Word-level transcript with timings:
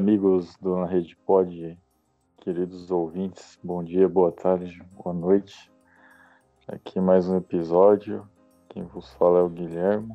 amigos 0.00 0.56
do 0.56 0.82
Rede 0.84 1.14
Pod, 1.26 1.78
queridos 2.38 2.90
ouvintes, 2.90 3.58
bom 3.62 3.84
dia, 3.84 4.08
boa 4.08 4.32
tarde, 4.32 4.82
boa 4.96 5.14
noite. 5.14 5.70
Aqui 6.66 6.98
mais 6.98 7.28
um 7.28 7.36
episódio. 7.36 8.26
Quem 8.70 8.82
vos 8.82 9.12
fala 9.18 9.40
é 9.40 9.42
o 9.42 9.48
Guilherme. 9.50 10.14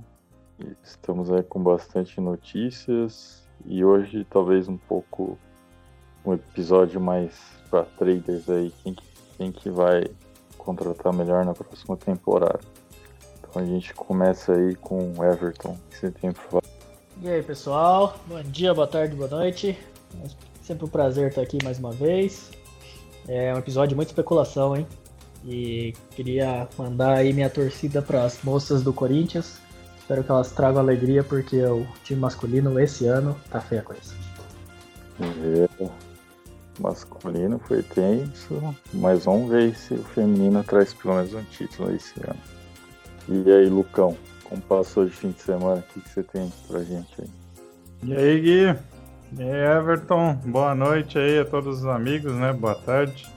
Estamos 0.82 1.32
aí 1.32 1.44
com 1.44 1.62
bastante 1.62 2.20
notícias 2.20 3.48
e 3.63 3.86
hoje 3.86 4.26
talvez 4.28 4.68
um 4.68 4.76
pouco 4.76 5.38
um 6.26 6.33
episódio 6.33 6.99
mais 6.99 7.40
para 7.70 7.86
traders 7.86 8.49
aí, 8.49 8.74
quem, 8.81 8.96
quem 9.38 9.52
que 9.52 9.70
vai 9.70 10.04
contratar 10.58 11.13
melhor 11.13 11.46
na 11.46 11.54
próxima 11.54 11.96
temporada. 11.96 12.62
Então 13.38 13.62
a 13.62 13.65
gente 13.65 13.94
começa 13.94 14.52
aí 14.52 14.74
com 14.78 15.13
o 15.15 15.24
Everton. 15.24 15.78
Que 15.92 15.97
você 15.97 16.09
tem 16.09 16.34
falar? 16.34 16.74
E 17.22 17.30
aí, 17.30 17.41
pessoal? 17.41 18.20
Bom 18.27 18.41
dia, 18.44 18.73
boa 18.73 18.86
tarde, 18.86 19.16
boa 19.16 19.30
noite. 19.30 19.77
É 20.22 20.27
sempre 20.62 20.84
um 20.84 20.90
prazer 20.90 21.30
estar 21.30 21.41
aqui 21.41 21.58
mais 21.63 21.80
uma 21.80 21.91
vez. 21.94 22.52
É 23.26 23.53
um 23.53 23.58
episódio 23.58 23.89
de 23.89 23.95
muita 23.95 24.12
especulação, 24.12 24.76
hein? 24.76 24.85
E 25.45 25.94
queria 26.12 26.67
mandar 26.77 27.13
aí 27.13 27.31
minha 27.31 27.49
torcida 27.49 28.02
para 28.02 28.25
as 28.25 28.44
moças 28.44 28.84
do 28.84 28.91
Corinthians. 28.91 29.62
Espero 29.98 30.25
que 30.25 30.30
elas 30.30 30.52
tragam 30.52 30.81
alegria, 30.81 31.23
porque 31.23 31.63
o 31.63 31.88
time 32.03 32.20
masculino 32.20 32.77
esse 32.80 33.08
ano 33.08 33.36
tá 33.50 33.61
feia 33.61 33.80
a 33.80 33.86
coisa. 33.86 34.13
É, 35.22 35.89
masculino 36.81 37.58
foi 37.59 37.81
tenso, 37.81 38.75
mas 38.94 39.23
vamos 39.23 39.50
ver 39.50 39.73
se 39.73 39.94
o 39.94 40.03
feminino 40.03 40.61
traz 40.66 40.94
pelo 40.94 41.16
menos 41.16 41.34
um 41.34 41.44
título 41.44 41.95
esse 41.95 42.13
ano. 42.27 42.39
E 43.30 43.52
aí, 43.52 43.70
Lucão? 43.70 44.17
Como 44.45 44.62
passou 44.62 45.05
de 45.05 45.12
fim 45.12 45.31
de 45.31 45.41
semana? 45.41 45.80
O 45.80 45.94
que, 45.94 46.02
que 46.02 46.09
você 46.09 46.23
tem 46.23 46.52
pra 46.67 46.84
gente 46.84 47.09
aí? 47.20 47.30
E 48.03 48.16
aí, 48.16 48.41
Gui? 48.41 48.80
E 49.40 49.44
aí, 49.44 49.77
Everton? 49.77 50.36
Boa 50.45 50.76
noite 50.76 51.17
aí 51.17 51.40
a 51.40 51.45
todos 51.45 51.80
os 51.80 51.86
amigos, 51.86 52.34
né? 52.34 52.53
Boa 52.53 52.76
tarde. 52.76 53.27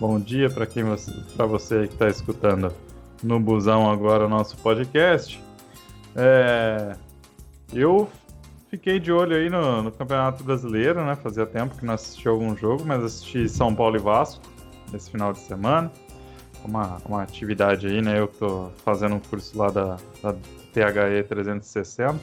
Bom 0.00 0.18
dia 0.18 0.48
para 0.48 0.66
quem 0.66 0.84
você, 0.84 1.12
para 1.36 1.44
você 1.44 1.86
que 1.86 1.94
está 1.94 2.08
escutando 2.08 2.72
no 3.22 3.38
busão 3.38 3.90
agora 3.90 4.24
o 4.24 4.28
nosso 4.28 4.56
podcast. 4.58 5.42
É, 6.16 6.96
eu 7.72 8.08
fiquei 8.70 8.98
de 8.98 9.12
olho 9.12 9.36
aí 9.36 9.50
no, 9.50 9.82
no, 9.82 9.92
Campeonato 9.92 10.42
Brasileiro, 10.42 11.04
né? 11.04 11.14
Fazia 11.16 11.44
tempo 11.44 11.76
que 11.76 11.84
não 11.84 11.94
assisti 11.94 12.26
algum 12.26 12.56
jogo, 12.56 12.84
mas 12.86 13.04
assisti 13.04 13.48
São 13.48 13.74
Paulo 13.74 13.96
e 13.96 14.00
Vasco 14.00 14.42
nesse 14.90 15.10
final 15.10 15.32
de 15.32 15.40
semana 15.40 15.92
uma, 16.64 17.00
uma 17.06 17.22
atividade 17.22 17.86
aí, 17.86 18.02
né? 18.02 18.18
Eu 18.18 18.28
tô 18.28 18.70
fazendo 18.84 19.14
um 19.14 19.20
curso 19.20 19.56
lá 19.56 19.70
da, 19.70 19.96
da 20.22 20.32
THE 20.72 21.22
360. 21.28 22.18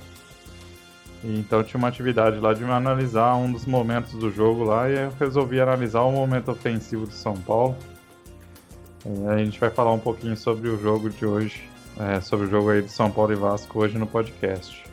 E 1.23 1.39
então 1.39 1.64
tinha 1.64 1.77
uma 1.77 1.88
atividade 1.88 2.39
lá 2.39 2.53
de 2.53 2.64
analisar 2.64 3.36
um 3.36 3.52
dos 3.52 3.66
momentos 3.66 4.14
do 4.14 4.30
jogo 4.30 4.64
lá 4.64 4.89
e 4.89 4.95
eu 4.95 5.11
resolvi 5.19 5.59
analisar 5.59 6.02
o 6.02 6.11
momento 6.11 6.52
ofensivo 6.52 7.05
do 7.08 7.14
São 7.14 7.36
Paulo. 7.36 7.75
E 9.05 9.27
a 9.27 9.38
gente 9.38 9.59
vai 9.59 9.69
falar 9.69 9.92
um 9.92 10.00
pouquinho 10.00 10.36
sobre 10.36 10.70
o 10.70 10.80
jogo 10.80 11.09
de 11.09 11.25
hoje, 11.25 11.70
é, 11.99 12.22
sobre 12.22 12.47
o 12.47 12.49
jogo 12.49 12.70
aí 12.70 12.81
do 12.81 12.89
São 12.89 13.09
Paulo 13.09 13.33
e 13.33 13.36
Vasco 13.36 13.80
hoje 13.80 13.97
no 13.97 14.05
podcast. 14.05 14.83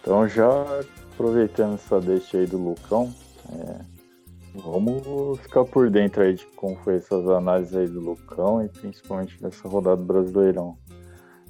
Então 0.00 0.26
já 0.28 0.64
aproveitando 1.12 1.74
essa 1.74 2.00
deixa 2.00 2.38
aí 2.38 2.46
do 2.46 2.58
Lucão, 2.58 3.12
é, 3.52 3.95
Vamos 4.64 5.38
ficar 5.40 5.64
por 5.64 5.90
dentro 5.90 6.22
aí 6.22 6.34
de 6.34 6.46
como 6.56 6.76
foi 6.76 6.96
essas 6.96 7.28
análises 7.28 7.76
aí 7.76 7.86
do 7.86 8.00
Lucão 8.00 8.64
e 8.64 8.68
principalmente 8.68 9.40
dessa 9.40 9.68
rodada 9.68 9.96
do 9.96 10.04
Brasileirão. 10.04 10.76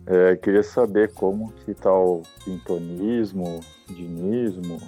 É, 0.06 0.36
queria 0.36 0.62
saber 0.62 1.12
como 1.12 1.52
que 1.52 1.74
tá 1.74 1.92
o 1.92 2.22
pintonismo, 2.44 3.60
dinismo, 3.88 4.80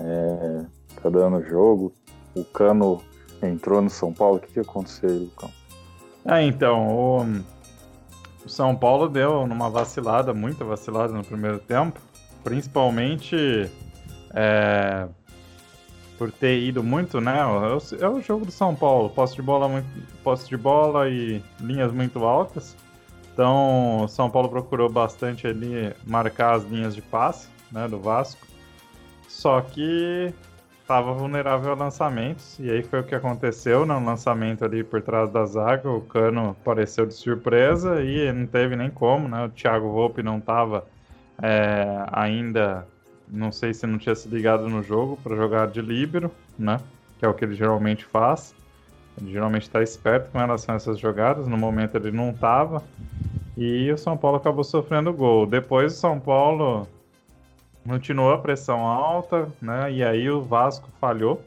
é, 0.00 0.64
tá 1.00 1.08
dando 1.08 1.44
jogo. 1.44 1.92
O 2.34 2.44
Cano 2.44 3.00
entrou 3.42 3.80
no 3.82 3.90
São 3.90 4.12
Paulo, 4.12 4.36
o 4.36 4.40
que, 4.40 4.52
que 4.52 4.60
aconteceu 4.60 5.08
aí, 5.08 5.18
Lucão? 5.18 5.50
É, 6.24 6.42
então, 6.42 6.88
o, 6.88 7.24
o 8.44 8.48
São 8.48 8.74
Paulo 8.74 9.08
deu 9.08 9.46
numa 9.46 9.70
vacilada, 9.70 10.34
muita 10.34 10.64
vacilada 10.64 11.12
no 11.12 11.24
primeiro 11.24 11.58
tempo, 11.58 12.00
principalmente 12.44 13.70
é, 14.34 15.08
por 16.18 16.32
ter 16.32 16.58
ido 16.58 16.82
muito, 16.82 17.20
né? 17.20 17.38
É, 17.38 18.04
é 18.04 18.08
o 18.08 18.20
jogo 18.20 18.44
do 18.44 18.50
São 18.50 18.74
Paulo, 18.74 19.08
posse 19.08 19.36
de 19.36 19.42
bola 19.42 19.68
muito, 19.68 19.86
posse 20.22 20.48
de 20.48 20.56
bola 20.56 21.08
e 21.08 21.42
linhas 21.60 21.92
muito 21.92 22.24
altas. 22.24 22.76
Então, 23.32 24.02
o 24.02 24.08
São 24.08 24.28
Paulo 24.28 24.48
procurou 24.48 24.90
bastante 24.90 25.46
ali 25.46 25.94
marcar 26.04 26.56
as 26.56 26.64
linhas 26.64 26.94
de 26.94 27.00
passe, 27.00 27.48
né, 27.70 27.86
do 27.86 28.00
Vasco. 28.00 28.44
Só 29.28 29.60
que 29.60 30.34
estava 30.82 31.12
vulnerável 31.12 31.72
a 31.72 31.74
lançamentos 31.74 32.58
e 32.58 32.70
aí 32.70 32.82
foi 32.82 33.00
o 33.00 33.04
que 33.04 33.14
aconteceu 33.14 33.84
no 33.84 34.04
lançamento 34.04 34.64
ali 34.64 34.82
por 34.82 35.02
trás 35.02 35.30
da 35.30 35.44
zaga. 35.44 35.88
O 35.88 36.00
Cano 36.00 36.56
apareceu 36.60 37.06
de 37.06 37.14
surpresa 37.14 38.02
e 38.02 38.32
não 38.32 38.46
teve 38.46 38.74
nem 38.74 38.90
como, 38.90 39.28
né? 39.28 39.44
O 39.44 39.50
Thiago 39.50 39.92
Volpe 39.92 40.22
não 40.22 40.38
estava 40.38 40.84
é, 41.40 42.04
ainda 42.10 42.86
não 43.30 43.52
sei 43.52 43.74
se 43.74 43.86
não 43.86 43.98
tinha 43.98 44.14
se 44.14 44.28
ligado 44.28 44.68
no 44.68 44.82
jogo 44.82 45.18
para 45.22 45.36
jogar 45.36 45.68
de 45.68 45.80
líbero, 45.80 46.30
né? 46.58 46.80
Que 47.18 47.24
é 47.24 47.28
o 47.28 47.34
que 47.34 47.44
ele 47.44 47.54
geralmente 47.54 48.04
faz. 48.04 48.54
Ele 49.20 49.32
geralmente 49.32 49.62
está 49.62 49.82
esperto 49.82 50.30
com 50.30 50.38
relação 50.38 50.74
a 50.74 50.76
essas 50.76 50.98
jogadas. 50.98 51.46
No 51.46 51.56
momento 51.56 51.96
ele 51.96 52.10
não 52.10 52.30
estava. 52.30 52.82
E 53.56 53.90
o 53.90 53.98
São 53.98 54.16
Paulo 54.16 54.36
acabou 54.36 54.62
sofrendo 54.62 55.12
gol. 55.12 55.46
Depois 55.46 55.94
o 55.94 55.96
São 55.96 56.20
Paulo 56.20 56.86
continuou 57.86 58.32
a 58.32 58.38
pressão 58.38 58.86
alta, 58.86 59.48
né? 59.60 59.92
E 59.92 60.04
aí 60.04 60.30
o 60.30 60.42
Vasco 60.42 60.88
falhou. 61.00 61.42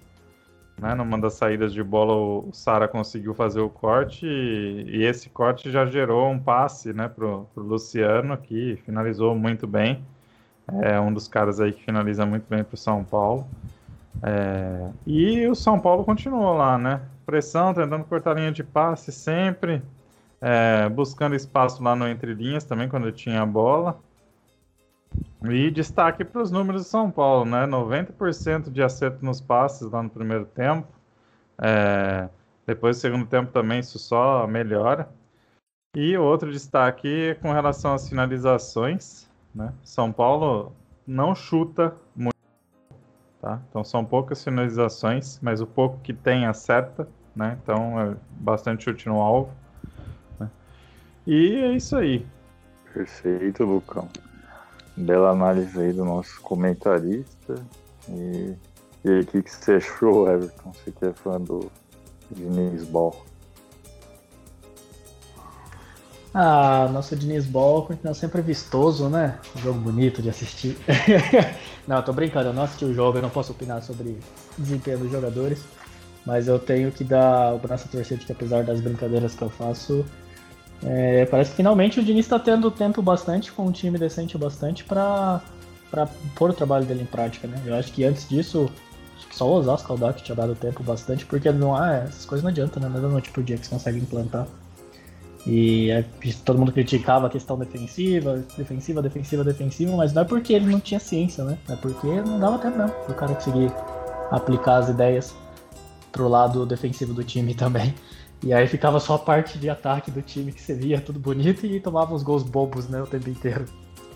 Né, 0.77 0.95
numa 0.95 1.19
das 1.19 1.33
saídas 1.33 1.71
de 1.73 1.83
bola, 1.83 2.15
o 2.15 2.49
Sara 2.51 2.87
conseguiu 2.87 3.35
fazer 3.35 3.59
o 3.59 3.69
corte 3.69 4.25
e, 4.25 4.83
e, 4.87 5.03
esse 5.03 5.29
corte 5.29 5.69
já 5.69 5.85
gerou 5.85 6.27
um 6.27 6.39
passe 6.39 6.91
né, 6.91 7.07
para 7.07 7.23
o 7.27 7.47
Luciano, 7.55 8.35
que 8.35 8.77
finalizou 8.83 9.35
muito 9.35 9.67
bem. 9.67 10.03
É 10.81 10.99
um 10.99 11.13
dos 11.13 11.27
caras 11.27 11.59
aí 11.59 11.73
que 11.73 11.83
finaliza 11.83 12.25
muito 12.25 12.45
bem 12.49 12.63
para 12.63 12.75
o 12.75 12.77
São 12.77 13.03
Paulo. 13.03 13.47
É, 14.23 14.89
e 15.05 15.47
o 15.47 15.55
São 15.55 15.79
Paulo 15.79 16.03
continuou 16.03 16.53
lá, 16.53 16.77
né? 16.77 17.01
Pressão, 17.25 17.73
tentando 17.73 18.03
cortar 18.05 18.35
linha 18.35 18.51
de 18.51 18.63
passe 18.63 19.11
sempre, 19.11 19.81
é, 20.39 20.87
buscando 20.89 21.35
espaço 21.35 21.81
lá 21.83 21.95
no 21.95 22.07
entre 22.07 22.33
linhas 22.33 22.63
também 22.63 22.87
quando 22.89 23.11
tinha 23.11 23.41
a 23.41 23.45
bola. 23.45 23.99
E 25.43 25.71
destaque 25.71 26.23
para 26.23 26.41
os 26.41 26.51
números 26.51 26.83
do 26.83 26.87
São 26.87 27.09
Paulo, 27.09 27.45
né? 27.45 27.65
90% 27.65 28.69
de 28.69 28.83
acerto 28.83 29.25
nos 29.25 29.41
passes 29.41 29.89
lá 29.89 30.03
no 30.03 30.09
primeiro 30.09 30.45
tempo. 30.45 30.87
É, 31.59 32.29
depois 32.65 32.97
do 32.97 33.01
segundo 33.01 33.25
tempo 33.25 33.51
também 33.51 33.79
isso 33.79 33.97
só 33.97 34.45
melhora. 34.45 35.09
E 35.95 36.17
outro 36.17 36.51
destaque 36.51 37.35
com 37.41 37.51
relação 37.51 37.93
às 37.93 38.07
finalizações. 38.07 39.29
Né? 39.53 39.73
São 39.83 40.11
Paulo 40.11 40.73
não 41.05 41.35
chuta 41.35 41.95
muito, 42.15 42.35
tá? 43.41 43.61
Então 43.69 43.83
são 43.83 44.05
poucas 44.05 44.43
finalizações, 44.43 45.39
mas 45.41 45.61
o 45.61 45.67
pouco 45.67 45.99
que 45.99 46.13
tem 46.13 46.45
acerta, 46.45 47.07
né? 47.35 47.57
Então 47.61 47.99
é 47.99 48.15
bastante 48.31 48.83
chute 48.83 49.07
no 49.07 49.21
alvo. 49.21 49.51
Né? 50.39 50.49
E 51.27 51.55
é 51.55 51.73
isso 51.73 51.97
aí. 51.97 52.25
Perfeito, 52.93 53.63
Lucão. 53.63 54.07
Bela 54.95 55.31
análise 55.31 55.79
aí 55.79 55.93
do 55.93 56.05
nosso 56.05 56.41
comentarista. 56.41 57.55
E, 58.09 58.55
e 59.03 59.09
aí, 59.09 59.21
o 59.21 59.25
que, 59.25 59.41
que 59.41 59.51
você 59.51 59.73
achou, 59.73 60.29
Everton? 60.29 60.71
Você 60.73 60.91
que 60.91 61.05
é 61.05 61.13
fã 61.13 61.39
do 61.39 61.71
Diniz 62.29 62.83
Ball? 62.83 63.30
Ah, 66.33 66.89
nosso 66.93 67.13
Diniz 67.15 67.45
Ball 67.45 67.85
continua 67.85 68.13
sempre 68.13 68.41
vistoso, 68.41 69.09
né? 69.09 69.37
Jogo 69.57 69.79
bonito 69.79 70.21
de 70.21 70.29
assistir. 70.29 70.77
não, 71.85 71.97
eu 71.97 72.03
tô 72.03 72.13
brincando, 72.13 72.49
eu 72.49 72.53
não 72.53 72.63
assisti 72.63 72.85
o 72.85 72.93
jogo, 72.93 73.17
eu 73.17 73.21
não 73.21 73.29
posso 73.29 73.51
opinar 73.51 73.83
sobre 73.83 74.17
desempenho 74.57 74.99
dos 74.99 75.11
jogadores. 75.11 75.61
Mas 76.25 76.47
eu 76.47 76.57
tenho 76.57 76.91
que 76.91 77.03
dar 77.03 77.53
o 77.53 77.59
braço 77.59 77.85
a 77.87 77.91
torcer 77.91 78.17
de 78.17 78.25
que 78.25 78.31
apesar 78.31 78.63
das 78.63 78.79
brincadeiras 78.79 79.35
que 79.35 79.41
eu 79.41 79.49
faço, 79.49 80.05
é, 80.83 81.25
parece 81.25 81.51
que 81.51 81.57
finalmente 81.57 81.99
o 81.99 82.03
Diniz 82.03 82.25
está 82.25 82.39
tendo 82.39 82.71
tempo 82.71 83.01
bastante 83.01 83.51
com 83.51 83.65
um 83.65 83.71
time 83.71 83.97
decente 83.97 84.37
bastante 84.37 84.83
para 84.83 85.41
pôr 86.35 86.51
o 86.51 86.53
trabalho 86.53 86.85
dele 86.85 87.03
em 87.03 87.07
prática, 87.07 87.47
né? 87.47 87.61
Eu 87.65 87.75
acho 87.75 87.91
que 87.91 88.05
antes 88.05 88.29
disso, 88.29 88.69
que 89.29 89.35
só 89.35 89.47
o 89.47 89.53
Osasco 89.53 89.97
que 90.13 90.23
tinha 90.23 90.35
dado 90.35 90.55
tempo 90.55 90.81
bastante, 90.81 91.25
porque 91.25 91.51
não 91.51 91.83
essas 91.83 92.25
coisas 92.25 92.43
não 92.43 92.51
adiantam, 92.51 92.81
né? 92.81 92.87
Não 92.87 92.99
é 92.99 93.01
da 93.01 93.09
noite 93.09 93.31
pro 93.31 93.43
dia 93.43 93.57
que 93.57 93.65
você 93.65 93.71
consegue 93.71 93.99
implantar. 93.99 94.47
E 95.45 95.89
é, 95.89 96.05
todo 96.45 96.59
mundo 96.59 96.71
criticava 96.71 97.27
a 97.27 97.29
questão 97.29 97.57
defensiva, 97.57 98.43
defensiva, 98.57 99.01
defensiva, 99.01 99.43
defensiva, 99.43 99.97
mas 99.97 100.13
não 100.13 100.21
é 100.21 100.25
porque 100.25 100.53
ele 100.53 100.67
não 100.67 100.79
tinha 100.79 100.99
ciência, 100.99 101.43
né? 101.43 101.57
É 101.67 101.75
porque 101.75 102.07
não 102.07 102.39
dava 102.39 102.59
tempo 102.59 102.77
não 102.77 102.87
o 102.87 103.13
cara 103.13 103.33
conseguir 103.33 103.71
aplicar 104.29 104.77
as 104.77 104.89
ideias 104.89 105.35
pro 106.11 106.27
lado 106.27 106.65
defensivo 106.65 107.13
do 107.13 107.23
time 107.23 107.55
também. 107.55 107.93
E 108.43 108.53
aí 108.53 108.67
ficava 108.67 108.99
só 108.99 109.15
a 109.15 109.19
parte 109.19 109.57
de 109.57 109.69
ataque 109.69 110.09
do 110.11 110.21
time 110.21 110.51
que 110.51 110.61
você 110.61 110.73
via 110.73 110.99
tudo 110.99 111.19
bonito 111.19 111.65
e 111.65 111.79
tomava 111.79 112.13
uns 112.13 112.23
gols 112.23 112.43
bobos, 112.43 112.87
né, 112.87 113.01
o 113.01 113.07
tempo 113.07 113.29
inteiro. 113.29 113.65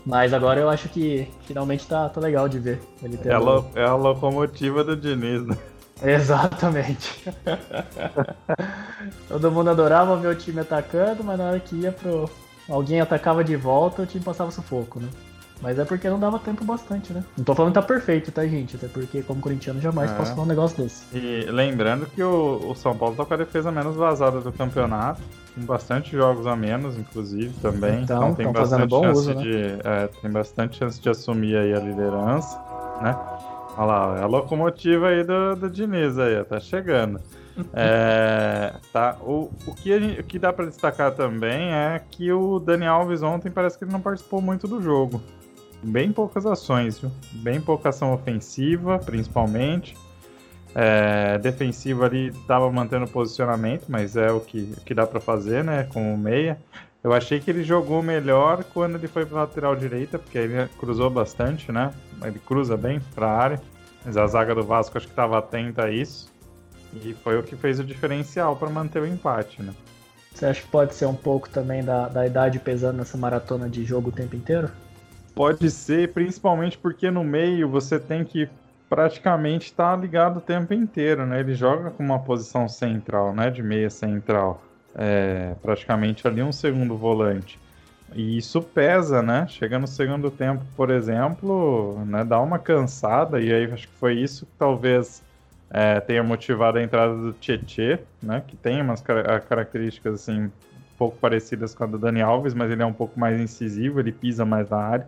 Mas 0.04 0.32
agora 0.32 0.60
eu 0.60 0.68
acho 0.68 0.88
que 0.88 1.28
finalmente 1.42 1.86
tá, 1.86 2.08
tá 2.08 2.20
legal 2.20 2.48
de 2.48 2.60
ver. 2.60 2.80
Ele 3.02 3.18
é, 3.24 3.80
é 3.80 3.84
a 3.84 3.94
locomotiva 3.94 4.84
do 4.84 4.96
Diniz, 4.96 5.44
né? 5.44 5.56
Exatamente. 6.04 7.24
Todo 9.28 9.50
mundo 9.50 9.70
adorava 9.70 10.16
ver 10.16 10.28
o 10.28 10.34
time 10.34 10.60
atacando, 10.60 11.24
mas 11.24 11.38
na 11.38 11.44
hora 11.44 11.60
que 11.60 11.76
ia 11.76 11.92
pro. 11.92 12.28
Alguém 12.68 13.00
atacava 13.00 13.44
de 13.44 13.54
volta, 13.54 14.02
o 14.02 14.06
time 14.06 14.24
passava 14.24 14.50
sufoco, 14.50 14.98
né? 14.98 15.08
Mas 15.62 15.78
é 15.78 15.84
porque 15.84 16.08
não 16.08 16.18
dava 16.18 16.38
tempo 16.38 16.64
bastante, 16.64 17.12
né? 17.12 17.24
Não 17.36 17.44
tô 17.44 17.54
falando 17.54 17.72
que 17.72 17.80
tá 17.80 17.86
perfeito, 17.86 18.30
tá, 18.30 18.46
gente? 18.46 18.76
Até 18.76 18.88
porque, 18.88 19.22
como 19.22 19.40
corintiano, 19.40 19.80
jamais 19.80 20.10
é. 20.10 20.14
posso 20.14 20.32
falar 20.32 20.42
um 20.42 20.46
negócio 20.46 20.82
desse. 20.82 21.04
E 21.16 21.46
lembrando 21.50 22.06
que 22.06 22.22
o, 22.22 22.70
o 22.70 22.74
São 22.74 22.94
Paulo 22.96 23.16
tá 23.16 23.24
com 23.24 23.32
a 23.32 23.36
defesa 23.38 23.72
menos 23.72 23.96
vazada 23.96 24.40
do 24.40 24.52
campeonato, 24.52 25.22
com 25.54 25.62
bastante 25.62 26.10
jogos 26.10 26.46
a 26.46 26.54
menos, 26.54 26.98
inclusive, 26.98 27.54
também. 27.62 28.02
Então, 28.02 28.16
então 28.18 28.34
tem 28.34 28.52
bastante 28.52 28.90
chance 28.90 29.18
uso, 29.18 29.34
né? 29.34 29.42
de. 29.42 29.62
É, 29.82 30.08
tem 30.20 30.30
bastante 30.30 30.76
chance 30.76 31.00
de 31.00 31.08
assumir 31.08 31.56
aí 31.56 31.72
a 31.72 31.80
liderança, 31.80 32.60
né? 33.00 33.16
Olha 33.76 33.86
lá, 33.86 34.18
é 34.18 34.22
a 34.22 34.26
locomotiva 34.26 35.08
aí 35.08 35.22
do, 35.22 35.56
do 35.56 35.70
Diniz 35.70 36.18
aí, 36.18 36.42
tá 36.44 36.60
chegando. 36.60 37.20
É, 37.72 38.74
tá, 38.92 39.16
o, 39.22 39.50
o, 39.66 39.74
que 39.74 39.98
gente, 39.98 40.20
o 40.20 40.24
que 40.24 40.38
dá 40.38 40.52
para 40.52 40.66
destacar 40.66 41.12
também 41.12 41.72
é 41.72 41.98
que 42.10 42.30
o 42.30 42.58
Dani 42.58 42.84
Alves 42.86 43.22
ontem 43.22 43.50
parece 43.50 43.78
que 43.78 43.84
ele 43.84 43.92
não 43.92 44.00
participou 44.02 44.42
muito 44.42 44.68
do 44.68 44.82
jogo 44.82 45.22
bem 45.82 46.12
poucas 46.12 46.46
ações, 46.46 46.98
viu? 46.98 47.10
Bem 47.32 47.60
pouca 47.60 47.90
ação 47.90 48.12
ofensiva, 48.12 48.98
principalmente. 48.98 49.96
É, 50.74 51.38
defensiva 51.38 52.04
ali 52.04 52.28
estava 52.28 52.70
mantendo 52.70 53.06
posicionamento, 53.06 53.86
mas 53.88 54.16
é 54.16 54.30
o 54.30 54.40
que, 54.40 54.74
o 54.76 54.80
que 54.82 54.92
dá 54.92 55.06
para 55.06 55.20
fazer, 55.20 55.64
né? 55.64 55.84
Com 55.84 56.14
o 56.14 56.18
meia. 56.18 56.58
Eu 57.06 57.12
achei 57.12 57.38
que 57.38 57.48
ele 57.48 57.62
jogou 57.62 58.02
melhor 58.02 58.64
quando 58.64 58.96
ele 58.96 59.06
foi 59.06 59.24
para 59.24 59.42
lateral 59.42 59.76
direita, 59.76 60.18
porque 60.18 60.36
ele 60.36 60.66
cruzou 60.76 61.08
bastante, 61.08 61.70
né? 61.70 61.94
Ele 62.24 62.40
cruza 62.40 62.76
bem 62.76 62.98
para 63.14 63.28
a 63.28 63.38
área. 63.38 63.60
Mas 64.04 64.16
a 64.16 64.26
zaga 64.26 64.52
do 64.56 64.64
Vasco 64.64 64.98
acho 64.98 65.06
que 65.06 65.12
estava 65.12 65.38
atenta 65.38 65.84
a 65.84 65.90
isso. 65.92 66.34
E 66.92 67.14
foi 67.22 67.38
o 67.38 67.44
que 67.44 67.54
fez 67.54 67.78
o 67.78 67.84
diferencial 67.84 68.56
para 68.56 68.68
manter 68.70 69.00
o 69.00 69.06
empate, 69.06 69.62
né? 69.62 69.72
Você 70.34 70.46
acha 70.46 70.60
que 70.60 70.66
pode 70.66 70.96
ser 70.96 71.06
um 71.06 71.14
pouco 71.14 71.48
também 71.48 71.84
da, 71.84 72.08
da 72.08 72.26
idade 72.26 72.58
pesando 72.58 72.96
nessa 72.96 73.16
maratona 73.16 73.70
de 73.70 73.84
jogo 73.84 74.08
o 74.08 74.12
tempo 74.12 74.34
inteiro? 74.34 74.68
Pode 75.32 75.70
ser, 75.70 76.12
principalmente 76.12 76.76
porque 76.76 77.08
no 77.08 77.22
meio 77.22 77.68
você 77.68 78.00
tem 78.00 78.24
que 78.24 78.48
praticamente 78.88 79.66
estar 79.66 79.94
tá 79.94 79.96
ligado 79.96 80.38
o 80.38 80.40
tempo 80.40 80.74
inteiro, 80.74 81.24
né? 81.24 81.38
Ele 81.38 81.54
joga 81.54 81.88
com 81.88 82.02
uma 82.02 82.18
posição 82.18 82.68
central, 82.68 83.32
né? 83.32 83.48
De 83.48 83.62
meia 83.62 83.90
central. 83.90 84.60
É, 84.98 85.54
praticamente 85.60 86.26
ali 86.26 86.42
um 86.42 86.52
segundo 86.52 86.96
volante. 86.96 87.58
E 88.14 88.38
isso 88.38 88.62
pesa, 88.62 89.20
né? 89.20 89.46
Chega 89.48 89.78
no 89.78 89.86
segundo 89.86 90.30
tempo, 90.30 90.64
por 90.76 90.90
exemplo, 90.90 92.02
né, 92.06 92.24
dá 92.24 92.40
uma 92.40 92.58
cansada, 92.58 93.40
e 93.40 93.52
aí 93.52 93.70
acho 93.70 93.88
que 93.88 93.94
foi 93.94 94.14
isso 94.14 94.46
que 94.46 94.52
talvez 94.58 95.22
é, 95.70 96.00
tenha 96.00 96.22
motivado 96.22 96.78
a 96.78 96.82
entrada 96.82 97.14
do 97.14 97.32
Tietê, 97.32 97.98
né? 98.22 98.42
Que 98.46 98.56
tem 98.56 98.80
umas 98.80 99.02
car 99.02 99.42
características 99.42 100.14
assim, 100.14 100.44
um 100.44 100.50
pouco 100.96 101.18
parecidas 101.18 101.74
com 101.74 101.84
a 101.84 101.86
do 101.86 101.98
Dani 101.98 102.22
Alves, 102.22 102.54
mas 102.54 102.70
ele 102.70 102.82
é 102.82 102.86
um 102.86 102.92
pouco 102.92 103.18
mais 103.18 103.40
incisivo, 103.40 104.00
ele 104.00 104.12
pisa 104.12 104.44
mais 104.44 104.70
na 104.70 104.78
área 104.78 105.06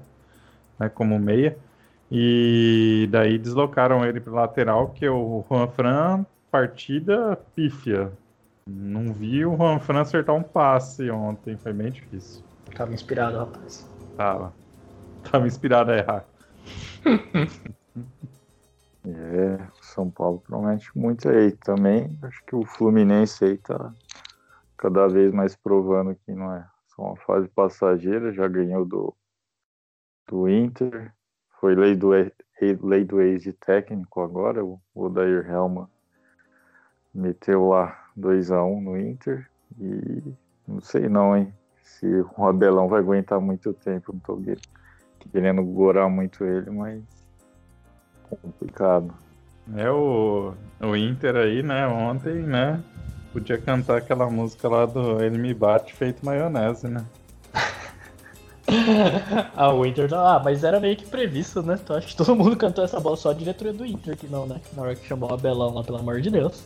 né, 0.79 0.89
como 0.89 1.19
meia. 1.19 1.57
E 2.11 3.09
daí 3.11 3.39
deslocaram 3.39 4.05
ele 4.05 4.21
para 4.21 4.33
lateral, 4.33 4.89
que 4.89 5.07
o 5.09 5.45
Juan 5.49 5.69
Fran, 5.69 6.27
partida 6.51 7.39
pífia. 7.55 8.11
Não 8.71 9.15
vi 9.15 9.47
o 9.47 9.57
Juan 9.57 9.79
Fran 9.79 10.03
acertar 10.03 10.37
um 10.37 10.43
passe 10.43 11.11
ontem, 11.11 11.57
foi 11.57 11.73
bem 11.73 11.91
difícil. 11.91 12.45
Tava 12.77 12.93
inspirado, 12.93 13.39
rapaz. 13.39 13.89
Tava. 14.15 14.53
Tava 15.31 15.47
inspirado 15.47 15.91
a 15.91 15.97
errar. 15.97 16.27
é, 19.07 19.59
São 19.81 20.11
Paulo 20.11 20.43
promete 20.47 20.91
muito 20.95 21.31
aí 21.31 21.53
também. 21.53 22.19
Acho 22.23 22.45
que 22.45 22.55
o 22.55 22.67
Fluminense 22.67 23.43
aí 23.43 23.57
tá 23.57 23.91
cada 24.77 25.09
vez 25.09 25.33
mais 25.33 25.57
provando 25.57 26.15
que 26.15 26.33
não 26.33 26.53
é 26.53 26.67
só 26.95 27.03
uma 27.03 27.17
fase 27.17 27.49
passageira, 27.49 28.35
já 28.35 28.47
ganhou 28.47 28.85
do 28.85 29.15
do 30.29 30.47
Inter. 30.47 31.11
Foi 31.59 31.75
lei 31.75 31.97
do, 31.97 32.11
lei 32.83 33.05
do 33.05 33.21
ex 33.23 33.43
de 33.43 33.55
técnico 33.55 34.21
agora. 34.21 34.63
O 34.63 34.79
Odair 34.95 35.51
Helma 35.51 35.91
meteu 37.15 37.69
lá 37.69 38.08
2 38.19 38.51
a 38.51 38.63
1 38.63 38.77
um 38.77 38.81
no 38.81 39.01
Inter. 39.01 39.49
E 39.81 40.23
não 40.67 40.81
sei 40.81 41.09
não, 41.09 41.37
hein? 41.37 41.53
Se 41.83 42.07
o 42.37 42.47
Abelão 42.47 42.89
vai 42.89 43.01
aguentar 43.01 43.41
muito 43.41 43.73
tempo. 43.73 44.13
Não 44.13 44.21
tô 44.21 44.41
querendo 45.33 45.63
gorar 45.63 46.09
muito 46.09 46.45
ele, 46.45 46.71
mas 46.71 47.03
complicado. 48.29 49.13
É 49.77 49.91
o, 49.91 50.55
o 50.81 50.97
Inter 50.97 51.37
aí, 51.37 51.63
né? 51.63 51.87
Ontem, 51.87 52.35
né? 52.35 52.83
Podia 53.33 53.59
cantar 53.59 53.99
aquela 53.99 54.29
música 54.31 54.69
lá 54.69 54.87
do 54.87 55.23
Ele 55.23 55.37
Me 55.39 55.53
Bate 55.53 55.95
feito 55.95 56.25
maionese, 56.25 56.89
né? 56.89 57.05
ah, 59.55 59.73
o 59.73 59.85
Inter. 59.85 60.13
Ah, 60.15 60.41
mas 60.43 60.65
era 60.65 60.81
meio 60.81 60.97
que 60.97 61.07
previsto, 61.07 61.63
né? 61.63 61.79
Então 61.83 61.97
acho 61.97 62.09
que 62.09 62.17
todo 62.17 62.35
mundo 62.35 62.57
cantou 62.57 62.85
essa 62.85 62.99
bola, 62.99 63.17
só 63.17 63.31
a 63.31 63.35
diretoria 63.35 63.73
do 63.73 63.85
Inter 63.85 64.17
que 64.17 64.27
não, 64.27 64.47
né? 64.47 64.61
Na 64.75 64.83
hora 64.83 64.95
que 64.95 65.07
chamou 65.07 65.31
o 65.31 65.35
Abelão 65.35 65.75
lá, 65.75 65.85
pelo 65.85 65.99
amor 65.99 66.21
de 66.21 66.31
Deus. 66.31 66.65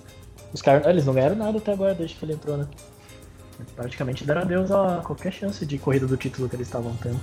Os 0.53 0.61
caras, 0.61 0.87
eles 0.87 1.07
não 1.07 1.15
ganharam 1.15 1.37
nada 1.37 1.59
até 1.59 1.73
agora, 1.73 1.95
desde 1.95 2.17
que 2.17 2.25
ele 2.25 2.35
entrou, 2.35 2.57
né? 2.57 2.67
Praticamente 3.77 4.25
deram 4.25 4.43
adeus 4.43 4.71
a 4.71 5.03
qualquer 5.05 5.33
chance 5.33 5.65
de 5.65 5.79
corrida 5.79 6.07
do 6.07 6.17
título 6.17 6.49
que 6.49 6.57
eles 6.57 6.67
estavam 6.67 6.95
tendo. 6.97 7.21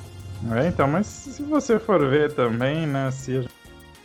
É, 0.55 0.67
então, 0.67 0.87
mas 0.87 1.05
se 1.05 1.43
você 1.43 1.77
for 1.77 2.07
ver 2.09 2.31
também, 2.33 2.87
né? 2.87 3.11
Se 3.11 3.45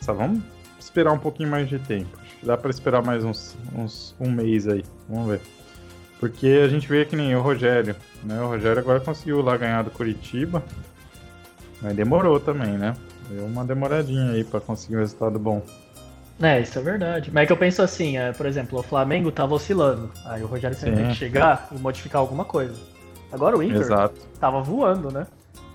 só 0.00 0.12
vamos 0.12 0.42
esperar 0.78 1.12
um 1.12 1.18
pouquinho 1.18 1.48
mais 1.48 1.68
de 1.68 1.78
tempo. 1.78 2.18
Dá 2.42 2.56
pra 2.56 2.70
esperar 2.70 3.02
mais 3.02 3.24
uns, 3.24 3.56
uns 3.74 4.14
um 4.20 4.30
mês 4.30 4.68
aí. 4.68 4.84
Vamos 5.08 5.28
ver. 5.28 5.40
Porque 6.20 6.46
a 6.64 6.68
gente 6.68 6.88
vê 6.88 7.04
que 7.04 7.16
nem 7.16 7.34
o 7.34 7.40
Rogério, 7.40 7.96
né? 8.22 8.40
O 8.40 8.48
Rogério 8.48 8.80
agora 8.80 9.00
conseguiu 9.00 9.40
lá 9.42 9.56
ganhar 9.56 9.82
do 9.82 9.90
Curitiba, 9.90 10.62
mas 11.80 11.94
demorou 11.96 12.38
também, 12.38 12.78
né? 12.78 12.94
Deu 13.28 13.44
uma 13.46 13.64
demoradinha 13.64 14.32
aí 14.32 14.44
para 14.44 14.60
conseguir 14.60 14.96
um 14.96 15.00
resultado 15.00 15.38
bom. 15.38 15.62
É, 16.40 16.60
isso 16.60 16.78
é 16.78 16.82
verdade. 16.82 17.30
Mas 17.32 17.44
é 17.44 17.46
que 17.46 17.52
eu 17.52 17.56
penso 17.56 17.82
assim, 17.82 18.16
é, 18.18 18.32
por 18.32 18.46
exemplo, 18.46 18.78
o 18.78 18.82
Flamengo 18.82 19.30
tava 19.30 19.54
oscilando. 19.54 20.10
Aí 20.24 20.42
o 20.42 20.46
Rogério 20.46 20.76
sempre 20.76 20.96
tem 20.96 21.08
que 21.08 21.14
chegar 21.14 21.68
e 21.72 21.78
modificar 21.78 22.20
alguma 22.20 22.44
coisa. 22.44 22.74
Agora 23.32 23.56
o 23.56 23.62
Inter 23.62 23.80
Exato. 23.80 24.20
tava 24.38 24.60
voando, 24.60 25.10
né? 25.10 25.26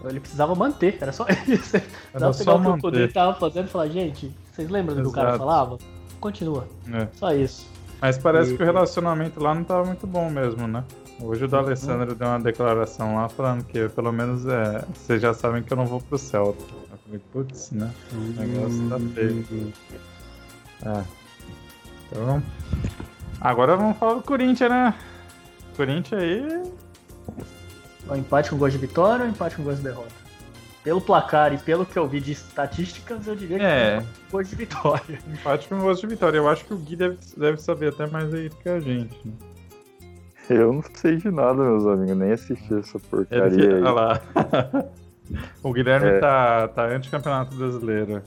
Ele 0.06 0.20
precisava 0.20 0.56
manter, 0.56 0.98
era 1.02 1.12
só 1.12 1.26
isso. 1.48 1.78
Era 2.14 2.32
só 2.32 2.40
pegar 2.40 2.56
o 2.56 2.74
que 2.74 2.80
o 2.80 2.82
poder 2.82 3.12
tava 3.12 3.34
fazendo 3.34 3.66
e 3.66 3.70
falar, 3.70 3.88
gente, 3.90 4.32
vocês 4.52 4.70
lembram 4.70 4.96
do 4.96 5.04
que 5.04 5.10
o 5.10 5.12
cara 5.12 5.38
falava? 5.38 5.78
Continua. 6.20 6.68
É. 6.94 7.08
Só 7.14 7.34
isso. 7.34 7.68
Mas 8.02 8.18
parece 8.18 8.54
e... 8.54 8.58
que 8.58 8.64
o 8.64 8.66
relacionamento 8.66 9.42
lá 9.42 9.54
não 9.54 9.64
tava 9.64 9.86
muito 9.86 10.08
bom 10.08 10.30
mesmo, 10.30 10.68
né? 10.68 10.84
Hoje 11.22 11.44
o 11.44 11.48
da 11.50 11.58
Alessandro 11.58 12.16
deu 12.16 12.28
uma 12.28 12.40
declaração 12.40 13.16
lá 13.16 13.28
falando 13.28 13.66
que 13.66 13.90
pelo 13.90 14.12
menos 14.12 14.46
é, 14.46 14.86
vocês 14.94 15.22
já 15.22 15.34
sabem 15.34 15.62
que 15.62 15.72
eu 15.72 15.78
não 15.78 15.86
vou 15.86 16.00
pro 16.00 16.18
céu. 16.18 16.56
Eu 16.92 16.98
falei, 16.98 17.22
putz, 17.34 17.72
né? 17.72 17.92
O 18.14 18.40
negócio 18.40 18.90
tá 18.90 19.00
feio. 19.14 19.74
É. 20.86 21.04
Então. 22.12 22.44
Agora 23.42 23.76
vamos 23.76 23.98
falar 23.98 24.16
do 24.16 24.24
Corinthians, 24.24 24.70
né? 24.70 24.94
Corinthians 25.76 26.22
aí. 26.22 26.64
O 28.10 28.16
empate 28.16 28.50
com 28.50 28.58
gosto 28.58 28.78
de 28.78 28.86
vitória 28.86 29.24
ou 29.24 29.30
empate 29.32 29.56
com 29.56 29.64
gosto 29.64 29.78
de 29.78 29.84
derrota? 29.84 30.20
Pelo 30.84 31.00
placar 31.00 31.54
e 31.54 31.58
pelo 31.58 31.86
que 31.86 31.98
eu 31.98 32.08
vi 32.08 32.20
de 32.20 32.32
estatísticas, 32.32 33.28
eu 33.28 33.36
diria 33.36 33.60
que 33.60 33.64
é 33.64 34.04
gosto 34.32 34.50
de 34.50 34.56
vitória. 34.56 35.20
Empate 35.28 35.68
com 35.68 35.80
gosto 35.80 36.02
de 36.02 36.08
vitória. 36.08 36.38
Eu 36.38 36.50
acho 36.50 36.66
que 36.66 36.74
o 36.74 36.78
Gui 36.78 36.96
deve, 36.96 37.18
deve 37.38 37.62
saber 37.62 37.90
até 37.90 38.08
mais 38.08 38.34
aí 38.34 38.50
do 38.50 38.56
que 38.56 38.70
a 38.70 38.80
gente. 38.80 39.34
Eu 40.50 40.74
não 40.74 40.84
sei 40.96 41.18
de 41.18 41.30
nada, 41.30 41.62
meus 41.62 41.86
amigos, 41.86 42.18
nem 42.18 42.32
assisti 42.32 42.74
essa 42.74 42.98
porcaria 42.98 43.46
Ele, 43.46 43.76
aí. 43.76 43.82
Olha 43.82 43.92
lá. 43.92 44.22
o 45.62 45.72
Guilherme 45.72 46.08
é. 46.08 46.20
tá, 46.20 46.68
tá 46.70 46.86
anti-campeonato 46.86 47.56
brasileiro. 47.56 48.24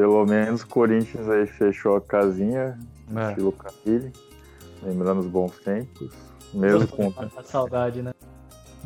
Pelo 0.00 0.24
menos 0.24 0.62
o 0.62 0.66
Corinthians 0.66 1.28
aí 1.28 1.46
fechou 1.46 1.94
a 1.94 2.00
casinha, 2.00 2.78
é. 3.14 3.28
estilo 3.28 3.52
Camille, 3.52 4.10
lembrando 4.82 5.20
os 5.20 5.26
bons 5.26 5.58
tempos. 5.58 6.10
Mesmo 6.54 6.88
com. 6.88 7.12
A 7.36 7.42
saudade, 7.42 8.00
né? 8.00 8.14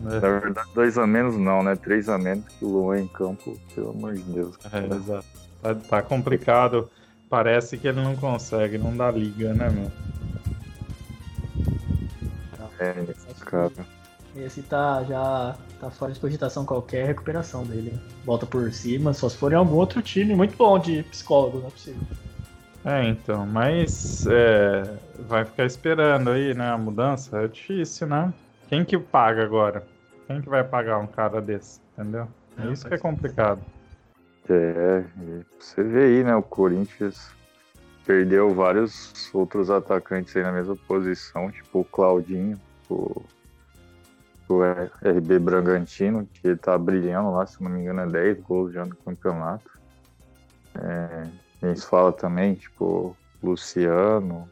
É. 0.01 0.03
Na 0.03 0.19
verdade, 0.19 0.69
dois 0.75 0.99
a 0.99 1.07
menos 1.07 1.37
não, 1.37 1.63
né? 1.63 1.77
Três 1.77 2.09
a 2.09 2.19
menos 2.19 2.49
que 2.49 2.65
o 2.65 2.69
Luan 2.69 2.99
em 2.99 3.07
campo, 3.07 3.57
pelo 3.77 3.91
amor 3.91 4.15
de 4.15 4.23
Deus. 4.23 4.57
É, 4.73 4.93
exato. 4.93 5.25
Tá, 5.63 5.75
tá 5.77 6.03
complicado. 6.03 6.91
Parece 7.31 7.79
que 7.79 7.87
ele 7.87 8.03
não 8.03 8.17
consegue, 8.17 8.77
não 8.77 8.97
dá 8.97 9.09
liga, 9.13 9.55
né, 9.55 9.71
meu? 9.71 9.93
É, 12.81 12.93
cara. 13.45 13.71
Esse 14.37 14.63
tá 14.63 15.05
já 15.05 15.57
tá 15.81 15.91
fora 15.91 16.13
de 16.13 16.21
cogitação 16.21 16.65
qualquer 16.65 17.07
recuperação 17.07 17.65
dele. 17.65 17.99
Volta 18.25 18.45
por 18.45 18.73
cima, 18.73 19.13
só 19.13 19.29
se 19.29 19.37
for 19.37 19.53
em 19.53 19.57
algum 19.57 19.77
outro 19.77 20.03
time 20.03 20.35
muito 20.35 20.57
bom 20.57 20.79
de 20.79 21.03
psicólogo, 21.05 21.59
não 21.59 21.69
é 21.69 21.71
possível. 21.71 22.03
É, 22.85 23.09
então, 23.09 23.47
mas 23.47 24.27
é, 24.27 24.83
vai 25.21 25.45
ficar 25.45 25.65
esperando 25.65 26.31
aí, 26.31 26.53
né, 26.53 26.71
a 26.71 26.77
mudança? 26.77 27.43
É 27.43 27.49
difícil, 27.49 28.07
né? 28.07 28.33
Quem 28.69 28.85
que 28.85 28.99
paga 28.99 29.43
agora? 29.43 29.87
Quem 30.27 30.41
que 30.43 30.49
vai 30.49 30.65
pagar 30.65 30.99
um 30.99 31.07
cara 31.07 31.41
desse, 31.41 31.81
entendeu? 31.93 32.29
É 32.59 32.71
isso 32.71 32.87
que 32.87 32.95
é 32.95 32.99
complicado. 32.99 33.61
É, 34.49 35.05
você 35.59 35.83
vê 35.83 36.05
aí, 36.05 36.25
né? 36.25 36.37
O 36.37 36.43
Corinthians 36.43 37.31
perdeu 38.05 38.55
vários 38.55 39.31
outros 39.33 39.71
atacantes 39.71 40.37
aí 40.37 40.43
na 40.43 40.53
mesma 40.53 40.77
posição, 40.77 41.51
tipo 41.51 41.81
o 41.81 41.85
Claudinho, 41.85 42.61
o, 42.91 43.23
o 44.49 44.61
RB 44.63 45.39
Bragantino, 45.39 46.27
que 46.27 46.55
tá 46.57 46.77
brilhando 46.77 47.31
lá, 47.31 47.47
se 47.47 47.63
não 47.63 47.71
me 47.71 47.81
engano, 47.81 48.01
é 48.01 48.07
10 48.07 48.41
gols 48.41 48.73
já 48.73 48.85
no 48.85 48.95
campeonato. 48.97 49.71
É, 50.77 51.29
a 51.63 51.67
gente 51.69 51.87
fala 51.87 52.13
também, 52.13 52.55
tipo, 52.55 53.17
Luciano, 53.43 54.49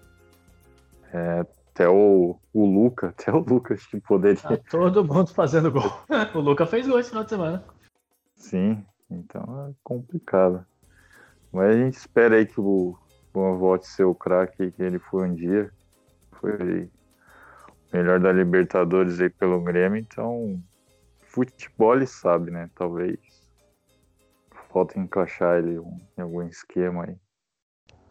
é, 1.12 1.44
até 1.72 1.88
o, 1.88 2.36
o 2.52 2.64
Luca, 2.64 3.08
até 3.16 3.32
o 3.32 3.38
Lucas 3.38 3.84
que 3.86 4.00
poderia. 4.00 4.40
Tá 4.40 4.56
todo 4.70 5.04
mundo 5.04 5.28
fazendo 5.28 5.70
gol. 5.70 5.92
o 6.34 6.40
Luca 6.40 6.66
fez 6.66 6.86
gol 6.86 6.98
esse 6.98 7.10
final 7.10 7.24
de 7.24 7.30
semana. 7.30 7.64
Sim, 8.36 8.84
então 9.10 9.68
é 9.68 9.74
complicado. 9.82 10.64
Mas 11.52 11.74
a 11.74 11.78
gente 11.78 11.94
espera 11.94 12.36
aí 12.36 12.46
que 12.46 12.60
o 12.60 12.96
Luan 13.34 13.56
volte 13.58 13.86
ser 13.86 14.04
o 14.04 14.14
craque 14.14 14.70
que 14.70 14.82
ele 14.82 14.98
foi 14.98 15.28
um 15.28 15.34
dia. 15.34 15.70
Foi 16.32 16.90
melhor 17.92 18.18
da 18.18 18.32
Libertadores 18.32 19.20
aí 19.20 19.28
pelo 19.28 19.60
Grêmio, 19.60 19.98
então 19.98 20.60
futebol 21.18 21.94
ele 21.94 22.06
sabe, 22.06 22.50
né? 22.50 22.70
Talvez 22.74 23.18
falta 24.72 24.98
encaixar 24.98 25.58
ele 25.58 25.80
em 26.16 26.22
algum 26.22 26.42
esquema 26.42 27.04
aí. 27.04 27.16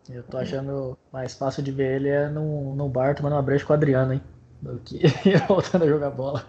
Eu 0.10 0.24
tô 0.24 0.38
achando 0.38 0.98
mais 1.12 1.36
fácil 1.36 1.64
de 1.64 1.72
ver 1.72 1.96
ele 1.96 2.10
é 2.10 2.30
no, 2.30 2.76
no 2.76 2.90
bar 2.90 3.16
tomando 3.16 3.34
uma 3.34 3.42
breja 3.42 3.66
com 3.66 3.74
o 3.74 3.76
Adriano, 3.76 4.14
hein? 4.14 4.22
Do 4.62 4.80
que 4.80 5.00
voltando 5.48 5.84
a 5.84 5.88
jogar 5.88 6.10
bola. 6.12 6.46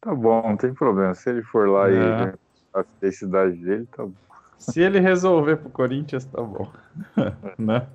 Tá 0.00 0.14
bom, 0.14 0.42
não 0.42 0.56
tem 0.56 0.74
problema. 0.74 1.14
Se 1.14 1.30
ele 1.30 1.42
for 1.42 1.68
lá 1.68 1.88
é. 1.88 1.94
e 1.94 2.34
a 2.74 2.84
felicidade 3.00 3.56
dele, 3.56 3.86
tá 3.86 4.04
bom. 4.04 4.12
Se 4.58 4.80
ele 4.80 4.98
resolver 5.00 5.56
pro 5.56 5.70
Corinthians, 5.70 6.24
tá 6.24 6.42
bom. 6.42 6.70
né? 7.58 7.86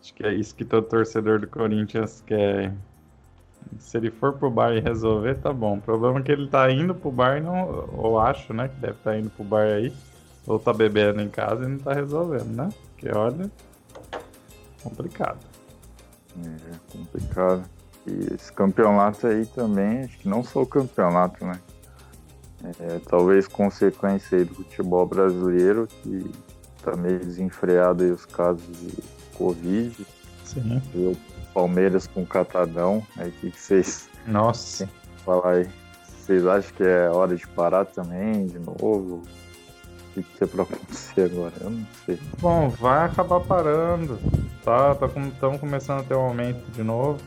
Acho 0.00 0.14
que 0.14 0.24
é 0.24 0.32
isso 0.32 0.54
que 0.54 0.64
todo 0.64 0.86
torcedor 0.86 1.40
do 1.40 1.46
Corinthians 1.46 2.22
quer. 2.26 2.72
Se 3.78 3.98
ele 3.98 4.10
for 4.10 4.32
pro 4.32 4.50
bar 4.50 4.72
e 4.72 4.80
resolver, 4.80 5.34
tá 5.36 5.52
bom. 5.52 5.76
O 5.76 5.80
problema 5.80 6.20
é 6.20 6.22
que 6.22 6.32
ele 6.32 6.48
tá 6.48 6.70
indo 6.70 6.94
pro 6.94 7.10
bar, 7.10 7.42
não, 7.42 7.88
ou 7.92 8.18
acho, 8.18 8.54
né? 8.54 8.68
Que 8.68 8.76
deve 8.76 8.94
estar 8.94 9.10
tá 9.10 9.18
indo 9.18 9.30
pro 9.30 9.44
bar 9.44 9.66
aí, 9.66 9.92
ou 10.46 10.58
tá 10.58 10.72
bebendo 10.72 11.20
em 11.20 11.28
casa 11.28 11.64
e 11.64 11.68
não 11.68 11.78
tá 11.78 11.92
resolvendo, 11.92 12.54
né? 12.54 12.68
Porque 12.94 13.14
olha, 13.16 13.50
complicado. 14.82 15.38
É, 16.44 16.96
complicado. 16.96 17.64
E 18.06 18.34
esse 18.34 18.52
campeonato 18.52 19.26
aí 19.26 19.44
também, 19.46 20.04
acho 20.04 20.18
que 20.18 20.28
não 20.28 20.42
só 20.42 20.62
o 20.62 20.66
campeonato, 20.66 21.44
né? 21.44 21.60
É, 22.80 23.00
talvez 23.06 23.46
consequência 23.46 24.38
aí 24.38 24.44
do 24.44 24.54
futebol 24.54 25.06
brasileiro, 25.06 25.86
que 25.86 26.30
tá 26.82 26.96
meio 26.96 27.18
desenfreado 27.18 28.04
aí 28.04 28.10
os 28.10 28.26
casos 28.26 28.66
de 28.66 28.94
Covid. 29.34 30.06
Sim. 30.44 30.82
E 30.94 30.98
o 30.98 31.16
Palmeiras 31.52 32.06
com 32.06 32.22
o 32.22 32.26
Catadão. 32.26 33.06
Aí 33.16 33.28
o 33.28 33.32
que, 33.32 33.50
que 33.50 33.60
vocês. 33.60 34.08
Nossa. 34.26 34.88
Falar 35.24 35.52
aí. 35.52 35.68
Vocês 36.20 36.46
acham 36.46 36.72
que 36.76 36.82
é 36.82 37.08
hora 37.08 37.36
de 37.36 37.46
parar 37.48 37.86
também, 37.86 38.46
de 38.46 38.58
novo? 38.58 39.22
O 39.22 39.22
que, 40.14 40.22
que 40.22 40.44
é 40.44 40.46
pra 40.46 40.62
acontecer 40.62 41.22
agora? 41.22 41.54
Eu 41.60 41.70
não 41.70 41.86
sei. 42.04 42.18
Bom, 42.38 42.68
vai 42.68 43.06
acabar 43.06 43.40
parando. 43.40 44.18
Tá, 44.64 44.94
tá 44.94 45.06
estamos 45.06 45.60
começando 45.60 46.00
a 46.00 46.04
ter 46.04 46.14
um 46.14 46.20
aumento 46.20 46.70
de 46.72 46.82
novo. 46.82 47.18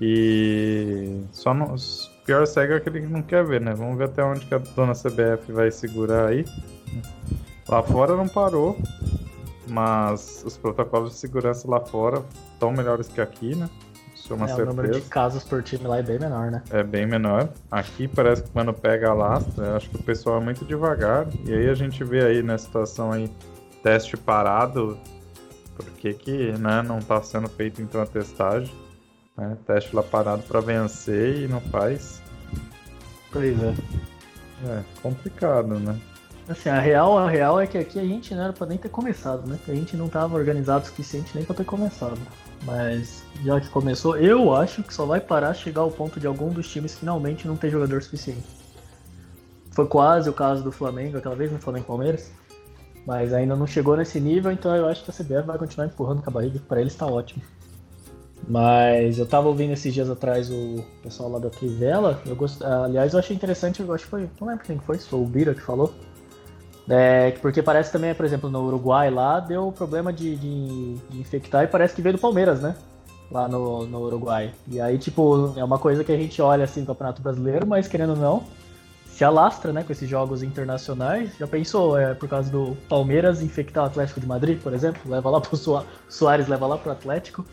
E 0.00 1.22
só 1.32 1.52
no, 1.52 1.76
pior 2.24 2.46
cego 2.46 2.74
é 2.74 2.76
aquele 2.76 3.00
que 3.00 3.06
não 3.06 3.22
quer 3.22 3.44
ver, 3.44 3.60
né? 3.60 3.74
Vamos 3.74 3.98
ver 3.98 4.04
até 4.04 4.22
onde 4.22 4.46
que 4.46 4.54
a 4.54 4.58
dona 4.58 4.92
CBF 4.92 5.50
vai 5.52 5.70
segurar 5.70 6.26
aí. 6.28 6.44
Lá 7.70 7.84
fora 7.84 8.16
não 8.16 8.26
parou, 8.26 8.76
mas 9.68 10.42
os 10.44 10.56
protocolos 10.56 11.12
de 11.12 11.16
segurança 11.18 11.70
lá 11.70 11.78
fora 11.78 12.24
estão 12.52 12.72
melhores 12.72 13.06
que 13.06 13.20
aqui, 13.20 13.54
né? 13.54 13.70
Isso 14.12 14.32
é 14.32 14.36
uma 14.36 14.46
é, 14.46 14.48
certeza. 14.48 14.70
O 14.70 14.74
número 14.74 15.00
de 15.00 15.00
casos 15.02 15.44
por 15.44 15.62
time 15.62 15.86
lá 15.86 15.98
é 15.98 16.02
bem 16.02 16.18
menor, 16.18 16.50
né? 16.50 16.64
É 16.70 16.82
bem 16.82 17.06
menor. 17.06 17.48
Aqui 17.70 18.08
parece 18.08 18.42
que 18.42 18.50
quando 18.50 18.74
pega 18.74 19.10
a 19.10 19.14
lastra, 19.14 19.76
acho 19.76 19.88
que 19.88 19.96
o 19.96 20.02
pessoal 20.02 20.40
é 20.40 20.44
muito 20.44 20.64
devagar. 20.64 21.28
E 21.46 21.54
aí 21.54 21.68
a 21.68 21.74
gente 21.74 22.02
vê 22.02 22.26
aí 22.26 22.42
na 22.42 22.58
situação 22.58 23.12
aí, 23.12 23.30
teste 23.84 24.16
parado, 24.16 24.98
por 25.76 25.86
que 25.92 26.12
que 26.12 26.52
né, 26.58 26.82
não 26.82 26.98
está 26.98 27.22
sendo 27.22 27.48
feito 27.48 27.80
então 27.80 28.02
a 28.02 28.06
testagem? 28.06 28.74
Né? 29.36 29.56
Teste 29.64 29.94
lá 29.94 30.02
parado 30.02 30.42
para 30.42 30.60
vencer 30.60 31.44
e 31.44 31.46
não 31.46 31.60
faz. 31.60 32.20
Pois 33.30 33.62
é. 33.62 33.74
É 34.66 34.82
complicado, 35.00 35.78
né? 35.78 35.96
Assim, 36.50 36.68
a 36.68 36.80
real, 36.80 37.16
a 37.16 37.30
real 37.30 37.60
é 37.60 37.66
que 37.66 37.78
aqui 37.78 37.96
a 37.96 38.04
gente 38.04 38.34
não 38.34 38.42
era 38.42 38.52
pra 38.52 38.66
nem 38.66 38.76
ter 38.76 38.88
começado, 38.88 39.46
né? 39.46 39.56
A 39.68 39.72
gente 39.72 39.96
não 39.96 40.08
tava 40.08 40.36
organizado 40.36 40.82
o 40.82 40.88
suficiente 40.88 41.30
nem 41.32 41.44
pra 41.44 41.54
ter 41.54 41.64
começado. 41.64 42.18
Mas 42.64 43.22
já 43.44 43.60
que 43.60 43.68
começou, 43.68 44.16
eu 44.16 44.52
acho 44.52 44.82
que 44.82 44.92
só 44.92 45.06
vai 45.06 45.20
parar 45.20 45.54
chegar 45.54 45.82
ao 45.82 45.92
ponto 45.92 46.18
de 46.18 46.26
algum 46.26 46.48
dos 46.48 46.68
times 46.68 46.98
finalmente 46.98 47.46
não 47.46 47.56
ter 47.56 47.70
jogador 47.70 48.02
suficiente. 48.02 48.42
Foi 49.70 49.86
quase 49.86 50.28
o 50.28 50.32
caso 50.32 50.64
do 50.64 50.72
Flamengo 50.72 51.18
aquela 51.18 51.36
vez, 51.36 51.52
no 51.52 51.56
né? 51.56 51.62
Flamengo 51.62 51.86
Palmeiras. 51.86 52.32
Mas 53.06 53.32
ainda 53.32 53.54
não 53.54 53.66
chegou 53.66 53.96
nesse 53.96 54.18
nível, 54.18 54.50
então 54.50 54.74
eu 54.74 54.88
acho 54.88 55.04
que 55.04 55.10
a 55.12 55.14
CBF 55.14 55.46
vai 55.46 55.56
continuar 55.56 55.86
empurrando 55.86 56.20
com 56.20 56.30
a 56.30 56.32
barriga. 56.32 56.60
Para 56.68 56.80
eles 56.80 56.92
está 56.92 57.06
ótimo. 57.06 57.44
Mas 58.48 59.20
eu 59.20 59.26
tava 59.26 59.46
ouvindo 59.46 59.72
esses 59.72 59.94
dias 59.94 60.10
atrás 60.10 60.50
o 60.50 60.84
pessoal 61.00 61.30
lá 61.30 61.38
da 61.38 61.48
Trivela. 61.48 62.20
Eu 62.26 62.34
gost... 62.34 62.60
Aliás, 62.60 63.12
eu 63.12 63.20
achei 63.20 63.36
interessante, 63.36 63.80
eu 63.80 63.94
acho 63.94 64.02
que 64.04 64.10
foi. 64.10 64.28
Não 64.40 64.48
lembro 64.48 64.64
quem 64.64 64.80
foi, 64.80 64.98
foi 64.98 65.20
o 65.20 65.24
Bira 65.24 65.54
que 65.54 65.60
falou. 65.60 65.94
É, 66.90 67.30
porque 67.40 67.62
parece 67.62 67.92
também, 67.92 68.12
por 68.12 68.26
exemplo, 68.26 68.50
no 68.50 68.66
Uruguai 68.66 69.10
lá 69.10 69.38
deu 69.38 69.70
problema 69.70 70.12
de, 70.12 70.34
de, 70.34 70.94
de, 71.08 71.20
infectar 71.20 71.62
e 71.62 71.68
parece 71.68 71.94
que 71.94 72.02
veio 72.02 72.16
do 72.16 72.20
Palmeiras, 72.20 72.60
né? 72.60 72.74
Lá 73.30 73.46
no, 73.46 73.86
no 73.86 74.00
Uruguai. 74.00 74.52
E 74.66 74.80
aí, 74.80 74.98
tipo, 74.98 75.54
é 75.56 75.62
uma 75.62 75.78
coisa 75.78 76.02
que 76.02 76.10
a 76.10 76.16
gente 76.16 76.42
olha 76.42 76.64
assim 76.64 76.80
no 76.80 76.86
Campeonato 76.86 77.22
Brasileiro, 77.22 77.64
mas 77.64 77.86
querendo 77.86 78.10
ou 78.10 78.16
não, 78.16 78.44
se 79.06 79.22
alastra, 79.22 79.72
né, 79.72 79.84
com 79.84 79.92
esses 79.92 80.08
jogos 80.08 80.42
internacionais. 80.42 81.30
Já 81.38 81.46
pensou, 81.46 81.96
é, 81.96 82.12
por 82.12 82.28
causa 82.28 82.50
do 82.50 82.76
Palmeiras 82.88 83.40
infectar 83.40 83.84
o 83.84 83.86
Atlético 83.86 84.18
de 84.18 84.26
Madrid, 84.26 84.58
por 84.60 84.74
exemplo? 84.74 85.00
Leva 85.08 85.30
lá 85.30 85.40
pro 85.40 85.56
Soares, 86.08 86.48
leva 86.48 86.66
lá 86.66 86.76
pro 86.76 86.90
Atlético. 86.90 87.46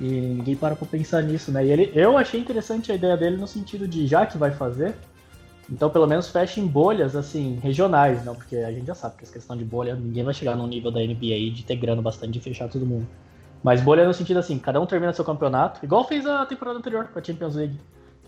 E 0.00 0.04
ninguém 0.04 0.54
para 0.54 0.76
pra 0.76 0.86
pensar 0.86 1.22
nisso, 1.24 1.50
né? 1.50 1.66
E 1.66 1.72
ele, 1.72 1.90
eu 1.96 2.16
achei 2.16 2.38
interessante 2.38 2.92
a 2.92 2.94
ideia 2.94 3.16
dele 3.16 3.38
no 3.38 3.48
sentido 3.48 3.88
de, 3.88 4.06
já 4.06 4.24
que 4.24 4.38
vai 4.38 4.52
fazer, 4.52 4.94
então 5.70 5.90
pelo 5.90 6.06
menos 6.06 6.28
fecha 6.28 6.60
em 6.60 6.66
bolhas, 6.66 7.14
assim, 7.14 7.58
regionais, 7.62 8.24
não? 8.24 8.34
Porque 8.34 8.56
a 8.56 8.72
gente 8.72 8.86
já 8.86 8.94
sabe 8.94 9.16
que 9.16 9.24
essa 9.24 9.32
questão 9.32 9.56
de 9.56 9.64
bolha, 9.64 9.94
ninguém 9.94 10.24
vai 10.24 10.34
chegar 10.34 10.56
no 10.56 10.66
nível 10.66 10.90
da 10.90 11.00
NBA 11.00 11.52
de 11.54 11.64
ter 11.64 11.76
grana 11.76 12.00
bastante 12.00 12.32
de 12.32 12.40
fechar 12.40 12.68
todo 12.68 12.86
mundo. 12.86 13.06
Mas 13.62 13.80
bolha 13.80 14.06
no 14.06 14.14
sentido 14.14 14.38
assim, 14.38 14.58
cada 14.58 14.80
um 14.80 14.86
termina 14.86 15.12
seu 15.12 15.24
campeonato, 15.24 15.84
igual 15.84 16.04
fez 16.04 16.26
a 16.26 16.46
temporada 16.46 16.78
anterior 16.78 17.06
com 17.08 17.18
a 17.18 17.22
Champions 17.22 17.54
League. 17.56 17.78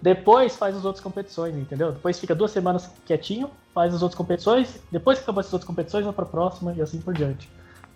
Depois 0.02 0.56
faz 0.56 0.76
as 0.76 0.84
outras 0.84 1.02
competições, 1.02 1.54
entendeu? 1.54 1.92
Depois 1.92 2.18
fica 2.18 2.34
duas 2.34 2.50
semanas 2.50 2.90
quietinho, 3.04 3.50
faz 3.74 3.94
as 3.94 4.02
outras 4.02 4.16
competições, 4.16 4.80
depois 4.90 5.18
que 5.18 5.24
acabou 5.24 5.40
as 5.40 5.52
outras 5.52 5.66
competições, 5.66 6.04
vai 6.04 6.14
pra 6.14 6.24
próxima 6.24 6.72
e 6.72 6.80
assim 6.80 7.00
por 7.00 7.14
diante. 7.14 7.48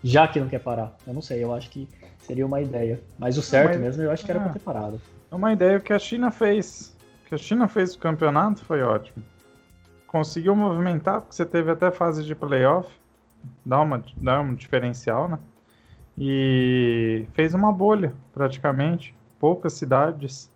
Já 0.02 0.28
que 0.28 0.38
não 0.38 0.48
quer 0.48 0.60
parar. 0.60 0.94
Eu 1.06 1.14
não 1.14 1.22
sei, 1.22 1.42
eu 1.42 1.54
acho 1.54 1.70
que 1.70 1.88
Seria 2.26 2.46
uma 2.46 2.60
ideia. 2.60 3.00
Mas 3.18 3.36
o 3.36 3.42
certo 3.42 3.72
Mas, 3.72 3.80
mesmo 3.80 4.02
eu 4.02 4.10
acho 4.10 4.24
que 4.24 4.30
era 4.30 4.40
é, 4.40 4.42
pra 4.44 4.52
ter 4.52 4.58
parado. 4.58 5.00
É 5.30 5.34
uma 5.34 5.52
ideia 5.52 5.78
que 5.78 5.92
a 5.92 5.98
China 5.98 6.30
fez. 6.30 6.96
O 7.24 7.28
que 7.28 7.34
a 7.34 7.38
China 7.38 7.68
fez 7.68 7.94
o 7.94 7.98
campeonato 7.98 8.64
foi 8.64 8.82
ótimo. 8.82 9.22
Conseguiu 10.14 10.54
movimentar, 10.54 11.22
porque 11.22 11.34
você 11.34 11.44
teve 11.44 11.72
até 11.72 11.90
fase 11.90 12.22
de 12.22 12.36
playoff. 12.36 12.88
Dá, 13.66 13.80
uma, 13.80 14.00
dá 14.16 14.40
um 14.40 14.54
diferencial, 14.54 15.26
né? 15.28 15.40
E 16.16 17.26
fez 17.32 17.52
uma 17.52 17.72
bolha, 17.72 18.14
praticamente. 18.32 19.12
Poucas 19.40 19.72
cidades, 19.72 20.48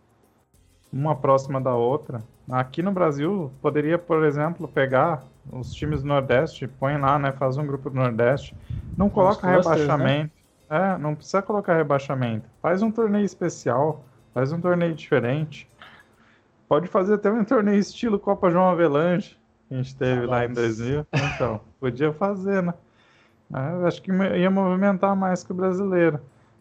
uma 0.93 1.17
próxima 1.17 1.61
da 1.61 1.75
outra. 1.75 2.23
Aqui 2.49 2.85
no 2.85 2.93
Brasil, 2.93 3.50
poderia, 3.61 3.99
por 3.99 4.25
exemplo, 4.25 4.69
pegar 4.69 5.25
os 5.50 5.75
times 5.75 6.03
do 6.03 6.07
Nordeste, 6.07 6.69
põe 6.69 6.97
lá, 6.97 7.19
né? 7.19 7.33
Faz 7.33 7.57
um 7.57 7.67
grupo 7.67 7.91
do 7.91 7.97
Nordeste. 7.97 8.55
Não 8.97 9.11
coloca 9.11 9.41
clusters, 9.41 9.67
né? 9.67 9.73
rebaixamento. 9.73 10.35
Né? 10.71 10.95
É, 10.95 10.99
não 10.99 11.17
precisa 11.17 11.43
colocar 11.43 11.77
rebaixamento. 11.77 12.49
Faz 12.62 12.81
um 12.81 12.93
torneio 12.93 13.25
especial, 13.25 14.05
faz 14.33 14.53
um 14.53 14.61
torneio 14.61 14.95
diferente. 14.95 15.69
Pode 16.69 16.87
fazer 16.87 17.15
até 17.15 17.29
um 17.29 17.45
torneio 17.45 17.81
estilo 17.81 18.21
Copa 18.21 18.50
João 18.50 18.71
Avelange, 18.71 19.38
a 19.70 19.75
gente 19.75 19.96
teve 19.96 20.26
lá 20.26 20.44
em 20.44 20.52
2000. 20.52 21.06
Então, 21.34 21.60
podia 21.80 22.12
fazer, 22.12 22.62
né? 22.62 22.75
É, 23.54 23.87
acho 23.87 24.02
que 24.02 24.12
ia 24.12 24.50
movimentar 24.50 25.16
mais 25.16 25.42
que 25.42 25.52
o 25.52 25.54
brasileiro. 25.54 26.20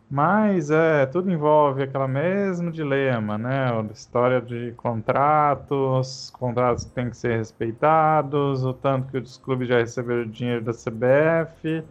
Mas 0.09 0.71
é, 0.71 1.05
tudo 1.05 1.29
envolve 1.29 1.83
aquele 1.83 2.07
mesmo 2.07 2.71
dilema, 2.71 3.37
né? 3.37 3.71
A 3.71 3.91
história 3.91 4.39
de 4.41 4.73
contratos, 4.77 6.31
contratos 6.31 6.85
que 6.85 6.91
têm 6.91 7.09
que 7.09 7.17
ser 7.17 7.37
respeitados, 7.37 8.63
o 8.63 8.73
tanto 8.73 9.11
que 9.11 9.17
os 9.17 9.37
clubes 9.37 9.67
já 9.67 9.79
receberam 9.79 10.25
dinheiro 10.25 10.63
da 10.63 10.71
CBF 10.71 11.83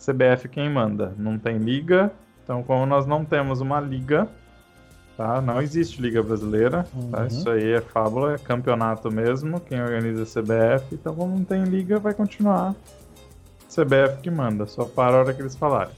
CBF 0.00 0.48
quem 0.48 0.70
manda. 0.70 1.14
Não 1.18 1.38
tem 1.38 1.58
liga. 1.58 2.10
Então, 2.42 2.62
como 2.62 2.86
nós 2.86 3.06
não 3.06 3.24
temos 3.24 3.60
uma 3.60 3.78
liga, 3.78 4.28
tá? 5.20 5.38
Não 5.42 5.60
existe 5.60 6.00
Liga 6.00 6.22
Brasileira, 6.22 6.86
tá? 7.10 7.20
Uhum. 7.20 7.26
Isso 7.26 7.50
aí 7.50 7.72
é 7.72 7.80
fábula, 7.82 8.36
é 8.36 8.38
campeonato 8.38 9.10
mesmo, 9.10 9.60
quem 9.60 9.78
organiza 9.78 10.20
é 10.20 10.22
a 10.22 10.78
CBF, 10.78 10.94
então 10.94 11.14
como 11.14 11.36
não 11.36 11.44
tem 11.44 11.62
liga, 11.64 11.98
vai 11.98 12.14
continuar 12.14 12.74
CBF 13.68 14.22
que 14.22 14.30
manda, 14.30 14.66
só 14.66 14.86
para 14.86 15.18
a 15.18 15.20
hora 15.20 15.34
que 15.34 15.42
eles 15.42 15.54
falarem. 15.54 15.92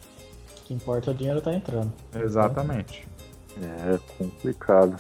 O 0.58 0.64
que 0.64 0.74
importa 0.74 1.12
é 1.12 1.14
o 1.14 1.16
dinheiro 1.16 1.40
tá 1.40 1.54
entrando. 1.54 1.92
Exatamente. 2.16 3.06
É 3.62 3.98
complicado. 4.18 4.96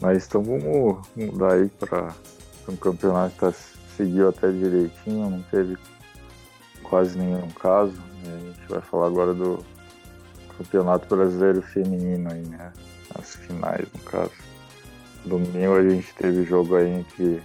Mas 0.00 0.26
então 0.26 0.42
vamos 0.42 1.06
mudar 1.14 1.52
aí 1.52 1.68
para 1.68 2.14
um 2.66 2.76
campeonato 2.76 3.34
que 3.34 3.40
tá, 3.40 3.52
seguiu 3.98 4.30
até 4.30 4.50
direitinho, 4.50 5.28
não 5.28 5.42
teve 5.50 5.76
quase 6.82 7.18
nenhum 7.18 7.50
caso. 7.50 7.94
A 8.22 8.38
gente 8.38 8.66
vai 8.66 8.80
falar 8.80 9.08
agora 9.08 9.34
do 9.34 9.62
Campeonato 10.56 11.14
Brasileiro 11.14 11.60
Feminino 11.60 12.32
aí, 12.32 12.46
né? 12.46 12.72
As 13.14 13.36
finais, 13.36 13.86
no 13.92 14.00
caso. 14.00 14.32
Domingo 15.24 15.74
a 15.74 15.88
gente 15.88 16.14
teve 16.14 16.44
jogo 16.44 16.76
aí 16.76 16.90
entre 17.00 17.42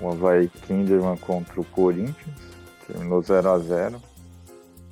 o 0.00 0.08
Havaí 0.10 0.48
Kinderman 0.48 1.16
contra 1.16 1.60
o 1.60 1.64
Corinthians. 1.64 2.36
Terminou 2.86 3.22
0 3.22 3.50
a 3.50 3.58
0 3.58 4.02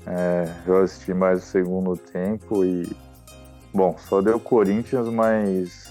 é, 0.06 0.52
Eu 0.66 0.82
assisti 0.82 1.14
mais 1.14 1.42
o 1.42 1.46
segundo 1.46 1.96
tempo 1.96 2.64
e. 2.64 2.90
Bom, 3.72 3.96
só 3.98 4.20
deu 4.20 4.38
Corinthians, 4.38 5.08
mas 5.08 5.90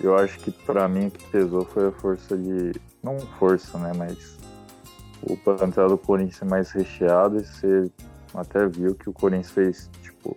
eu 0.00 0.16
acho 0.16 0.38
que 0.38 0.50
para 0.50 0.88
mim 0.88 1.08
o 1.08 1.10
que 1.10 1.24
pesou 1.30 1.64
foi 1.64 1.88
a 1.88 1.92
força 1.92 2.36
de. 2.36 2.72
Não 3.02 3.18
força, 3.20 3.76
né? 3.78 3.92
Mas 3.94 4.38
o 5.22 5.36
plantel 5.36 5.88
do 5.88 5.98
Corinthians 5.98 6.48
mais 6.48 6.70
recheado 6.70 7.38
e 7.38 7.44
você 7.44 7.90
até 8.34 8.66
viu 8.66 8.94
que 8.94 9.10
o 9.10 9.12
Corinthians 9.12 9.50
fez 9.50 9.90
tipo 10.02 10.36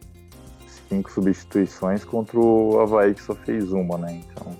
cinco 0.91 1.09
substituições 1.09 2.03
contra 2.03 2.37
o 2.37 2.81
Havaí 2.81 3.13
que 3.13 3.21
só 3.21 3.33
fez 3.33 3.71
uma, 3.71 3.97
né? 3.97 4.21
Então 4.25 4.57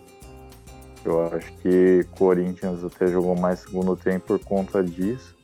eu 1.03 1.27
acho 1.27 1.51
que 1.57 2.05
Corinthians 2.11 2.83
até 2.85 3.07
jogou 3.07 3.35
mais 3.35 3.59
segundo 3.59 3.97
tempo 3.97 4.27
por 4.27 4.39
conta 4.39 4.81
disso. 4.81 5.35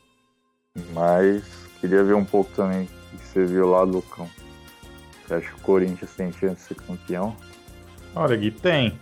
Mas 0.94 1.44
queria 1.82 2.03
ver 2.03 2.13
um 2.13 2.24
pouco 2.24 2.50
também 2.56 2.88
o 3.13 3.17
que 3.17 3.25
você 3.25 3.46
viu 3.46 3.67
lá 3.70 3.84
do 3.84 4.01
cão. 4.01 4.29
Você 5.25 5.34
acha 5.34 5.48
que 5.48 5.56
o 5.56 5.62
Corinthians 5.62 6.15
tem 6.15 6.32
chance 6.32 6.56
de 6.56 6.62
ser 6.62 6.75
campeão? 6.75 7.36
Olha, 8.15 8.38
Gui, 8.38 8.51
tem. 8.51 8.98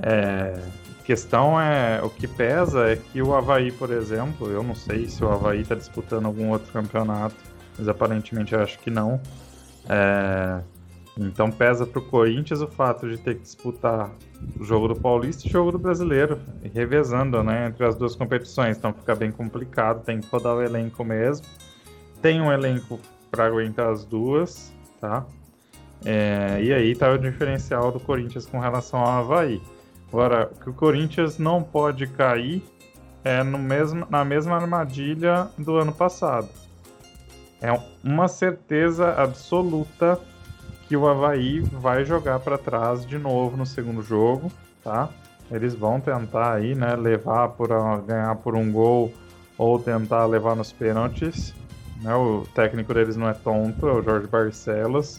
É, 0.00 0.58
questão 1.04 1.60
é, 1.60 2.00
o 2.02 2.08
que 2.08 2.26
pesa 2.26 2.88
é 2.88 2.96
que 2.96 3.20
o 3.20 3.34
Havaí, 3.34 3.70
por 3.72 3.90
exemplo, 3.90 4.50
eu 4.50 4.62
não 4.62 4.74
sei 4.74 5.06
se 5.08 5.22
o 5.22 5.30
Havaí 5.30 5.60
está 5.60 5.74
disputando 5.74 6.26
algum 6.26 6.50
outro 6.50 6.72
campeonato, 6.72 7.36
mas 7.76 7.88
aparentemente 7.88 8.54
eu 8.54 8.62
acho 8.62 8.78
que 8.78 8.90
não. 8.90 9.20
É, 9.88 10.62
então 11.16 11.50
pesa 11.50 11.86
para 11.86 12.00
o 12.00 12.02
Corinthians 12.02 12.60
o 12.60 12.66
fato 12.66 13.08
de 13.08 13.16
ter 13.16 13.36
que 13.36 13.42
disputar 13.42 14.10
o 14.58 14.64
jogo 14.64 14.88
do 14.88 14.96
Paulista 14.96 15.46
e 15.46 15.48
o 15.48 15.52
jogo 15.52 15.70
do 15.70 15.78
Brasileiro, 15.78 16.40
revezando 16.72 17.42
né, 17.42 17.68
entre 17.68 17.84
as 17.84 17.94
duas 17.94 18.16
competições. 18.16 18.76
Então 18.76 18.92
fica 18.92 19.14
bem 19.14 19.30
complicado, 19.30 20.04
tem 20.04 20.20
que 20.20 20.28
rodar 20.28 20.56
o 20.56 20.62
elenco 20.62 21.04
mesmo. 21.04 21.46
Tem 22.20 22.40
um 22.40 22.52
elenco 22.52 22.98
para 23.30 23.46
aguentar 23.46 23.90
as 23.90 24.04
duas, 24.04 24.72
tá? 25.00 25.24
É, 26.04 26.60
e 26.62 26.72
aí 26.72 26.94
tá 26.94 27.10
o 27.10 27.18
diferencial 27.18 27.92
do 27.92 28.00
Corinthians 28.00 28.44
com 28.46 28.58
relação 28.58 29.00
ao 29.00 29.20
Havaí. 29.20 29.62
Agora, 30.08 30.50
o 30.52 30.60
que 30.60 30.70
o 30.70 30.74
Corinthians 30.74 31.38
não 31.38 31.62
pode 31.62 32.06
cair 32.08 32.62
é 33.24 33.42
no 33.42 33.58
mesmo, 33.58 34.06
na 34.10 34.24
mesma 34.24 34.56
armadilha 34.56 35.48
do 35.56 35.76
ano 35.76 35.92
passado. 35.92 36.48
É 37.60 37.72
uma 38.02 38.28
certeza 38.28 39.14
absoluta 39.14 40.20
que 40.94 40.96
o 40.96 41.08
Havaí 41.08 41.58
vai 41.58 42.04
jogar 42.04 42.38
para 42.38 42.56
trás 42.56 43.04
de 43.04 43.18
novo 43.18 43.56
no 43.56 43.66
segundo 43.66 44.00
jogo, 44.00 44.48
tá? 44.84 45.08
Eles 45.50 45.74
vão 45.74 45.98
tentar 45.98 46.52
aí, 46.54 46.72
né, 46.76 46.94
levar 46.94 47.48
por 47.48 47.68
ganhar 48.06 48.36
por 48.36 48.54
um 48.54 48.70
gol 48.70 49.12
ou 49.58 49.76
tentar 49.76 50.24
levar 50.26 50.54
nos 50.54 50.70
pênaltis. 50.70 51.52
Né? 52.00 52.14
O 52.14 52.46
técnico 52.54 52.94
deles 52.94 53.16
não 53.16 53.28
é 53.28 53.34
tonto, 53.34 53.88
é 53.88 53.92
o 53.92 54.02
Jorge 54.04 54.28
Barcelos. 54.28 55.16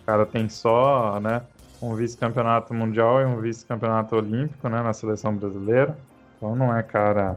O 0.00 0.06
cara 0.06 0.24
tem 0.24 0.48
só, 0.48 1.20
né, 1.20 1.42
um 1.82 1.94
vice-campeonato 1.94 2.72
mundial 2.72 3.20
e 3.20 3.26
um 3.26 3.38
vice-campeonato 3.38 4.16
olímpico, 4.16 4.66
né, 4.70 4.82
na 4.82 4.94
seleção 4.94 5.36
brasileira. 5.36 5.94
Então 6.38 6.56
não 6.56 6.74
é 6.74 6.82
cara, 6.82 7.36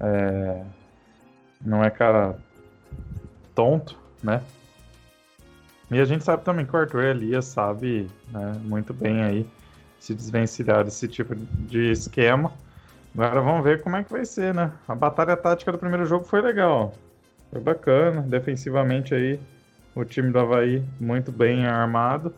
é, 0.00 0.62
não 1.64 1.84
é 1.84 1.90
cara 1.90 2.36
tonto, 3.54 3.96
né? 4.20 4.42
E 5.90 6.00
a 6.00 6.04
gente 6.04 6.22
sabe 6.22 6.44
também 6.44 6.66
que 6.66 6.74
o 6.74 6.78
Arthur 6.78 7.04
Elias 7.04 7.46
sabe 7.46 8.08
né, 8.30 8.60
muito 8.64 8.92
bem 8.92 9.22
aí 9.22 9.46
se 9.98 10.14
desvencilhar 10.14 10.84
desse 10.84 11.08
tipo 11.08 11.34
de 11.34 11.90
esquema. 11.90 12.52
Agora 13.14 13.40
vamos 13.40 13.64
ver 13.64 13.82
como 13.82 13.96
é 13.96 14.04
que 14.04 14.12
vai 14.12 14.24
ser, 14.24 14.54
né? 14.54 14.72
A 14.86 14.94
batalha 14.94 15.36
tática 15.36 15.72
do 15.72 15.78
primeiro 15.78 16.04
jogo 16.04 16.24
foi 16.24 16.40
legal. 16.40 16.94
Foi 17.50 17.60
bacana. 17.60 18.20
Defensivamente 18.20 19.14
aí, 19.14 19.40
o 19.94 20.04
time 20.04 20.30
do 20.30 20.38
Havaí 20.38 20.84
muito 21.00 21.32
bem 21.32 21.66
armado. 21.66 22.32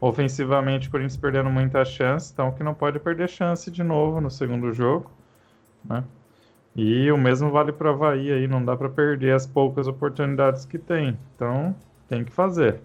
Ofensivamente, 0.00 0.88
o 0.88 0.90
Corinthians 0.90 1.16
perdendo 1.16 1.50
muita 1.50 1.84
chance, 1.84 2.32
então 2.32 2.52
que 2.52 2.62
não 2.64 2.74
pode 2.74 2.98
perder 2.98 3.28
chance 3.28 3.70
de 3.70 3.82
novo 3.82 4.20
no 4.20 4.30
segundo 4.30 4.72
jogo, 4.72 5.10
né? 5.84 6.04
E 6.76 7.10
o 7.12 7.16
mesmo 7.16 7.50
vale 7.50 7.72
para 7.72 7.90
o 7.90 7.94
Havaí 7.94 8.32
aí, 8.32 8.48
não 8.48 8.64
dá 8.64 8.76
para 8.76 8.88
perder 8.88 9.34
as 9.34 9.46
poucas 9.46 9.86
oportunidades 9.86 10.64
que 10.64 10.78
tem. 10.78 11.18
Então, 11.36 11.74
tem 12.08 12.24
que 12.24 12.32
fazer. 12.32 12.80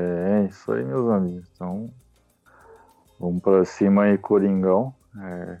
É, 0.00 0.44
isso 0.48 0.72
aí, 0.72 0.84
meus 0.84 1.08
amigos. 1.10 1.48
Então, 1.54 1.92
vamos 3.18 3.42
para 3.42 3.64
cima 3.64 4.04
aí, 4.04 4.16
Coringão. 4.16 4.94
É, 5.18 5.58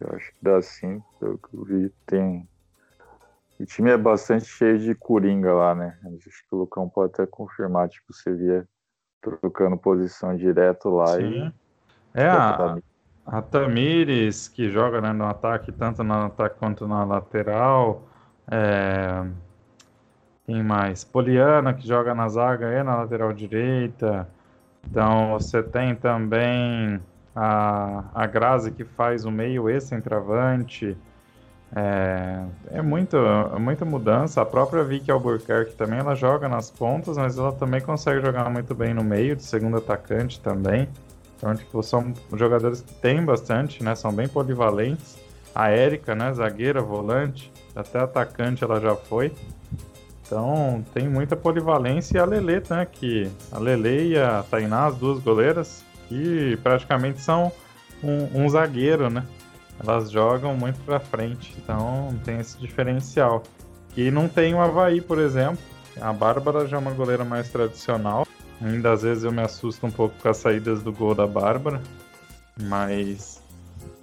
eu 0.00 0.16
acho 0.16 0.30
que 0.30 0.38
dá 0.40 0.60
sim, 0.62 1.02
pelo 1.20 1.38
que 1.38 1.54
eu 1.54 1.64
vi, 1.64 1.92
tem. 2.06 2.48
O 3.60 3.64
time 3.66 3.90
é 3.90 3.96
bastante 3.96 4.46
cheio 4.46 4.78
de 4.78 4.94
coringa 4.94 5.52
lá, 5.52 5.74
né? 5.74 5.98
Acho 6.16 6.48
que 6.48 6.54
o 6.54 6.58
Lucão 6.58 6.88
pode 6.88 7.12
até 7.12 7.26
confirmar, 7.26 7.88
tipo, 7.88 8.12
você 8.12 8.32
via 8.32 8.68
trocando 9.20 9.76
posição 9.76 10.36
direto 10.36 10.88
lá 10.90 11.06
sim. 11.16 11.22
e. 11.22 11.54
É, 12.14 12.28
a, 12.28 12.76
a 13.26 13.42
Tamires, 13.42 14.48
que 14.48 14.70
joga 14.70 15.00
né, 15.00 15.12
no 15.12 15.24
ataque, 15.26 15.72
tanto 15.72 16.04
no 16.04 16.14
ataque 16.14 16.58
quanto 16.58 16.86
na 16.86 17.04
lateral. 17.04 18.08
É, 18.50 19.26
quem 20.46 20.62
mais? 20.62 21.04
Poliana, 21.04 21.72
que 21.72 21.86
joga 21.86 22.14
na 22.14 22.28
zaga 22.28 22.72
e 22.72 22.82
na 22.82 22.96
lateral 22.96 23.32
direita. 23.32 24.28
Então 24.88 25.32
você 25.32 25.62
tem 25.62 25.94
também 25.94 27.00
a, 27.34 28.04
a 28.14 28.26
Grazi, 28.26 28.70
que 28.70 28.84
faz 28.84 29.24
o 29.24 29.30
meio 29.30 29.68
e 29.68 29.80
centroavante. 29.80 30.96
É, 31.74 32.44
é 32.70 32.82
muita, 32.82 33.18
muita 33.58 33.84
mudança. 33.84 34.42
A 34.42 34.46
própria 34.46 34.84
Vicky 34.84 35.10
Albuquerque 35.10 35.74
também 35.74 35.98
ela 35.98 36.14
joga 36.14 36.48
nas 36.48 36.70
pontas, 36.70 37.16
mas 37.16 37.36
ela 37.36 37.52
também 37.52 37.80
consegue 37.80 38.20
jogar 38.20 38.48
muito 38.50 38.74
bem 38.74 38.94
no 38.94 39.02
meio, 39.02 39.34
de 39.34 39.42
segundo 39.42 39.78
atacante 39.78 40.40
também. 40.40 40.88
Então, 41.36 41.54
tipo, 41.54 41.82
são 41.82 42.14
jogadores 42.34 42.80
que 42.80 42.94
têm 42.94 43.24
bastante, 43.24 43.82
né? 43.82 43.94
São 43.94 44.12
bem 44.12 44.28
polivalentes. 44.28 45.18
A 45.54 45.68
Érica, 45.70 46.14
né? 46.14 46.32
Zagueira, 46.32 46.80
volante, 46.80 47.52
até 47.74 47.98
atacante 47.98 48.62
ela 48.62 48.80
já 48.80 48.94
foi. 48.94 49.32
Então 50.24 50.84
tem 50.94 51.08
muita 51.08 51.36
polivalência 51.36 52.16
e 52.16 52.20
a 52.20 52.24
Lele, 52.24 52.62
né? 52.68 52.86
Que 52.90 53.30
a 53.52 53.58
Lele 53.58 54.12
e 54.12 54.18
a 54.18 54.42
Tainá, 54.42 54.86
as 54.86 54.96
duas 54.96 55.20
goleiras, 55.20 55.84
que 56.08 56.58
praticamente 56.62 57.20
são 57.20 57.52
um, 58.02 58.44
um 58.44 58.48
zagueiro, 58.48 59.10
né? 59.10 59.24
Elas 59.78 60.10
jogam 60.10 60.56
muito 60.56 60.80
para 60.80 61.00
frente, 61.00 61.54
então 61.58 62.14
tem 62.24 62.38
esse 62.38 62.56
diferencial. 62.58 63.42
E 63.96 64.10
não 64.10 64.28
tem 64.28 64.54
o 64.54 64.60
Havaí, 64.60 65.00
por 65.00 65.18
exemplo. 65.18 65.58
A 66.00 66.12
Bárbara 66.12 66.66
já 66.66 66.76
é 66.76 66.80
uma 66.80 66.90
goleira 66.92 67.24
mais 67.24 67.48
tradicional. 67.50 68.26
Ainda 68.60 68.92
às 68.92 69.02
vezes 69.02 69.24
eu 69.24 69.32
me 69.32 69.42
assusto 69.42 69.86
um 69.86 69.90
pouco 69.90 70.14
com 70.20 70.28
as 70.28 70.36
saídas 70.38 70.82
do 70.82 70.92
gol 70.92 71.14
da 71.14 71.26
Bárbara, 71.26 71.80
mas 72.60 73.42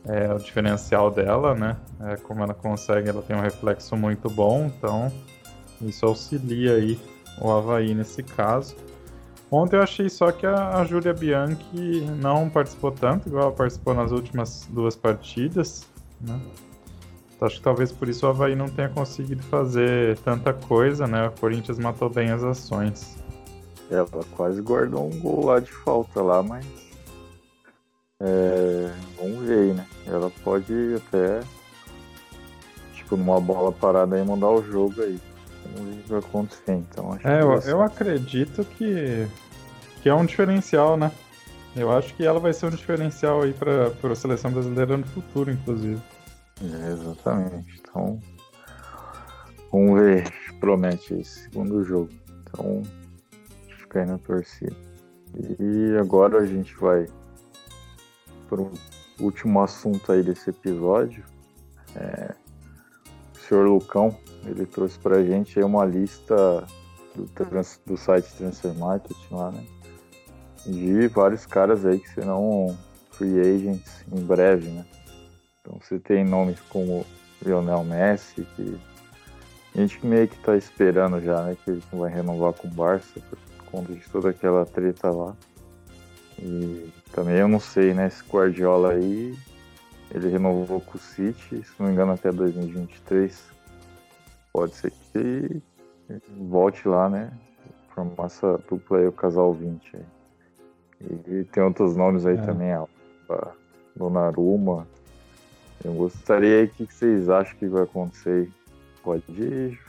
é 0.06 0.34
o 0.34 0.38
diferencial 0.38 1.10
dela, 1.10 1.56
né? 1.56 1.78
É 2.02 2.16
como 2.18 2.44
ela 2.44 2.54
consegue, 2.54 3.10
ela 3.10 3.22
tem 3.22 3.36
um 3.36 3.42
reflexo 3.42 3.96
muito 3.96 4.30
bom, 4.30 4.66
então 4.66 5.12
isso 5.88 6.06
auxilia 6.06 6.76
aí 6.76 7.00
o 7.40 7.52
Havaí 7.52 7.94
nesse 7.94 8.24
caso. 8.24 8.76
Ontem 9.50 9.76
eu 9.76 9.82
achei 9.82 10.10
só 10.10 10.32
que 10.32 10.46
a, 10.46 10.78
a 10.78 10.86
Júlia 10.86 11.14
Bianchi 11.14 12.02
não 12.22 12.50
participou 12.50 12.92
tanto, 12.92 13.28
igual 13.28 13.48
ela 13.48 13.52
participou 13.52 13.94
nas 13.94 14.12
últimas 14.12 14.66
duas 14.70 14.96
partidas, 14.96 15.86
né? 16.22 16.40
Então, 17.36 17.48
acho 17.48 17.58
que 17.58 17.64
talvez 17.64 17.92
por 17.92 18.08
isso 18.08 18.26
o 18.26 18.30
Havaí 18.30 18.56
não 18.56 18.70
tenha 18.70 18.88
conseguido 18.88 19.42
fazer 19.44 20.18
tanta 20.20 20.54
coisa, 20.54 21.08
né? 21.08 21.28
O 21.28 21.32
Corinthians 21.32 21.80
matou 21.80 22.10
bem 22.10 22.30
as 22.30 22.44
ações. 22.44 23.18
Ela 23.90 24.08
quase 24.38 24.62
guardou 24.62 25.08
um 25.08 25.20
gol 25.20 25.48
lá 25.48 25.60
de 25.60 25.72
falta 25.72 26.22
lá, 26.22 26.42
mas. 26.42 26.66
É, 28.22 28.94
vamos 29.20 29.40
ver 29.40 29.58
aí, 29.58 29.74
né? 29.74 29.86
Ela 30.06 30.32
pode 30.44 30.72
até. 30.96 31.42
Tipo, 32.94 33.18
numa 33.18 33.42
bola 33.42 33.72
parada 33.72 34.16
aí 34.16 34.24
mandar 34.24 34.50
o 34.50 34.64
jogo 34.64 35.02
aí 35.02 35.20
vai 36.08 36.20
acontecer. 36.20 36.74
Então, 36.74 37.14
acho 37.14 37.28
é, 37.28 37.42
eu, 37.42 37.60
que 37.60 37.68
eu 37.70 37.82
acredito 37.82 38.66
que, 38.78 39.28
que 40.02 40.10
é 40.10 40.14
um 40.14 40.26
diferencial, 40.26 40.98
né? 40.98 41.12
Eu 41.76 41.92
acho 41.92 42.14
que 42.16 42.26
ela 42.26 42.40
vai 42.40 42.54
ser 42.54 42.66
um 42.66 42.70
diferencial 42.70 43.42
aí 43.42 43.54
para 43.54 43.88
a 44.12 44.16
seleção 44.16 44.52
brasileira 44.52 44.98
no 44.98 45.06
futuro, 45.08 45.52
inclusive. 45.52 46.02
É, 46.62 46.92
exatamente. 46.92 47.80
Então, 47.80 48.20
vamos 49.72 50.00
ver. 50.00 50.32
Promete 50.60 51.14
esse 51.16 51.44
segundo 51.44 51.84
jogo. 51.84 52.10
Então, 52.44 52.84
fica 53.80 54.02
aí 54.02 54.06
na 54.06 54.18
torcida. 54.18 54.76
E 55.60 55.98
agora 55.98 56.40
a 56.40 56.46
gente 56.46 56.76
vai 56.76 57.08
para 58.50 58.62
o 58.62 58.72
último 59.20 59.62
assunto 59.62 60.12
aí 60.12 60.22
desse 60.22 60.50
episódio. 60.50 61.24
É, 61.96 62.31
senhor 63.52 63.68
Lucão, 63.68 64.18
ele 64.46 64.66
trouxe 64.66 64.98
para 64.98 65.18
a 65.18 65.24
gente 65.24 65.60
uma 65.60 65.84
lista 65.84 66.66
do, 67.14 67.26
trans, 67.28 67.82
do 67.86 67.98
site 67.98 68.34
Transfer 68.36 68.74
Market 68.76 69.18
lá, 69.30 69.52
né? 69.52 69.62
De 70.66 71.08
vários 71.10 71.46
caras 71.46 71.86
aí 71.86 72.00
que 72.00 72.10
serão 72.10 72.78
free 73.12 73.42
agents 73.42 74.06
em 74.10 74.22
breve, 74.22 74.70
né? 74.70 74.86
Então 75.60 75.78
você 75.82 76.00
tem 76.00 76.24
nomes 76.24 76.62
como 76.70 77.06
Lionel 77.46 77.84
Messi, 77.84 78.48
que 78.56 78.80
a 79.76 79.78
gente 79.78 80.06
meio 80.06 80.30
que 80.30 80.38
tá 80.38 80.56
esperando 80.56 81.20
já, 81.20 81.44
né? 81.44 81.58
Que 81.66 81.72
ele 81.72 81.84
vai 81.92 82.10
renovar 82.10 82.54
com 82.54 82.70
o 82.70 82.72
Barça 82.72 83.20
por 83.30 83.38
conta 83.70 83.92
de 83.92 84.10
toda 84.10 84.30
aquela 84.30 84.66
treta 84.66 85.10
lá. 85.10 85.36
E 86.40 86.90
também 87.12 87.36
eu 87.36 87.50
não 87.50 87.60
sei, 87.60 87.94
né? 87.94 88.08
Esse 88.08 88.24
Guardiola 88.24 88.94
aí, 88.94 89.36
ele 90.14 90.28
renovou 90.28 90.82
com 90.82 90.98
o 90.98 91.02
City, 91.02 91.64
se 91.64 91.74
não 91.80 91.88
me 91.88 91.94
engano 91.94 92.14
até 92.14 92.32
2023. 92.32 93.52
Pode 94.52 94.76
ser 94.76 94.92
que 94.92 95.62
volte 96.38 96.88
lá, 96.88 97.10
né? 97.10 97.32
Formar 97.96 98.26
essa 98.26 98.60
dupla 98.70 99.00
aí, 99.00 99.08
o 99.08 99.12
casal 99.12 99.54
20 99.54 99.96
aí. 99.96 100.04
E 101.28 101.44
tem 101.46 101.64
outros 101.64 101.96
nomes 101.96 102.26
aí 102.26 102.38
é. 102.38 102.42
também, 102.42 102.72
a 102.74 102.86
Donnarumma. 103.96 104.88
Eu 105.84 105.94
gostaria 105.94 106.60
aí, 106.60 106.66
o 106.66 106.70
que 106.70 106.94
vocês 106.94 107.30
acham 107.30 107.58
que 107.58 107.68
vai 107.68 107.84
acontecer? 107.84 108.52
Pode 109.02 109.24
ir 109.32 109.80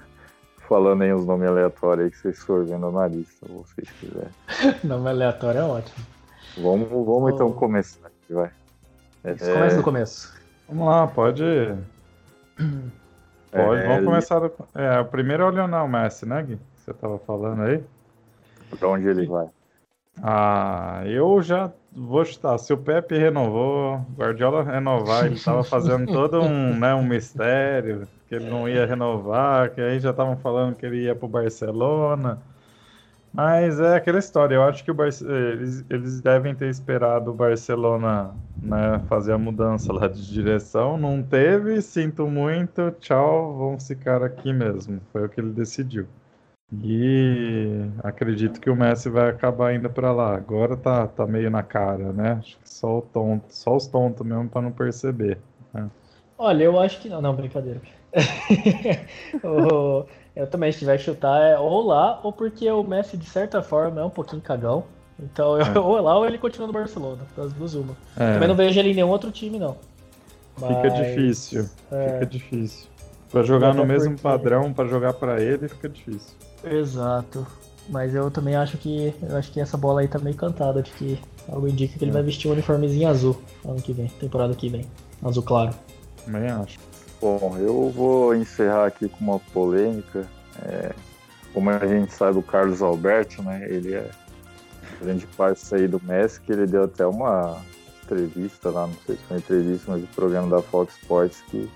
falando 0.68 1.02
aí 1.02 1.12
os 1.12 1.26
nomes 1.26 1.48
aleatórios 1.48 2.06
aí 2.06 2.11
que 2.11 2.18
vocês 2.18 2.38
forem 2.38 2.66
vendo 2.66 2.90
na 2.90 3.06
lista, 3.06 3.46
se 3.46 3.52
vocês 3.52 3.90
quiserem. 3.98 4.30
Nome 4.85 5.08
aleatório 5.11 5.61
é 5.61 5.64
ótimo. 5.64 6.06
Vamos, 6.56 6.88
vamos 6.88 7.24
oh. 7.24 7.30
então 7.30 7.52
começar 7.52 8.06
aqui, 8.06 8.32
vai. 8.32 8.50
É... 9.24 9.35
Começa 9.35 9.76
do 9.76 9.82
começo. 9.82 10.32
Vamos 10.68 10.87
lá, 10.87 11.06
pode. 11.06 11.44
Pode, 13.52 13.82
é, 13.82 13.87
vamos 13.88 14.04
começar. 14.04 14.50
É, 14.74 15.00
o 15.00 15.04
primeiro 15.04 15.42
é 15.42 15.46
o 15.46 15.50
Lionel 15.50 15.87
Messi, 15.87 16.26
né, 16.26 16.42
Gui? 16.42 16.58
Você 16.74 16.92
tava 16.94 17.18
falando 17.18 17.62
aí? 17.62 17.85
Pra 18.78 18.88
onde 18.88 19.06
ele 19.06 19.26
vai? 19.26 19.46
Ah, 20.22 21.02
eu 21.04 21.40
já 21.42 21.70
vou 21.94 22.24
chutar. 22.24 22.58
Se 22.58 22.72
o 22.72 22.76
Pepe 22.76 23.16
renovou, 23.16 24.04
Guardiola 24.16 24.62
renovar, 24.62 25.26
ele 25.26 25.38
tava 25.38 25.62
fazendo 25.62 26.12
todo 26.12 26.40
um, 26.40 26.74
né, 26.78 26.94
um 26.94 27.04
mistério, 27.04 28.08
que 28.28 28.35
ele 28.35 28.50
não 28.50 28.68
ia 28.68 28.87
renovar, 28.87 29.70
que 29.70 29.80
aí 29.80 30.00
já 30.00 30.11
estavam 30.11 30.37
falando 30.37 30.74
que 30.74 30.87
ele 30.87 31.04
ia 31.04 31.14
pro 31.14 31.28
Barcelona. 31.28 32.40
Mas 33.33 33.81
é 33.81 33.97
aquela 33.97 34.18
história, 34.18 34.55
eu 34.55 34.62
acho 34.62 34.85
que 34.85 34.90
eles, 34.90 35.85
eles 35.88 36.21
devem 36.21 36.55
ter 36.55 36.68
esperado 36.68 37.31
o 37.31 37.35
Barcelona 37.35 38.35
né, 38.62 39.01
fazer 39.09 39.33
a 39.33 39.38
mudança 39.38 39.90
lá 39.90 40.07
de 40.07 40.31
direção. 40.31 40.99
Não 40.99 41.23
teve, 41.23 41.81
sinto 41.81 42.27
muito, 42.27 42.90
tchau, 43.01 43.57
vamos 43.57 43.87
ficar 43.87 44.23
aqui 44.23 44.53
mesmo. 44.53 45.01
Foi 45.11 45.25
o 45.25 45.29
que 45.31 45.40
ele 45.40 45.51
decidiu. 45.51 46.07
E 46.83 47.87
acredito 48.03 48.61
que 48.61 48.71
o 48.71 48.77
Messi 48.77 49.11
vai 49.11 49.29
acabar 49.29 49.75
indo 49.75 49.90
para 49.90 50.12
lá. 50.12 50.35
Agora 50.35 50.77
tá, 50.77 51.07
tá 51.07 51.27
meio 51.27 51.51
na 51.51 51.62
cara, 51.62 52.12
né? 52.12 52.38
Acho 52.38 52.59
que 52.59 52.68
só, 52.68 52.99
o 52.99 53.03
tonto, 53.03 53.47
só 53.51 53.77
os 53.77 53.87
tontos 53.87 54.27
mesmo 54.27 54.49
para 54.49 54.62
não 54.62 54.73
perceber. 54.73 55.38
Né? 55.73 55.90
Olha, 56.38 56.64
eu 56.64 56.81
acho 56.81 57.01
que 57.01 57.09
não, 57.09 57.21
não, 57.21 57.35
brincadeira. 57.35 57.81
Eu 60.35 60.47
também, 60.47 60.73
se 60.73 60.79
tiver 60.79 60.97
que 60.97 61.05
chutar, 61.05 61.42
é 61.42 61.59
ou 61.59 61.87
lá, 61.87 62.18
ou 62.23 62.33
porque 62.33 62.71
o 62.71 62.83
Messi, 62.83 63.16
de 63.16 63.27
certa 63.27 63.62
forma, 63.62 64.01
é 64.01 64.05
um 64.05 64.11
pouquinho 64.11 64.40
cagão. 64.40 64.85
Então, 65.21 65.59
eu, 65.59 65.66
é. 65.66 65.79
ou 65.79 66.01
lá, 66.01 66.18
ou 66.18 66.27
ele 66.27 66.38
continua 66.38 66.66
no 66.66 66.73
Barcelona. 66.73 67.23
Das 67.37 67.53
duas, 67.53 67.75
uma. 67.75 67.95
É. 68.16 68.35
Também 68.35 68.49
não 68.49 68.57
vejo 68.57 68.79
ele 68.79 68.90
em 68.90 68.95
nenhum 68.95 69.11
outro 69.11 69.31
time, 69.31 69.59
não. 69.59 69.77
Mas, 70.59 70.77
fica 70.77 70.90
difícil. 70.90 71.68
É... 71.90 72.12
Fica 72.14 72.27
difícil. 72.27 72.87
Pra 73.31 73.42
jogar 73.42 73.75
no 73.75 73.87
mesmo 73.87 74.11
porque... 74.11 74.23
padrão, 74.23 74.73
para 74.73 74.88
jogar 74.88 75.14
para 75.14 75.40
ele, 75.40 75.68
fica 75.68 75.88
difícil. 75.88 76.35
Exato. 76.64 77.47
Mas 77.88 78.14
eu 78.14 78.31
também 78.31 78.55
acho 78.55 78.77
que 78.77 79.12
eu 79.23 79.37
acho 79.37 79.51
que 79.51 79.61
essa 79.61 79.77
bola 79.77 80.03
aí 80.03 80.09
tá 80.09 80.18
meio 80.18 80.37
cantada 80.37 80.83
de 80.83 80.90
que 80.92 81.18
algo 81.49 81.66
indica 81.66 81.99
que 81.99 82.05
ele 82.05 82.11
é. 82.11 82.14
vai 82.14 82.23
vestir 82.23 82.49
um 82.49 82.53
uniformezinho 82.53 83.09
azul 83.09 83.40
ano 83.64 83.81
que 83.81 83.92
vem, 83.92 84.07
temporada 84.21 84.55
que 84.55 84.68
vem. 84.68 84.85
Azul 85.25 85.42
claro. 85.42 85.73
Também 86.25 86.49
acho. 86.49 86.79
Bom, 87.22 87.56
eu 87.56 87.88
vou 87.88 88.35
encerrar 88.35 88.87
aqui 88.87 89.08
com 89.08 89.20
uma 89.20 89.38
polêmica. 89.38 90.26
É, 90.64 90.92
como 91.54 91.70
a 91.70 91.87
gente 91.87 92.12
sabe, 92.12 92.37
o 92.37 92.42
Carlos 92.42 92.82
Alberto, 92.82 93.44
né? 93.44 93.64
Ele 93.70 93.94
é 93.94 94.11
grande 95.00 95.24
parceiro 95.28 95.98
do 95.98 96.04
Messi, 96.04 96.40
que 96.40 96.50
ele 96.50 96.66
deu 96.66 96.82
até 96.82 97.06
uma 97.06 97.62
entrevista 98.02 98.70
lá, 98.70 98.88
não 98.88 98.96
sei 99.06 99.14
se 99.14 99.22
foi 99.22 99.37
uma 99.37 99.38
entrevista, 99.38 99.92
mas 99.92 100.02
o 100.02 100.06
programa 100.08 100.48
da 100.48 100.61
Fox 100.62 100.96
Sports, 100.96 101.44
que 101.48 101.70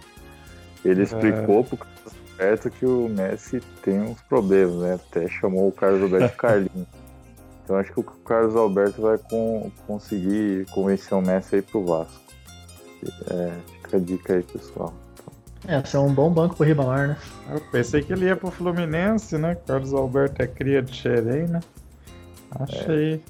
ele 0.85 1.03
é. 1.03 1.05
explicou 1.05 1.61
é. 1.61 1.63
pro 1.63 1.77
Carlos 1.77 2.15
Alberto 2.33 2.71
que 2.71 2.85
o 2.85 3.09
Messi 3.09 3.61
tem 3.83 4.01
uns 4.01 4.21
problemas, 4.23 4.75
né? 4.79 4.95
Até 4.95 5.29
chamou 5.29 5.69
o 5.69 5.73
Carlos 5.73 6.03
Alberto 6.03 6.27
de 6.27 6.35
Carlinhos. 6.43 6.89
Então 7.63 7.77
acho 7.77 7.93
que 7.93 8.01
o 8.01 8.03
Carlos 8.03 8.57
Alberto 8.57 9.01
vai 9.01 9.17
com, 9.17 9.71
conseguir 9.87 10.67
convencer 10.73 11.17
o 11.17 11.23
Messi 11.23 11.55
aí 11.55 11.63
pro 11.63 11.85
Vasco. 11.85 12.21
É, 13.31 13.53
fica 13.85 13.97
a 13.97 14.01
dica 14.01 14.35
aí, 14.35 14.43
pessoal. 14.43 14.93
É, 15.69 15.83
ser 15.85 15.97
é 15.97 16.01
um 16.01 16.13
bom 16.13 16.31
banco 16.31 16.57
pro 16.57 16.65
Ribamar, 16.65 17.09
né? 17.09 17.17
Eu 17.51 17.61
pensei 17.73 18.03
que 18.03 18.13
ele 18.13 18.27
ia 18.27 18.37
pro 18.37 18.51
Fluminense, 18.51 19.37
né? 19.37 19.57
Carlos 19.67 19.93
Alberto 19.93 20.43
é 20.43 20.47
cria 20.47 20.81
de 20.81 20.95
Xerém, 20.95 21.49
né? 21.49 21.61
Achei. 22.53 23.15
É. 23.15 23.21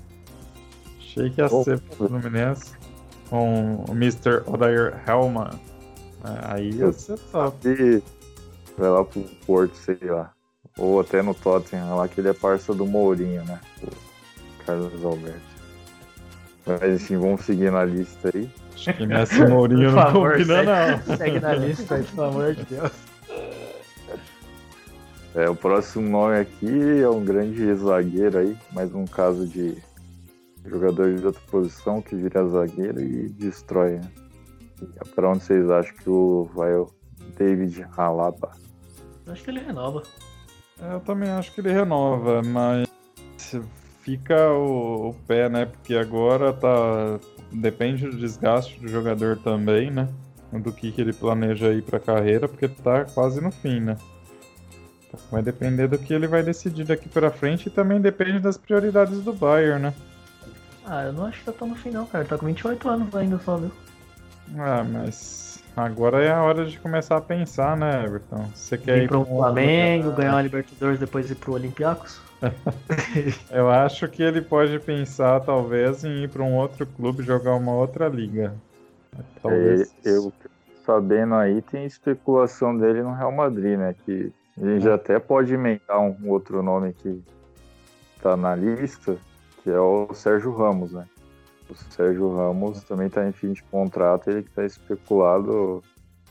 Achei 0.99 1.31
que 1.31 1.41
ia 1.41 1.49
oh, 1.51 1.65
ser 1.65 1.81
pro 1.81 2.09
Fluminense. 2.09 2.75
Com 3.31 3.85
o 3.89 3.93
Mr. 3.93 4.43
Odair 4.47 5.03
Hellman. 5.09 5.59
É, 6.25 6.55
aí 6.55 6.71
ia 6.73 6.93
ser 6.93 7.19
top. 7.33 7.69
E 7.69 8.03
vai 8.77 8.91
lá 8.91 9.05
pro 9.05 9.23
Porto, 9.47 9.75
sei 9.75 9.99
lá. 10.03 10.33
Ou 10.79 11.01
até 11.01 11.23
no 11.23 11.35
Tottenham, 11.35 11.97
lá 11.97 12.07
que 12.07 12.21
ele 12.21 12.29
é 12.29 12.35
parça 12.35 12.75
do 12.75 12.85
Mourinho, 12.85 13.43
né? 13.45 13.59
O 13.83 14.65
Carlos 14.65 15.05
Alberto. 15.05 15.41
Mas 16.67 17.01
enfim, 17.03 17.17
vamos 17.17 17.43
seguir 17.43 17.73
na 17.73 17.85
lista 17.85 18.31
aí. 18.35 18.51
Acho 18.77 18.93
que 18.93 19.07
Messi 19.07 19.41
e 19.41 19.49
Mourinho 19.49 19.91
não 19.91 20.03
favor, 20.03 20.33
combina, 20.33 20.55
segue, 20.55 21.09
não. 21.09 21.17
Segue 21.17 21.41
na 21.41 21.55
lista 21.55 21.95
aí, 21.95 22.05
pelo 22.05 22.23
amor 22.25 22.55
de 22.55 22.65
Deus. 22.65 22.93
É, 25.35 25.49
o 25.49 25.57
próximo 25.57 26.09
nome 26.09 26.39
aqui 26.39 27.01
é 27.03 27.09
um 27.09 27.25
grande 27.25 27.75
zagueiro 27.75 28.39
aí, 28.39 28.57
mais 28.73 28.95
um 28.95 29.05
caso 29.05 29.47
de 29.47 29.77
jogador 30.65 31.15
de 31.15 31.27
outra 31.27 31.41
posição 31.51 32.01
que 32.01 32.15
vira 32.15 32.47
zagueiro 32.49 33.01
e 33.01 33.29
destrói. 33.31 33.99
Né? 33.99 34.11
Para 35.15 35.31
onde 35.31 35.45
vocês 35.45 35.71
acham 35.71 35.95
que 35.97 36.09
o 36.09 36.49
vai 36.55 36.75
o 36.75 36.91
David 37.37 37.87
Alaba? 37.97 38.53
Acho 39.27 39.43
que 39.43 39.51
ele 39.51 39.61
renova. 39.61 40.03
É, 40.81 40.95
eu 40.95 41.01
também 41.01 41.31
acho 41.31 41.53
que 41.53 41.61
ele 41.61 41.73
renova, 41.73 42.43
mas 42.43 42.89
fica 44.01 44.53
o, 44.53 45.11
o 45.11 45.15
pé, 45.27 45.49
né? 45.49 45.67
Porque 45.67 45.95
agora 45.95 46.53
tá 46.53 47.19
depende 47.57 48.07
do 48.07 48.17
desgaste 48.17 48.79
do 48.79 48.89
jogador 48.89 49.39
também, 49.39 49.91
né? 49.91 50.09
Do 50.53 50.73
que, 50.73 50.93
que 50.93 51.01
ele 51.01 51.13
planeja 51.13 51.73
ir 51.73 51.83
pra 51.83 51.99
carreira, 51.99 52.49
porque 52.49 52.69
tá 52.69 53.05
quase 53.05 53.41
no 53.41 53.51
fim, 53.51 53.81
né? 53.81 53.97
Então, 55.07 55.21
vai 55.31 55.43
depender 55.43 55.89
do 55.89 55.99
que 55.99 56.15
ele 56.15 56.27
vai 56.27 56.43
decidir 56.43 56.85
daqui 56.85 57.09
pra 57.09 57.31
frente 57.31 57.67
e 57.67 57.71
também 57.71 58.01
depende 58.01 58.39
das 58.39 58.57
prioridades 58.57 59.23
do 59.23 59.33
Bayern, 59.33 59.83
né? 59.83 59.95
Ah, 60.85 61.05
eu 61.05 61.13
não 61.13 61.27
acho 61.27 61.41
que 61.41 61.47
tá 61.47 61.53
tão 61.53 61.69
no 61.69 61.75
fim 61.75 61.91
não, 61.91 62.07
cara. 62.07 62.25
Tá 62.25 62.39
com 62.39 62.47
28 62.47 62.89
anos 62.89 63.15
ainda 63.15 63.39
só, 63.39 63.57
viu? 63.57 63.73
Ah, 64.57 64.85
mas 64.85 65.63
agora 65.77 66.23
é 66.23 66.31
a 66.31 66.43
hora 66.43 66.65
de 66.65 66.79
começar 66.79 67.17
a 67.17 67.21
pensar, 67.21 67.77
né, 67.77 68.05
Everton? 68.05 68.49
Você 68.55 68.79
quer 68.79 68.99
ir, 68.99 69.05
ir 69.05 69.09
pro 69.09 69.25
Flamengo, 69.25 70.13
ganhar 70.13 70.33
uma 70.33 70.43
Libertadores 70.43 71.01
depois 71.01 71.29
ir 71.29 71.35
pro 71.35 71.55
Olympiacos? 71.55 72.21
Eu 73.51 73.71
acho 73.71 74.09
que 74.09 74.23
ele 74.23 74.43
pode 74.43 74.79
pensar, 74.81 75.41
talvez, 75.41 76.05
em 76.05 76.25
ir 76.25 76.29
para 76.29 76.43
um 76.43 76.57
outro 76.57 76.87
clube 76.87 77.23
jogar 77.23 77.55
uma 77.55 77.73
outra 77.73 78.09
liga. 78.09 78.55
Talvez. 79.43 79.95
É, 80.05 80.11
eu 80.11 80.33
sabendo 80.85 81.35
aí, 81.35 81.61
tem 81.63 81.85
especulação 81.85 82.77
dele 82.77 83.03
no 83.03 83.13
Real 83.13 83.33
Madrid, 83.33 83.79
né? 83.79 83.95
Que 84.05 84.33
a 84.61 84.65
gente 84.65 84.85
já 84.85 84.95
até 84.95 85.19
pode 85.19 85.53
emendar 85.53 86.01
um 86.01 86.17
outro 86.29 86.63
nome 86.63 86.93
que 86.93 87.23
tá 88.23 88.37
na 88.37 88.55
lista, 88.55 89.19
que 89.63 89.71
é 89.71 89.81
o 89.81 90.09
Sérgio 90.15 90.53
Ramos, 90.53 90.93
né? 90.93 91.07
O 91.69 91.75
Sérgio 91.75 92.35
Ramos 92.35 92.83
também 92.85 93.09
tá 93.09 93.27
em 93.27 93.33
fim 93.33 93.53
de 93.53 93.63
contrato, 93.65 94.31
ele 94.31 94.45
que 94.45 94.51
tá 94.51 94.65
especulado 94.65 95.83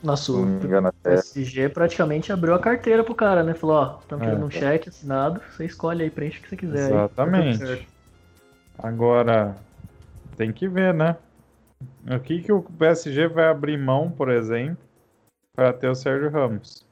nossa, 0.06 0.32
o 0.32 0.92
PSG 1.02 1.68
praticamente 1.68 2.32
abriu 2.32 2.54
a 2.54 2.58
carteira 2.58 3.02
pro 3.02 3.14
cara, 3.14 3.42
né? 3.42 3.54
Falou, 3.54 3.76
ó, 3.76 3.98
estamos 4.00 4.24
é. 4.24 4.28
querendo 4.28 4.46
um 4.46 4.50
cheque 4.50 4.88
assinado, 4.88 5.40
você 5.50 5.64
escolhe 5.64 6.04
aí, 6.04 6.10
preenche 6.10 6.38
o 6.38 6.42
que 6.42 6.48
você 6.48 6.56
quiser. 6.56 6.90
Exatamente. 6.90 7.64
Aí, 7.64 7.86
Agora, 8.78 9.56
tem 10.36 10.52
que 10.52 10.68
ver, 10.68 10.94
né? 10.94 11.16
O 12.08 12.20
que, 12.20 12.42
que 12.42 12.52
o 12.52 12.62
PSG 12.62 13.26
vai 13.26 13.48
abrir 13.48 13.76
mão, 13.76 14.10
por 14.10 14.30
exemplo, 14.30 14.78
para 15.54 15.72
ter 15.72 15.88
o 15.88 15.94
Sérgio 15.94 16.30
Ramos? 16.30 16.86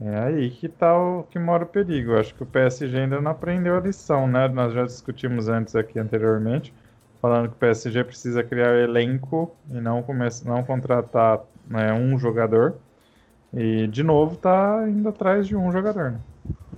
É 0.00 0.18
aí 0.18 0.50
que 0.50 0.68
tá 0.68 0.96
o 0.96 1.24
que 1.24 1.38
mora 1.38 1.64
o 1.64 1.66
perigo. 1.66 2.16
Acho 2.16 2.34
que 2.34 2.42
o 2.42 2.46
PSG 2.46 3.00
ainda 3.00 3.20
não 3.20 3.30
aprendeu 3.30 3.76
a 3.76 3.80
lição, 3.80 4.26
né? 4.26 4.48
Nós 4.48 4.72
já 4.72 4.84
discutimos 4.84 5.48
antes 5.48 5.76
aqui 5.76 5.98
anteriormente, 5.98 6.72
falando 7.20 7.48
que 7.48 7.56
o 7.56 7.58
PSG 7.58 8.04
precisa 8.04 8.42
criar 8.42 8.76
elenco 8.76 9.54
e 9.68 9.74
não, 9.74 10.02
começar, 10.02 10.48
não 10.48 10.62
contratar 10.62 11.40
né, 11.70 11.92
um 11.92 12.18
jogador. 12.18 12.74
E, 13.54 13.86
de 13.86 14.02
novo, 14.02 14.36
tá 14.36 14.84
indo 14.88 15.08
atrás 15.08 15.46
de 15.46 15.56
um 15.56 15.70
jogador, 15.72 16.12
né? 16.12 16.20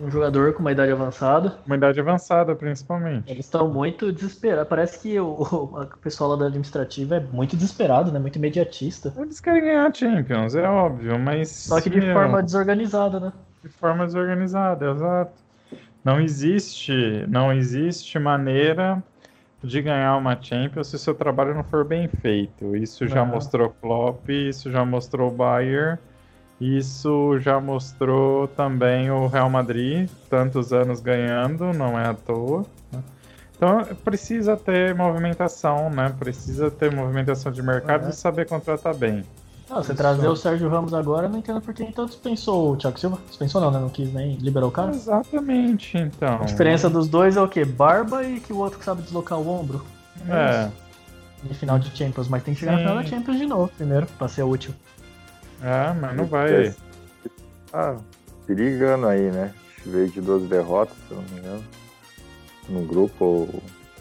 Um 0.00 0.10
jogador 0.10 0.52
com 0.54 0.60
uma 0.60 0.72
idade 0.72 0.90
avançada. 0.90 1.58
Uma 1.66 1.76
idade 1.76 2.00
avançada, 2.00 2.54
principalmente. 2.54 3.30
Eles 3.30 3.44
estão 3.44 3.68
muito 3.68 4.10
desesperados. 4.10 4.68
Parece 4.68 4.98
que 4.98 5.20
o, 5.20 5.30
o, 5.30 5.86
pessoal 6.02 6.30
lá 6.30 6.36
da 6.36 6.46
administrativa 6.46 7.16
é 7.16 7.20
muito 7.20 7.56
desesperado, 7.56 8.10
né? 8.10 8.18
Muito 8.18 8.36
imediatista. 8.36 9.12
Eles 9.16 9.40
querem 9.40 9.62
ganhar 9.62 9.94
Champions, 9.94 10.54
é 10.54 10.66
óbvio, 10.66 11.18
mas. 11.18 11.50
Só 11.50 11.80
que 11.80 11.90
de 11.90 12.00
meu, 12.00 12.14
forma 12.14 12.42
desorganizada, 12.42 13.20
né? 13.20 13.32
De 13.62 13.68
forma 13.68 14.06
desorganizada, 14.06 14.90
exato. 14.90 15.32
Não 16.04 16.20
existe, 16.20 17.24
não 17.28 17.52
existe 17.52 18.18
maneira 18.18 19.02
de 19.62 19.80
ganhar 19.80 20.16
uma 20.16 20.36
Champions 20.40 20.88
se 20.88 20.96
o 20.96 20.98
seu 20.98 21.14
trabalho 21.14 21.54
não 21.54 21.64
for 21.64 21.84
bem 21.84 22.08
feito. 22.08 22.76
Isso 22.76 23.06
já 23.06 23.24
mostrou 23.24 23.70
Klopp, 23.80 24.28
isso 24.28 24.70
já 24.70 24.84
mostrou 24.84 25.30
Bayern, 25.30 25.98
isso 26.60 27.38
já 27.38 27.60
mostrou 27.60 28.48
também 28.48 29.10
o 29.10 29.26
Real 29.26 29.48
Madrid, 29.48 30.08
tantos 30.28 30.72
anos 30.72 31.00
ganhando, 31.00 31.72
não 31.72 31.98
é 31.98 32.06
à 32.06 32.14
toa. 32.14 32.64
Né? 32.92 33.02
Então 33.56 33.84
precisa 34.04 34.56
ter 34.56 34.94
movimentação, 34.94 35.88
né? 35.88 36.12
Precisa 36.18 36.70
ter 36.70 36.92
movimentação 36.92 37.52
de 37.52 37.62
mercado 37.62 38.10
e 38.10 38.12
saber 38.12 38.46
contratar 38.48 38.94
bem. 38.94 39.24
Ah, 39.72 39.82
você 39.82 39.94
trazer 39.94 40.28
o 40.28 40.36
Sérgio 40.36 40.68
Ramos 40.68 40.92
agora, 40.92 41.30
não 41.30 41.38
entendo 41.38 41.58
por 41.58 41.72
que 41.72 41.82
então 41.82 42.04
dispensou 42.04 42.72
o 42.72 42.76
Thiago 42.76 43.00
Silva. 43.00 43.18
Dispensou 43.26 43.58
não, 43.58 43.70
né? 43.70 43.78
Não 43.80 43.88
quis 43.88 44.12
nem 44.12 44.36
liberou 44.36 44.68
o 44.68 44.72
cara. 44.72 44.90
Exatamente, 44.90 45.96
então. 45.96 46.42
A 46.42 46.44
diferença 46.44 46.90
dos 46.90 47.08
dois 47.08 47.38
é 47.38 47.40
o 47.40 47.48
quê? 47.48 47.64
Barba 47.64 48.22
e 48.22 48.38
que 48.38 48.52
o 48.52 48.58
outro 48.58 48.82
sabe 48.84 49.00
deslocar 49.00 49.38
o 49.38 49.48
ombro. 49.48 49.82
É. 50.28 50.68
De 51.42 51.54
final 51.54 51.78
de 51.78 51.96
Champions, 51.96 52.28
mas 52.28 52.42
tem 52.42 52.52
que 52.52 52.60
chegar 52.60 52.72
Sim. 52.72 52.84
na 52.84 52.88
final 52.90 53.02
da 53.02 53.08
Champions 53.08 53.38
de 53.38 53.46
novo 53.46 53.72
primeiro, 53.74 54.06
pra 54.18 54.28
ser 54.28 54.42
útil. 54.42 54.74
É, 55.62 55.94
mas 55.98 56.16
não 56.18 56.26
vai. 56.26 56.74
Ah, 57.72 57.96
perigando 58.46 59.06
aí, 59.06 59.30
né? 59.30 59.54
Veio 59.86 60.10
de 60.10 60.20
duas 60.20 60.42
derrotas, 60.50 60.94
se 61.08 61.14
não 61.14 61.22
me 61.22 61.38
engano. 61.38 61.64
No 62.68 62.82
grupo, 62.82 63.48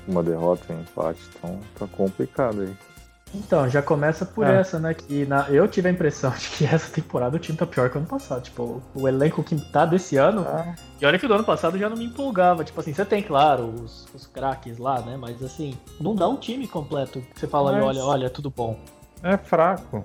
uma 0.05 0.21
derrota 0.21 0.65
e 0.69 0.73
um 0.75 0.81
empate, 0.81 1.21
então 1.33 1.59
tá 1.79 1.87
complicado 1.87 2.61
aí. 2.61 2.90
Então, 3.33 3.69
já 3.69 3.81
começa 3.81 4.25
por 4.25 4.45
é. 4.45 4.59
essa, 4.59 4.77
né? 4.77 4.93
Que 4.93 5.25
na... 5.25 5.49
eu 5.49 5.67
tive 5.67 5.87
a 5.87 5.91
impressão 5.91 6.31
de 6.37 6.49
que 6.49 6.65
essa 6.65 6.91
temporada 6.91 7.35
o 7.35 7.39
time 7.39 7.57
tá 7.57 7.65
pior 7.65 7.89
que 7.89 7.97
o 7.97 7.99
ano 7.99 8.07
passado. 8.07 8.41
Tipo, 8.41 8.81
o 8.93 9.07
elenco 9.07 9.43
que 9.43 9.55
tá 9.71 9.85
desse 9.85 10.17
ano. 10.17 10.45
Ah. 10.47 10.75
E 10.99 11.05
olha 11.05 11.17
que 11.17 11.27
do 11.27 11.33
ano 11.33 11.43
passado 11.43 11.77
já 11.77 11.89
não 11.89 11.97
me 11.97 12.05
empolgava. 12.05 12.63
Tipo 12.63 12.79
assim, 12.81 12.93
você 12.93 13.05
tem, 13.05 13.23
claro, 13.23 13.67
os, 13.67 14.07
os 14.13 14.27
craques 14.27 14.77
lá, 14.77 15.01
né? 15.01 15.17
Mas 15.17 15.41
assim, 15.41 15.77
não 15.99 16.13
dá 16.13 16.27
um 16.27 16.35
time 16.35 16.67
completo 16.67 17.21
que 17.21 17.39
você 17.39 17.47
fala, 17.47 17.71
Mas... 17.71 17.83
olha, 17.83 18.03
olha, 18.03 18.29
tudo 18.29 18.49
bom. 18.49 18.77
É 19.23 19.37
fraco. 19.37 20.03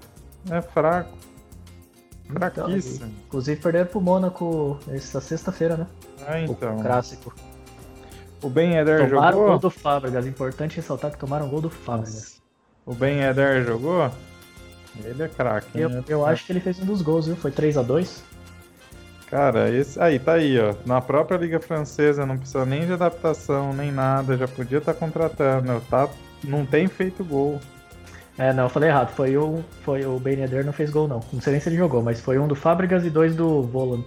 É 0.51 0.61
fraco. 0.61 1.17
Fraquíssimo. 2.27 2.97
Então, 2.97 3.09
inclusive 3.27 3.61
perderam 3.61 3.87
pro 3.87 4.01
Mônaco 4.01 4.79
essa 4.89 5.21
sexta-feira, 5.21 5.77
né? 5.77 5.87
Ah, 6.27 6.41
então. 6.41 6.77
O 6.77 6.83
clássico. 6.83 7.35
O 8.43 8.49
Ben 8.49 8.77
Eder 8.77 9.09
tomaram 9.09 9.09
jogou? 9.09 9.21
Tomaram 9.21 9.39
gol 9.39 9.59
do 9.59 9.71
Fábricas. 9.71 10.27
Importante 10.27 10.77
ressaltar 10.77 11.11
que 11.11 11.19
tomaram 11.19 11.49
gol 11.49 11.61
do 11.61 11.71
Fábricas. 11.71 12.36
O 12.87 12.95
Ben 12.95 13.21
Eder 13.21 13.65
jogou? 13.65 14.11
Ele 15.05 15.23
é 15.23 15.29
craque. 15.29 15.79
Eu, 15.79 15.89
né? 15.91 16.05
eu 16.09 16.25
acho 16.25 16.47
que 16.47 16.53
ele 16.53 16.61
fez 16.61 16.81
um 16.81 16.87
dos 16.87 17.03
gols, 17.03 17.27
viu? 17.27 17.37
Foi 17.37 17.51
3 17.51 17.77
a 17.77 17.83
2 17.83 18.25
Cara, 19.29 19.69
esse 19.69 20.01
aí 20.01 20.21
tá 20.21 20.35
aí, 20.35 20.57
ó. 20.59 20.73
Na 20.87 21.01
própria 21.01 21.37
Liga 21.37 21.59
Francesa 21.59 22.25
não 22.25 22.39
precisa 22.39 22.65
nem 22.65 22.87
de 22.87 22.93
adaptação, 22.93 23.73
nem 23.73 23.91
nada. 23.91 24.37
Já 24.37 24.47
podia 24.47 24.79
estar 24.79 24.95
tá 24.95 24.99
contratando. 24.99 25.81
Tá, 25.91 26.09
não 26.45 26.65
tem 26.65 26.87
feito 26.87 27.25
gol. 27.25 27.61
É, 28.39 28.53
não, 28.53 28.65
eu 28.65 28.69
falei 28.69 28.89
errado. 28.89 29.11
Foi 29.11 29.37
um. 29.37 29.65
Foi 29.83 30.07
o 30.07 30.21
Ben 30.21 30.41
Eder 30.43 30.65
não 30.65 30.73
fez 30.73 30.91
gol, 30.91 31.09
não. 31.09 31.21
Não 31.33 31.41
sei 31.41 31.55
nem 31.55 31.61
se 31.61 31.69
ele 31.69 31.77
jogou, 31.77 32.03
mas 32.03 32.21
foi 32.21 32.39
um 32.39 32.47
do 32.47 32.55
Fábricas 32.55 33.05
e 33.05 33.11
dois 33.11 33.35
do 33.35 33.63
Volan. 33.63 34.05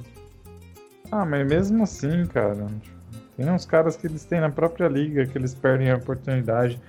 Ah, 1.12 1.26
mas 1.26 1.46
mesmo 1.46 1.84
assim, 1.84 2.26
cara. 2.28 2.68
Tem 3.36 3.50
uns 3.50 3.66
caras 3.66 3.98
que 3.98 4.08
eles 4.08 4.24
têm 4.24 4.40
na 4.40 4.50
própria 4.50 4.88
liga 4.88 5.26
que 5.26 5.38
eles 5.38 5.54
perdem 5.54 5.92
a 5.92 5.98
oportunidade. 5.98 6.80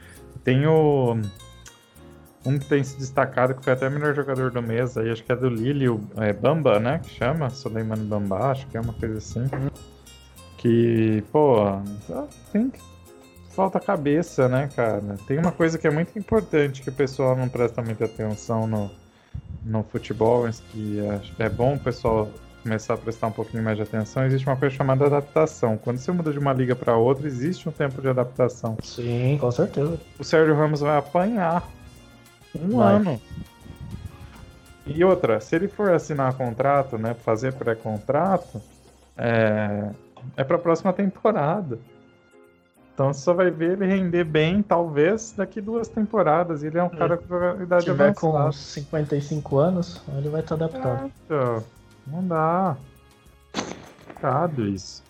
Tem 0.44 0.66
o. 0.66 1.20
Um 2.44 2.58
que 2.58 2.66
tem 2.66 2.82
se 2.82 2.98
destacado, 2.98 3.54
que 3.54 3.62
foi 3.62 3.74
até 3.74 3.86
o 3.88 3.90
melhor 3.90 4.14
jogador 4.14 4.50
do 4.50 4.62
mês, 4.62 4.96
aí 4.96 5.10
acho 5.10 5.22
que 5.22 5.30
é 5.30 5.36
do 5.36 5.48
Lille, 5.48 5.90
o 5.90 6.00
é 6.16 6.32
Bamba, 6.32 6.78
né? 6.80 6.98
Que 7.02 7.10
chama, 7.10 7.50
Suleiman 7.50 7.98
Bamba, 7.98 8.50
acho 8.50 8.66
que 8.66 8.76
é 8.76 8.80
uma 8.80 8.94
coisa 8.94 9.18
assim. 9.18 9.46
Que, 10.56 11.22
pô, 11.30 11.56
tem 12.52 12.70
que 12.70 12.80
falta 13.50 13.78
cabeça, 13.78 14.48
né, 14.48 14.70
cara? 14.74 15.02
Tem 15.26 15.38
uma 15.38 15.52
coisa 15.52 15.76
que 15.76 15.86
é 15.86 15.90
muito 15.90 16.18
importante 16.18 16.82
que 16.82 16.88
o 16.88 16.92
pessoal 16.92 17.36
não 17.36 17.48
presta 17.48 17.82
muita 17.82 18.06
atenção 18.06 18.66
no, 18.66 18.90
no 19.62 19.82
futebol, 19.82 20.44
mas 20.44 20.60
que 20.60 20.98
é, 21.38 21.44
é 21.44 21.48
bom 21.48 21.74
o 21.74 21.78
pessoal 21.78 22.30
começar 22.62 22.94
a 22.94 22.96
prestar 22.96 23.26
um 23.28 23.32
pouquinho 23.32 23.62
mais 23.62 23.76
de 23.76 23.82
atenção. 23.82 24.24
Existe 24.24 24.46
uma 24.46 24.56
coisa 24.56 24.74
chamada 24.74 25.06
adaptação. 25.06 25.76
Quando 25.76 25.98
você 25.98 26.12
muda 26.12 26.32
de 26.32 26.38
uma 26.38 26.52
liga 26.52 26.74
para 26.74 26.96
outra, 26.96 27.26
existe 27.26 27.68
um 27.68 27.72
tempo 27.72 28.00
de 28.00 28.08
adaptação. 28.08 28.76
Sim, 28.82 29.38
com 29.40 29.50
certeza. 29.50 29.98
O 30.18 30.24
Sérgio 30.24 30.54
Ramos 30.54 30.80
vai 30.80 30.96
apanhar 30.96 31.66
um 32.58 32.76
vai. 32.76 32.94
ano. 32.96 33.20
E 34.86 35.04
outra, 35.04 35.40
se 35.40 35.54
ele 35.54 35.68
for 35.68 35.92
assinar 35.92 36.34
contrato, 36.34 36.98
né, 36.98 37.14
fazer 37.14 37.52
pré-contrato, 37.52 38.60
é, 39.16 39.90
é 40.36 40.44
para 40.44 40.56
a 40.56 40.58
próxima 40.58 40.92
temporada. 40.92 41.78
Então 42.92 43.12
você 43.12 43.20
só 43.20 43.32
vai 43.32 43.50
ver 43.50 43.72
ele 43.72 43.86
render 43.86 44.24
bem, 44.24 44.62
talvez, 44.62 45.32
daqui 45.36 45.60
duas 45.60 45.88
temporadas. 45.88 46.62
Ele 46.62 46.76
é 46.76 46.82
um 46.82 46.88
é. 46.88 46.96
cara 46.96 47.16
com 47.16 47.62
idade 47.62 47.84
Se 47.84 47.90
tiver 47.90 48.14
com 48.14 48.38
uns 48.38 48.56
55 48.56 49.58
anos, 49.58 50.02
ele 50.18 50.28
vai 50.28 50.40
estar 50.40 50.56
adaptado. 50.56 51.10
É, 51.30 51.62
não 52.06 52.26
dá. 52.26 52.76
Complicado 53.52 54.66
isso. 54.66 55.02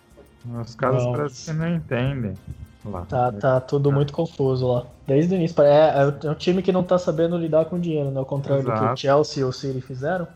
Os 0.63 0.75
caras 0.75 1.05
não. 1.05 1.13
parecem 1.13 1.55
que 1.55 1.61
não 1.61 1.69
entendem. 1.69 2.35
Lá. 2.85 3.05
Tá, 3.05 3.31
tá 3.33 3.61
tudo 3.61 3.93
muito 3.93 4.13
confuso 4.13 4.67
lá. 4.67 4.87
Desde 5.07 5.35
o 5.35 5.37
início. 5.37 5.63
É, 5.63 6.15
é 6.25 6.31
um 6.31 6.35
time 6.35 6.63
que 6.63 6.73
não 6.73 6.83
tá 6.83 6.97
sabendo 6.99 7.37
lidar 7.37 7.67
com 7.67 7.79
dinheiro, 7.79 8.11
né? 8.11 8.19
Ao 8.19 8.25
contrário 8.25 8.63
Exato. 8.63 8.83
do 8.83 8.87
que 8.89 8.95
o 8.95 8.97
Chelsea 8.97 9.43
e 9.43 9.45
o 9.45 9.53
City 9.53 9.81
fizeram. 9.81 10.27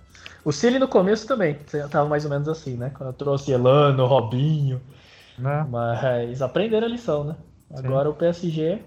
O 0.45 0.53
City 0.53 0.79
no 0.79 0.87
começo 0.87 1.27
também, 1.27 1.57
tava 1.91 2.07
mais 2.09 2.25
ou 2.25 2.31
menos 2.31 2.49
assim, 2.49 2.77
né? 2.77 2.91
Quando 2.95 3.09
eu 3.09 3.13
trouxe 3.15 3.51
Elano, 3.51 4.05
Robinho. 4.05 4.81
Né? 5.39 5.67
Mas 5.71 6.43
aprenderam 6.43 6.87
a 6.87 6.91
lição, 6.91 7.25
né? 7.25 7.37
Agora 7.75 8.09
Sim. 8.09 8.15
o 8.15 8.15
PSG. 8.15 8.83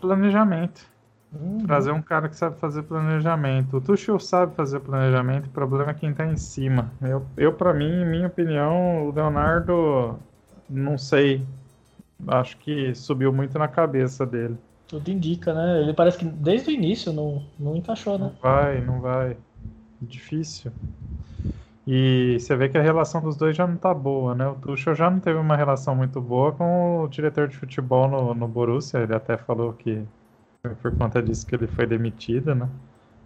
Planejamento. 0.00 0.86
Uhum. 1.32 1.58
Trazer 1.66 1.90
um 1.92 2.00
cara 2.00 2.28
que 2.28 2.36
sabe 2.36 2.58
fazer 2.58 2.84
planejamento. 2.84 3.76
O 3.76 3.80
Tuchel 3.80 4.18
sabe 4.18 4.54
fazer 4.54 4.80
planejamento, 4.80 5.46
o 5.46 5.50
problema 5.50 5.90
é 5.90 5.94
quem 5.94 6.14
tá 6.14 6.24
em 6.24 6.36
cima. 6.36 6.90
Eu, 7.02 7.26
eu 7.36 7.52
para 7.52 7.74
mim, 7.74 8.02
em 8.02 8.06
minha 8.06 8.28
opinião, 8.28 9.08
o 9.08 9.12
Leonardo, 9.12 10.18
não 10.68 10.96
sei. 10.96 11.44
Acho 12.28 12.56
que 12.58 12.94
subiu 12.94 13.32
muito 13.32 13.58
na 13.58 13.68
cabeça 13.68 14.26
dele. 14.26 14.56
Tudo 14.88 15.10
indica, 15.10 15.52
né? 15.54 15.80
Ele 15.80 15.92
parece 15.94 16.18
que 16.18 16.24
desde 16.24 16.70
o 16.70 16.72
início 16.72 17.12
não, 17.12 17.42
não 17.58 17.76
encaixou, 17.76 18.18
né? 18.18 18.26
Não 18.26 18.40
vai, 18.40 18.80
não 18.80 19.00
vai. 19.00 19.36
Difícil. 20.00 20.72
E 21.86 22.38
você 22.40 22.56
vê 22.56 22.68
que 22.68 22.78
a 22.78 22.82
relação 22.82 23.20
dos 23.20 23.36
dois 23.36 23.54
já 23.54 23.66
não 23.66 23.76
tá 23.76 23.92
boa, 23.92 24.34
né? 24.34 24.46
O 24.48 24.54
Tuchel 24.54 24.94
já 24.94 25.10
não 25.10 25.20
teve 25.20 25.38
uma 25.38 25.56
relação 25.56 25.94
muito 25.94 26.20
boa 26.20 26.52
com 26.52 27.02
o 27.02 27.08
diretor 27.08 27.46
de 27.46 27.56
futebol 27.56 28.08
no, 28.08 28.34
no 28.34 28.48
Borussia. 28.48 29.00
Ele 29.00 29.14
até 29.14 29.36
falou 29.36 29.72
que 29.74 30.02
foi 30.62 30.74
por 30.76 30.96
conta 30.96 31.22
disso 31.22 31.46
que 31.46 31.54
ele 31.54 31.66
foi 31.66 31.86
demitido, 31.86 32.54
né? 32.54 32.68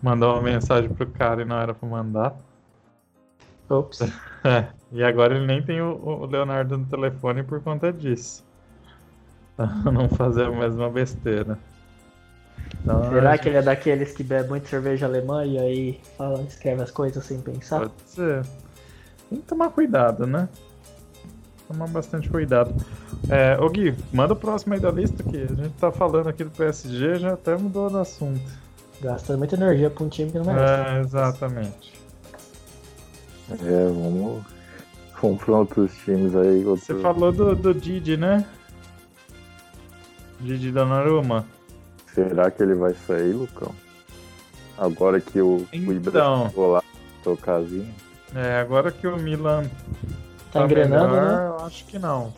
Mandou 0.02 0.32
uma 0.32 0.42
mensagem 0.42 0.90
pro 0.90 1.06
cara 1.06 1.42
e 1.42 1.44
não 1.44 1.56
era 1.58 1.72
pra 1.72 1.88
mandar. 1.88 2.36
Ops. 3.68 4.00
É, 4.44 4.72
e 4.92 5.02
agora 5.02 5.34
ele 5.34 5.46
nem 5.46 5.60
tem 5.60 5.82
o, 5.82 5.96
o 5.96 6.24
Leonardo 6.24 6.78
no 6.78 6.86
telefone 6.86 7.42
por 7.42 7.60
conta 7.60 7.92
disso. 7.92 8.47
Pra 9.58 9.66
não 9.90 10.08
fazer 10.08 10.44
a 10.44 10.50
mesma 10.52 10.88
besteira. 10.88 11.58
Então, 12.80 13.10
Será 13.10 13.32
gente... 13.32 13.42
que 13.42 13.48
ele 13.48 13.56
é 13.56 13.62
daqueles 13.62 14.12
que 14.12 14.22
bebe 14.22 14.48
muito 14.48 14.68
cerveja 14.68 15.06
alemã 15.06 15.44
e 15.44 15.58
aí 15.58 16.00
fala, 16.16 16.40
escreve 16.42 16.82
as 16.82 16.92
coisas 16.92 17.24
sem 17.24 17.40
pensar? 17.40 17.80
Pode 17.80 17.92
ser. 18.06 18.42
Tem 19.28 19.40
que 19.40 19.46
tomar 19.46 19.70
cuidado, 19.70 20.26
né? 20.26 20.48
Tomar 21.66 21.88
bastante 21.88 22.30
cuidado. 22.30 22.72
É, 23.28 23.58
ô 23.60 23.68
Gui, 23.68 23.96
manda 24.12 24.32
o 24.32 24.36
próximo 24.36 24.74
aí 24.74 24.80
da 24.80 24.92
lista 24.92 25.22
que 25.24 25.36
a 25.36 25.46
gente 25.46 25.74
tá 25.74 25.90
falando 25.90 26.28
aqui 26.28 26.44
do 26.44 26.50
PSG, 26.50 27.16
já 27.16 27.32
até 27.32 27.56
mudou 27.56 27.90
do 27.90 27.98
assunto. 27.98 28.40
Gasta 29.00 29.36
muita 29.36 29.56
energia 29.56 29.90
pra 29.90 30.04
um 30.04 30.08
time 30.08 30.30
que 30.30 30.38
não 30.38 30.44
merece. 30.44 30.90
É, 30.90 31.00
exatamente. 31.00 31.92
É, 33.50 33.84
vamos, 33.86 34.44
vamos 35.20 35.48
outros 35.48 35.92
times 36.04 36.34
aí. 36.36 36.64
Outro... 36.64 36.84
Você 36.84 36.94
falou 37.00 37.32
do, 37.32 37.56
do 37.56 37.74
Didi, 37.74 38.16
né? 38.16 38.46
Didi 40.40 40.70
Donnarumma. 40.70 41.44
será 42.14 42.50
que 42.50 42.62
ele 42.62 42.74
vai 42.74 42.94
sair, 43.06 43.32
Lucão? 43.32 43.72
Agora 44.76 45.20
que 45.20 45.40
o, 45.40 45.66
então, 45.72 45.88
o 45.88 45.92
Ibra 45.92 46.22
chegou 46.48 46.72
lá, 46.72 46.82
tocazinho. 47.24 47.92
É, 48.34 48.60
agora 48.60 48.92
que 48.92 49.06
o 49.06 49.16
Milan 49.16 49.64
tá, 50.52 50.60
tá 50.60 50.64
engrenando, 50.64 51.08
melhor, 51.14 51.26
né? 51.26 51.46
Eu 51.60 51.66
acho 51.66 51.84
que 51.86 51.98
não. 51.98 52.32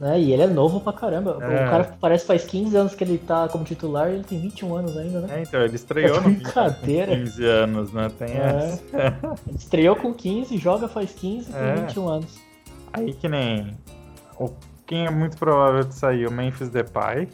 É, 0.00 0.18
e 0.20 0.30
ele 0.32 0.42
é 0.42 0.46
novo 0.46 0.80
pra 0.80 0.92
caramba. 0.92 1.38
É. 1.42 1.66
O 1.66 1.70
cara 1.70 1.96
parece 2.00 2.24
que 2.24 2.28
faz 2.28 2.44
15 2.44 2.76
anos 2.76 2.94
que 2.94 3.02
ele 3.02 3.16
tá 3.18 3.48
como 3.48 3.64
titular 3.64 4.10
e 4.10 4.14
ele 4.16 4.24
tem 4.24 4.38
21 4.40 4.76
anos 4.76 4.96
ainda, 4.96 5.20
né? 5.22 5.38
É, 5.38 5.42
então, 5.42 5.60
ele 5.62 5.74
estreou 5.74 6.16
no 6.20 6.30
Brincadeira. 6.30 7.12
com 7.16 7.24
15 7.24 7.44
anos, 7.46 7.92
né? 7.92 8.10
Tem 8.18 8.28
É. 8.28 8.38
essa. 8.72 8.82
Ele 9.48 9.56
estreou 9.58 9.96
com 9.96 10.12
15, 10.14 10.56
joga 10.58 10.86
faz 10.86 11.12
15 11.12 11.50
e 11.50 11.52
tem 11.52 11.62
É. 11.62 11.74
21 11.76 12.08
anos. 12.08 12.38
Aí 12.92 13.12
que 13.14 13.28
nem. 13.28 13.76
O, 14.38 14.50
quem 14.86 15.06
é 15.06 15.10
muito 15.10 15.36
provável 15.36 15.84
de 15.84 15.94
sair? 15.94 16.26
O 16.26 16.32
Memphis 16.32 16.68
Depay. 16.68 17.28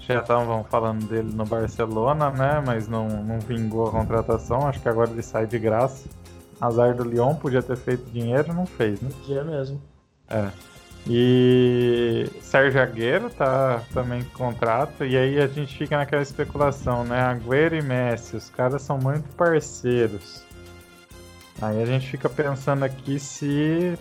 Já 0.00 0.20
estavam 0.20 0.64
falando 0.64 1.06
dele 1.06 1.30
no 1.32 1.44
Barcelona, 1.44 2.30
né? 2.30 2.62
Mas 2.66 2.88
não, 2.88 3.06
não 3.08 3.38
vingou 3.38 3.86
a 3.86 3.90
contratação. 3.92 4.66
Acho 4.66 4.80
que 4.80 4.88
agora 4.88 5.10
ele 5.10 5.22
sai 5.22 5.46
de 5.46 5.58
graça. 5.58 6.08
Azar 6.60 6.94
do 6.94 7.04
Lyon, 7.04 7.36
podia 7.36 7.62
ter 7.62 7.76
feito 7.76 8.04
dinheiro, 8.10 8.52
não 8.52 8.66
fez, 8.66 9.00
né? 9.00 9.08
Dia 9.24 9.44
mesmo. 9.44 9.80
É. 10.28 10.48
E 11.06 12.28
Sérgio 12.42 12.82
Agüero 12.82 13.30
tá 13.30 13.82
também 13.94 14.22
com 14.24 14.50
contrato. 14.50 15.04
E 15.04 15.16
aí 15.16 15.40
a 15.40 15.46
gente 15.46 15.78
fica 15.78 15.96
naquela 15.96 16.22
especulação, 16.22 17.04
né? 17.04 17.20
Agüero 17.22 17.76
e 17.76 17.82
Messi, 17.82 18.36
os 18.36 18.50
caras 18.50 18.82
são 18.82 18.98
muito 18.98 19.28
parceiros. 19.36 20.44
Aí 21.62 21.82
a 21.82 21.86
gente 21.86 22.08
fica 22.08 22.28
pensando 22.28 22.84
aqui 22.84 23.18
se. 23.18 23.98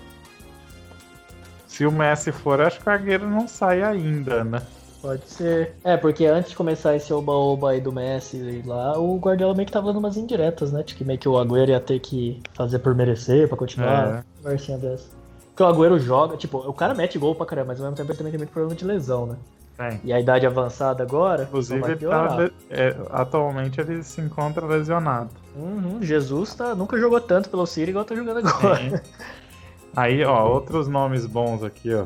Se 1.80 1.86
o 1.86 1.92
Messi 1.94 2.34
for, 2.34 2.60
acho 2.60 2.78
que 2.82 2.90
o 2.90 2.92
Agüero 2.92 3.26
não 3.26 3.48
sai 3.48 3.82
ainda, 3.82 4.44
né? 4.44 4.62
Pode 5.02 5.26
ser. 5.30 5.76
É, 5.82 5.96
porque 5.96 6.26
antes 6.26 6.50
de 6.50 6.58
começar 6.58 6.94
esse 6.94 7.14
oba-oba 7.14 7.72
aí 7.72 7.80
do 7.80 7.90
Messi 7.90 8.62
lá, 8.66 9.00
o 9.00 9.18
Guardiola 9.18 9.56
meio 9.56 9.66
que 9.66 9.72
tava 9.72 9.88
dando 9.88 10.00
umas 10.00 10.18
indiretas, 10.18 10.74
né? 10.74 10.84
De 10.84 10.94
que 10.94 11.06
meio 11.06 11.18
que 11.18 11.30
o 11.30 11.38
Agüero 11.38 11.72
ia 11.72 11.80
ter 11.80 11.98
que 12.00 12.42
fazer 12.54 12.80
por 12.80 12.94
merecer 12.94 13.48
pra 13.48 13.56
continuar. 13.56 14.10
É. 14.10 14.24
Conversinha 14.44 14.78
dessa. 14.78 15.06
Porque 15.46 15.64
o 15.64 15.68
Agüero 15.68 15.98
joga, 15.98 16.36
tipo, 16.36 16.58
o 16.58 16.74
cara 16.74 16.94
mete 16.94 17.18
gol 17.18 17.34
pra 17.34 17.46
caramba, 17.46 17.68
mas 17.68 17.80
ao 17.80 17.86
mesmo 17.86 17.96
tempo 17.96 18.12
ele 18.12 18.18
também 18.18 18.32
tem 18.32 18.40
muito 18.40 18.52
problema 18.52 18.76
de 18.76 18.84
lesão, 18.84 19.26
né? 19.26 19.38
Tem. 19.78 20.02
E 20.04 20.12
a 20.12 20.20
idade 20.20 20.46
avançada 20.46 21.02
agora, 21.02 21.44
só 21.44 21.48
Inclusive, 21.48 21.92
ele 21.94 21.96
tá, 21.96 22.52
é, 22.70 22.94
atualmente 23.10 23.80
ele 23.80 24.04
se 24.04 24.20
encontra 24.20 24.66
lesionado. 24.66 25.30
Uhum, 25.56 26.00
Jesus 26.02 26.54
tá, 26.54 26.76
nunca 26.76 27.00
jogou 27.00 27.22
tanto 27.22 27.50
pelo 27.50 27.66
City 27.66 27.92
igual 27.92 28.04
tá 28.04 28.14
jogando 28.14 28.46
agora. 28.46 29.02
Aí, 29.96 30.24
ó, 30.24 30.48
outros 30.48 30.88
nomes 30.88 31.26
bons 31.26 31.64
aqui, 31.64 31.94
ó. 31.94 32.06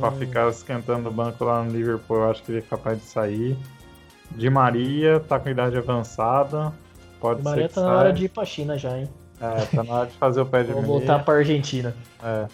Pra 0.00 0.10
Hum, 0.10 0.16
ficar 0.18 0.48
esquentando 0.48 1.08
o 1.08 1.12
banco 1.12 1.44
lá 1.44 1.62
no 1.62 1.70
Liverpool, 1.70 2.18
eu 2.18 2.30
acho 2.30 2.42
que 2.42 2.52
ele 2.52 2.58
é 2.58 2.62
capaz 2.62 2.98
de 2.98 3.04
sair. 3.04 3.56
Di 4.32 4.48
Maria, 4.50 5.20
tá 5.20 5.38
com 5.38 5.48
idade 5.48 5.76
avançada. 5.76 6.72
Pode 7.20 7.40
o 7.40 7.44
Maria 7.44 7.62
ser 7.64 7.68
que 7.68 7.74
tá 7.74 7.80
na 7.80 7.86
saia. 7.88 7.98
hora 8.00 8.12
de 8.12 8.24
ir 8.24 8.28
pra 8.28 8.44
China 8.44 8.76
já, 8.78 8.98
hein? 8.98 9.08
É, 9.40 9.64
tá 9.66 9.82
na 9.82 9.94
hora 9.94 10.06
de 10.06 10.16
fazer 10.16 10.40
o 10.40 10.46
pé 10.46 10.62
de 10.62 10.72
Vou 10.74 10.82
voltar 10.82 11.24
pra 11.24 11.34
Argentina. 11.34 11.94
É. 12.22 12.46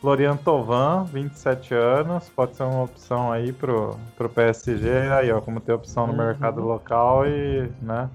Florian 0.00 0.36
Tovan, 0.36 1.04
27 1.04 1.74
anos, 1.74 2.28
pode 2.28 2.54
ser 2.54 2.62
uma 2.64 2.84
opção 2.84 3.32
aí 3.32 3.52
pro, 3.52 3.96
pro 4.16 4.28
PSG. 4.28 4.88
Aí, 5.12 5.32
ó, 5.32 5.40
como 5.40 5.60
tem 5.60 5.74
opção 5.74 6.06
no 6.06 6.12
Uhum. 6.12 6.18
mercado 6.18 6.60
local 6.60 7.26
e, 7.26 7.68
né? 7.82 8.08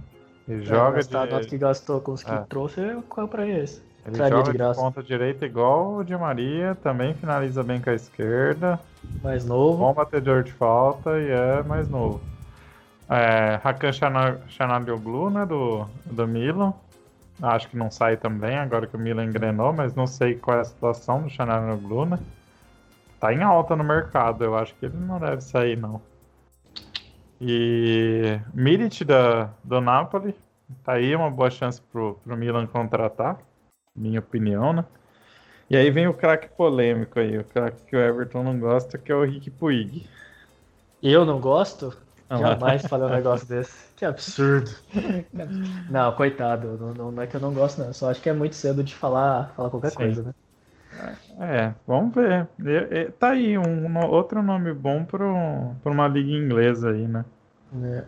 E 0.59 0.61
joga 0.61 1.03
de, 1.03 1.15
gastar 1.15 1.23
a 1.23 1.25
nota 1.27 1.47
que 1.47 1.57
gastou 1.57 2.01
com 2.01 2.11
os 2.13 2.23
que 2.23 2.31
É. 2.31 2.45
trouxe, 2.49 2.81
qual 3.09 3.27
pra 3.27 3.47
esse? 3.47 3.81
ele 4.05 4.17
traria 4.17 4.39
joga 4.39 4.51
de 4.51 4.53
de, 4.53 4.57
graça. 4.57 4.81
ponta 4.81 5.03
direita 5.03 5.45
igual 5.45 5.95
o 5.95 6.03
Di 6.03 6.15
Maria, 6.17 6.75
também 6.75 7.13
finaliza 7.15 7.63
bem 7.63 7.81
com 7.81 7.89
a 7.89 7.93
esquerda, 7.93 8.79
Mais 9.23 9.45
novo. 9.45 9.85
bom 9.85 9.93
batedor 9.93 10.43
de 10.43 10.53
falta 10.53 11.19
e 11.19 11.29
é 11.29 11.63
mais 11.63 11.87
novo. 11.89 12.21
É, 13.09 13.55
Hakan 13.63 13.91
Chanalhoglu, 14.49 15.29
né, 15.29 15.45
do, 15.45 15.85
do 16.05 16.27
Milan. 16.27 16.73
Acho 17.41 17.69
que 17.69 17.77
não 17.77 17.91
sai 17.91 18.17
também, 18.17 18.57
agora 18.57 18.87
que 18.87 18.95
o 18.95 18.99
Milan 18.99 19.25
engrenou, 19.25 19.73
mas 19.73 19.95
não 19.95 20.07
sei 20.07 20.35
qual 20.35 20.57
é 20.57 20.61
a 20.61 20.65
situação 20.65 21.23
do 21.23 21.29
Chanalhoglu, 21.29 22.05
né? 22.05 22.19
Tá 23.19 23.33
em 23.33 23.41
alta 23.43 23.75
no 23.75 23.83
mercado, 23.83 24.43
eu 24.43 24.57
acho 24.57 24.75
que 24.75 24.85
ele 24.85 24.97
não 24.97 25.19
deve 25.19 25.41
sair, 25.41 25.77
não. 25.77 26.01
E 27.41 28.39
Mirit 28.53 29.03
da, 29.03 29.45
do 29.63 29.81
Napoli, 29.81 30.35
tá 30.83 30.93
aí 30.93 31.15
uma 31.15 31.29
boa 31.31 31.49
chance 31.49 31.81
pro, 31.81 32.15
pro 32.23 32.37
Milan 32.37 32.67
contratar, 32.67 33.39
minha 33.95 34.19
opinião, 34.19 34.71
né? 34.73 34.85
E 35.69 35.77
aí 35.77 35.89
vem 35.89 36.07
o 36.07 36.13
craque 36.13 36.49
polêmico 36.49 37.19
aí, 37.19 37.37
o 37.37 37.43
craque 37.45 37.85
que 37.87 37.95
o 37.95 37.99
Everton 37.99 38.43
não 38.43 38.59
gosta, 38.59 38.97
que 38.97 39.11
é 39.11 39.15
o 39.15 39.23
Rick 39.23 39.49
Puig. 39.51 40.07
Eu 41.01 41.25
não 41.25 41.39
gosto? 41.39 41.93
Ah, 42.29 42.37
Jamais 42.37 42.85
falei 42.85 43.07
um 43.07 43.11
negócio 43.15 43.47
desse. 43.47 43.91
Que 43.95 44.05
absurdo. 44.05 44.71
Não, 45.89 46.15
coitado. 46.15 46.77
Não, 46.77 46.93
não- 46.93 47.11
não 47.11 47.23
é 47.23 47.27
que 47.27 47.35
eu 47.35 47.39
não 47.41 47.53
gosto, 47.53 47.79
não. 47.79 47.87
Eu 47.87 47.93
só 47.93 48.09
acho 48.09 48.21
que 48.21 48.29
é 48.29 48.33
muito 48.33 48.55
cedo 48.55 48.83
de 48.83 48.95
falar, 48.95 49.53
falar 49.55 49.69
qualquer 49.69 49.91
Sim. 49.91 49.95
coisa, 49.95 50.23
né? 50.23 50.33
É, 51.39 51.73
vamos 51.87 52.13
ver. 52.15 52.49
E- 52.59 53.07
e- 53.07 53.11
tá 53.13 53.31
aí 53.31 53.57
um, 53.57 53.89
no- 53.89 54.07
outro 54.09 54.43
nome 54.43 54.73
bom 54.73 55.03
pro, 55.05 55.75
pra 55.81 55.91
uma 55.91 56.07
liga 56.07 56.31
inglesa 56.31 56.91
aí, 56.91 57.07
né? 57.07 57.25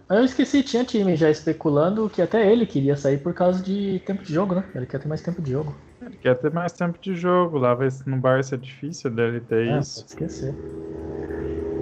É. 0.09 0.17
Eu 0.17 0.25
esqueci, 0.25 0.61
tinha 0.63 0.83
time 0.85 1.15
já 1.15 1.29
especulando 1.29 2.09
que 2.09 2.21
até 2.21 2.51
ele 2.51 2.65
queria 2.65 2.95
sair 2.97 3.17
por 3.21 3.33
causa 3.33 3.61
de 3.63 3.99
tempo 4.01 4.21
de 4.21 4.33
jogo, 4.33 4.55
né? 4.55 4.63
Ele 4.75 4.85
quer 4.85 4.99
ter 4.99 5.07
mais 5.07 5.21
tempo 5.21 5.41
de 5.41 5.51
jogo. 5.51 5.75
Ele 5.99 6.17
quer 6.17 6.35
ter 6.39 6.51
mais 6.53 6.71
tempo 6.73 6.99
de 6.99 7.15
jogo, 7.15 7.57
lá 7.57 7.73
vai, 7.73 7.87
no 8.05 8.19
Barça 8.21 8.53
é 8.55 8.57
difícil 8.59 9.09
dele 9.09 9.41
ter 9.41 9.65
É, 9.65 9.79
isso. 9.79 10.05
esquecer. 10.05 10.55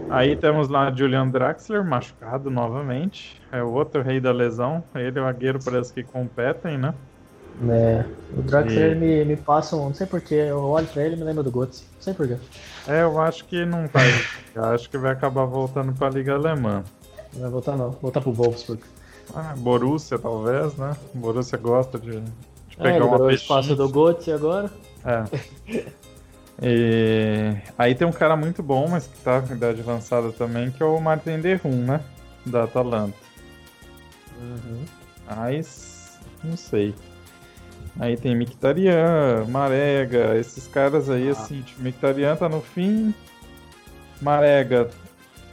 Aí 0.07 0.35
temos 0.35 0.67
lá 0.67 0.93
Julian 0.93 1.29
Draxler, 1.29 1.83
machucado 1.85 2.49
novamente. 2.51 3.41
É 3.51 3.63
o 3.63 3.71
outro 3.71 4.01
rei 4.03 4.19
da 4.19 4.31
lesão. 4.31 4.87
Ele 4.95 5.17
e 5.19 5.21
o 5.21 5.25
Agüero 5.25 5.63
parece 5.63 5.93
que 5.93 6.03
competem, 6.03 6.77
né? 6.77 6.93
É, 7.69 8.05
o 8.35 8.41
Draxler 8.41 8.93
E- 8.93 8.95
me, 8.95 9.25
me 9.25 9.35
passa 9.37 9.75
um. 9.75 9.85
Não 9.85 9.93
sei 9.93 10.07
porquê, 10.07 10.33
eu 10.35 10.57
olho 10.63 10.87
pra 10.87 11.03
ele 11.03 11.15
e 11.15 11.17
me 11.17 11.23
lembro 11.23 11.43
do 11.43 11.51
Götze. 11.51 11.83
Não 11.95 12.01
sei 12.01 12.13
porquê. 12.13 12.37
É, 12.87 13.03
eu 13.03 13.19
acho 13.21 13.45
que 13.45 13.65
não 13.65 13.87
vai. 13.87 14.07
Acho 14.73 14.89
que 14.89 14.97
vai 14.97 15.11
acabar 15.11 15.45
voltando 15.45 15.93
pra 15.93 16.09
Liga 16.09 16.33
Alemã. 16.33 16.83
Não 17.33 17.41
vai 17.41 17.49
voltar, 17.51 17.77
não. 17.77 17.91
Voltar 17.91 18.21
pro 18.21 18.31
Wolfsburg. 18.31 18.81
Ah, 19.35 19.53
Borussia, 19.57 20.17
talvez, 20.17 20.75
né? 20.75 20.95
Borussia 21.13 21.57
gosta 21.57 21.97
de, 21.99 22.19
de 22.19 22.31
É, 22.79 22.83
pegar 22.83 22.97
uma 22.97 23.05
liberou 23.05 23.25
o 23.25 23.29
peixinha. 23.29 23.59
espaço 23.59 23.75
do 23.75 23.87
Götze 23.89 24.31
agora. 24.31 24.69
É. 25.05 25.91
E 26.63 27.55
aí 27.75 27.95
tem 27.95 28.05
um 28.05 28.11
cara 28.11 28.35
muito 28.35 28.61
bom, 28.61 28.87
mas 28.87 29.07
que 29.07 29.17
tá 29.23 29.41
com 29.41 29.51
idade 29.55 29.81
avançada 29.81 30.31
também, 30.31 30.69
que 30.69 30.83
é 30.83 30.85
o 30.85 30.99
Martin 31.01 31.39
Derrum, 31.39 31.85
né? 31.85 32.01
Da 32.45 32.65
Atalanta. 32.65 33.15
Mas 35.27 36.19
não 36.43 36.55
sei. 36.55 36.93
Aí 37.99 38.15
tem 38.17 38.35
Mictarian, 38.35 39.45
Marega, 39.49 40.35
esses 40.37 40.65
caras 40.67 41.09
aí, 41.09 41.27
Ah. 41.29 41.31
assim, 41.33 41.61
tipo, 41.61 41.81
Mictarian 41.83 42.35
tá 42.35 42.47
no 42.49 42.61
fim. 42.61 43.13
Marega, 44.21 44.89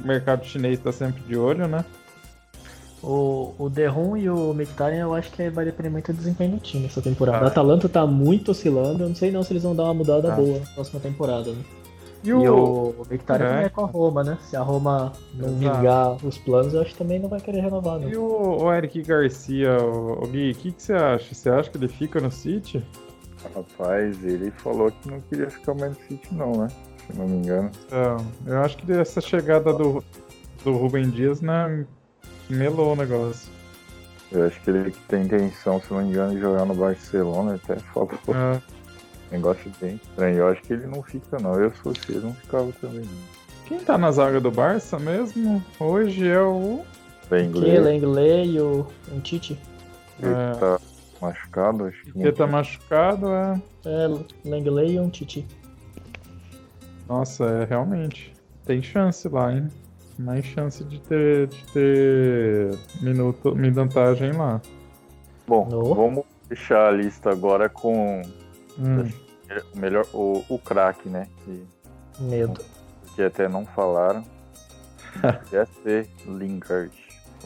o 0.03 0.07
mercado 0.07 0.45
chinês 0.45 0.79
tá 0.79 0.93
sempre 0.93 1.23
de 1.23 1.37
olho, 1.37 1.67
né? 1.67 1.85
O, 3.03 3.55
o 3.59 3.71
Derrum 3.71 4.17
e 4.17 4.29
o 4.29 4.53
Mkhitaryan 4.53 5.03
eu 5.03 5.15
acho 5.15 5.31
que 5.31 5.49
vai 5.51 5.65
depender 5.65 5.89
muito 5.89 6.13
do 6.13 6.17
desempenho 6.17 6.53
do 6.53 6.59
time 6.59 6.87
essa 6.87 7.01
temporada. 7.01 7.39
Ah. 7.39 7.45
O 7.45 7.47
Atalanta 7.47 7.89
tá 7.89 8.05
muito 8.07 8.51
oscilando, 8.51 9.05
eu 9.05 9.09
não 9.09 9.15
sei 9.15 9.31
não 9.31 9.43
se 9.43 9.53
eles 9.53 9.63
vão 9.63 9.75
dar 9.75 9.85
uma 9.85 9.95
mudada 9.95 10.33
Ah. 10.33 10.37
boa 10.37 10.59
na 10.59 10.67
próxima 10.75 10.99
temporada. 11.01 11.51
Né? 11.53 11.59
E 12.25 12.29
E 12.31 12.33
o. 12.35 12.43
o, 12.43 12.89
o 12.91 13.07
Mkhitaryan 13.11 13.45
É. 13.47 13.49
também 13.51 13.65
é 13.67 13.69
com 13.69 13.81
a 13.83 13.87
Roma, 13.87 14.25
né? 14.25 14.39
Se 14.43 14.57
a 14.57 14.63
Roma 14.63 15.13
não 15.35 15.49
Exato. 15.49 15.59
vingar 15.59 16.27
os 16.27 16.39
planos, 16.39 16.75
eu 16.75 16.81
acho 16.83 16.93
que 16.93 16.99
também 16.99 17.19
não 17.21 17.29
vai 17.29 17.41
querer 17.41 17.61
renovar, 17.61 18.01
E 18.03 18.13
não. 18.13 18.23
o, 18.23 18.63
o 18.65 18.73
Eric 18.73 19.03
Garcia, 19.03 19.77
o, 19.83 20.25
o 20.25 20.27
Gui, 20.27 20.51
o 20.51 20.55
que, 20.55 20.73
que 20.73 20.83
você 20.83 20.93
acha? 20.95 21.35
Você 21.35 21.49
acha 21.49 21.71
que 21.71 21.77
ele 21.77 21.89
fica 21.89 22.21
no 22.21 22.31
City? 22.31 22.85
Rapaz, 23.55 24.25
ele 24.25 24.51
falou 24.51 24.91
que 24.91 25.09
não 25.11 25.21
queria 25.23 25.49
ficar 25.49 25.75
mais 25.75 25.93
no 25.97 26.05
City 26.07 26.35
não, 26.35 26.53
né? 26.53 26.69
Se 27.07 27.17
não 27.17 27.27
me 27.29 27.37
engano. 27.39 27.71
Então, 27.87 28.17
eu 28.47 28.59
acho 28.63 28.77
que 28.79 28.93
essa 28.93 29.21
chegada 29.21 29.73
do, 29.73 30.03
do 30.65 30.73
Rubem 30.77 31.09
Dias, 31.09 31.41
né, 31.41 31.87
melou 32.51 32.93
o 32.93 32.97
negócio. 32.97 33.51
Eu 34.31 34.45
acho 34.47 34.61
que 34.61 34.69
ele 34.71 34.95
tem 35.09 35.23
intenção, 35.23 35.81
se 35.81 35.91
não 35.93 36.03
me 36.03 36.09
engano, 36.11 36.35
de 36.35 36.41
jogar 36.41 36.67
no 36.67 36.75
Barcelona, 36.75 37.55
até 37.55 37.77
falou. 37.77 38.11
É, 38.29 38.61
Negócio 39.31 39.71
bem 39.81 39.97
estranho. 40.03 40.39
Eu 40.39 40.49
acho 40.49 40.63
que 40.63 40.73
ele 40.73 40.87
não 40.87 41.03
fica 41.03 41.39
não. 41.39 41.55
Eu 41.55 41.71
se 41.71 41.77
fosse 41.79 42.01
ele, 42.11 42.21
não 42.21 42.35
ficava 42.35 42.73
também 42.81 43.01
não. 43.01 43.67
quem 43.67 43.79
tá 43.81 43.99
na 43.99 44.11
zaga 44.11 44.41
do 44.41 44.51
Barça 44.51 44.99
mesmo? 44.99 45.63
Hoje 45.79 46.27
é 46.27 46.41
o. 46.41 46.83
Inglês, 47.31 47.85
Lenglet 47.85 48.49
e 48.49 48.59
o 48.61 48.87
Tite. 49.23 49.59
ele 50.23 50.33
É. 50.33 50.53
tá 50.59 50.81
machucado, 51.21 51.85
acho 51.85 52.03
que. 52.05 52.13
Que 52.13 52.33
tá 52.33 52.47
machucado, 52.47 53.27
é. 53.29 53.61
É, 53.85 54.09
Lenglet 54.49 54.93
e 54.93 54.99
um 55.01 55.11
Tite. 55.11 55.47
Nossa, 57.07 57.45
é 57.45 57.65
realmente. 57.65 58.33
Tem 58.65 58.83
chance 58.83 59.29
lá, 59.29 59.53
hein? 59.53 59.69
Mais 60.19 60.45
chance 60.47 60.83
de 60.85 60.99
ter, 61.01 61.47
de 61.49 61.65
ter 61.73 62.75
minuto, 63.03 63.55
minutagem 63.55 64.33
lá. 64.33 64.61
Bom, 65.47 65.67
No. 65.71 65.95
vamos 65.95 66.25
fechar 66.49 66.89
a 66.89 66.91
lista 66.91 67.31
agora 67.31 67.69
com 67.69 68.23
Hum, 68.79 69.11
o 69.75 69.79
melhor, 69.79 70.07
o, 70.13 70.45
o 70.49 70.59
craque, 70.59 71.09
né? 71.09 71.27
Que, 71.45 71.67
Medo. 72.21 72.65
que 73.15 73.23
até 73.23 73.49
não 73.49 73.65
falaram. 73.67 74.25
Ia 75.53 75.67
ser 75.83 76.09
Lingard. 76.27 76.93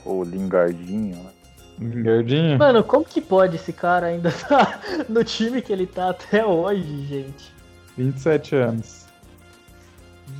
Ou 0.04 0.24
Lingardinho, 0.24 1.16
né? 1.22 1.30
Lingardinho? 1.78 2.58
Mano, 2.58 2.82
como 2.84 3.04
que 3.04 3.20
pode 3.20 3.56
esse 3.56 3.72
cara 3.72 4.06
ainda 4.08 4.30
tá 4.48 4.80
no 5.08 5.22
time 5.24 5.62
que 5.62 5.72
ele 5.72 5.86
tá 5.86 6.10
até 6.10 6.44
hoje, 6.44 7.06
gente? 7.06 7.52
27 7.96 8.56
anos. 8.56 9.06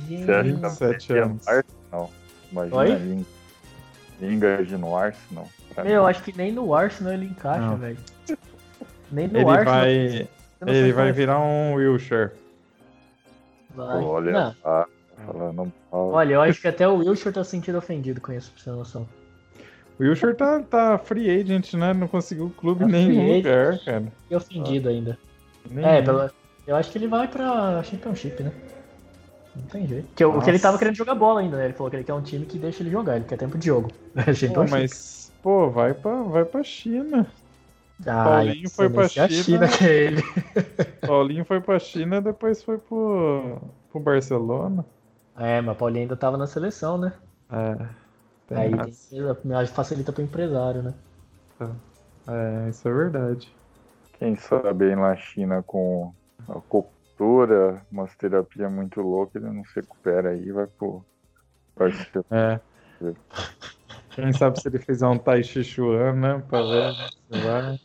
Gente, 0.07 0.25
Você 0.25 0.31
acha 0.31 0.51
que 0.53 0.59
tá 0.59 0.69
27 0.69 1.13
no 1.13 1.21
anos. 1.23 1.47
Arsenal? 1.47 2.11
Imagina 2.51 2.77
Oi? 2.77 2.95
Ling- 2.95 3.25
Lingard 4.21 4.77
no 4.77 4.95
Arsenal. 4.95 5.47
Meu, 5.83 6.03
mim, 6.03 6.09
acho 6.09 6.23
que 6.23 6.37
nem 6.37 6.51
no 6.51 6.73
Arsenal 6.73 7.13
ele 7.13 7.25
encaixa, 7.25 7.75
velho. 7.75 7.97
Nem 9.11 9.27
no 9.27 9.39
Ele 9.39 9.49
Arsenal. 9.49 9.65
vai, 9.79 10.27
ele 10.71 10.93
vai 10.93 11.09
é- 11.09 11.11
virar 11.11 11.39
um 11.39 11.73
Wilshire. 11.75 12.31
vai. 13.75 14.03
Olha, 14.03 14.31
Não, 14.31 14.55
ah, 14.63 14.87
falando 15.25 15.73
mal. 15.91 16.09
olha, 16.09 16.33
eu 16.35 16.41
acho 16.41 16.61
que 16.61 16.67
até 16.67 16.87
o 16.87 16.97
Wilshire 16.97 17.33
tá 17.33 17.43
se 17.43 17.51
sentindo 17.51 17.77
ofendido 17.77 18.21
com 18.21 18.31
isso, 18.33 18.51
pra 18.51 18.59
você 18.63 18.69
ter 18.69 18.75
noção. 18.75 19.07
O 19.99 20.03
Wilshire 20.03 20.35
tá, 20.35 20.59
tá 20.61 20.97
free 20.97 21.29
agent, 21.29 21.73
né? 21.73 21.93
Não 21.93 22.07
conseguiu 22.07 22.49
clube 22.57 22.81
Tá 22.81 22.87
nenhum 22.87 23.35
lugar, 23.37 23.79
cara. 23.79 24.05
E 24.29 24.35
ofendido 24.35 24.89
ainda. 24.89 25.17
Nenhum. 25.69 25.87
É, 25.87 26.01
pela... 26.01 26.31
eu 26.65 26.75
acho 26.75 26.91
que 26.91 26.97
ele 26.97 27.07
vai 27.07 27.27
pra 27.27 27.81
Championship, 27.83 28.41
né? 28.43 28.51
Não 29.55 29.63
tem 29.67 29.87
jeito. 29.87 30.07
Porque, 30.07 30.25
o- 30.25 30.41
que 30.41 30.49
ele 30.49 30.59
tava 30.59 30.79
querendo 30.79 30.95
jogar 30.95 31.13
bola 31.13 31.41
ainda, 31.41 31.57
né? 31.57 31.65
Ele 31.65 31.73
falou 31.73 31.89
que 31.91 31.97
ele 31.97 32.03
quer 32.03 32.13
um 32.13 32.23
time 32.23 32.45
que 32.45 32.57
deixa 32.57 32.81
ele 32.81 32.89
jogar, 32.89 33.17
ele 33.17 33.25
quer 33.25 33.37
tempo 33.37 33.57
de 33.57 33.67
jogo. 33.67 33.91
Pô, 34.53 34.65
mas, 34.69 35.31
pô, 35.43 35.69
vai 35.69 35.93
pra, 35.93 36.23
vai 36.23 36.43
pra 36.43 36.63
China. 36.63 37.27
Ah, 38.07 38.23
Paulinho 38.23 38.69
foi 38.69 38.89
pra 38.89 39.03
é 39.03 39.07
China. 39.07 39.29
China 39.29 39.67
que 39.67 39.85
é 39.85 40.03
ele. 40.05 40.21
Paulinho 41.05 41.45
foi 41.45 41.61
pra 41.61 41.79
China, 41.79 42.21
depois 42.21 42.63
foi 42.63 42.77
pro, 42.77 43.59
pro 43.91 43.99
Barcelona. 43.99 44.85
É, 45.37 45.61
mas 45.61 45.75
o 45.75 45.79
Paulinho 45.79 46.03
ainda 46.03 46.15
tava 46.15 46.37
na 46.37 46.47
seleção, 46.47 46.97
né? 46.97 47.13
É, 47.51 48.57
Aí 48.57 48.71
tem- 48.71 49.67
facilita 49.67 50.11
pro 50.11 50.21
empresário, 50.23 50.83
né? 50.83 50.93
é, 52.27 52.69
isso 52.69 52.87
é 52.87 52.93
verdade. 52.93 53.51
Quem 54.19 54.35
sabe 54.35 54.85
aí 54.85 54.95
na 54.95 55.15
China 55.15 55.61
com 55.63 56.13
a 56.47 56.59
cultura, 56.61 57.85
umas 57.91 58.15
terapias 58.15 58.71
muito 58.71 59.01
loucas, 59.01 59.41
ele 59.43 59.51
não 59.53 59.65
se 59.65 59.79
recupera 59.79 60.29
aí 60.29 60.41
e 60.43 60.51
vai 60.51 60.67
pro 60.67 61.05
Barcelona. 61.77 62.25
É. 62.31 62.59
Quem 64.15 64.31
sabe 64.33 64.61
se 64.61 64.67
ele 64.67 64.79
fizer 64.79 65.07
um 65.07 65.17
Tai 65.17 65.43
Chi 65.43 65.63
Chuan, 65.63 66.13
né? 66.13 66.43
Pra 66.47 66.61
ver 66.61 66.93
se 66.93 67.41
vai. 67.41 67.79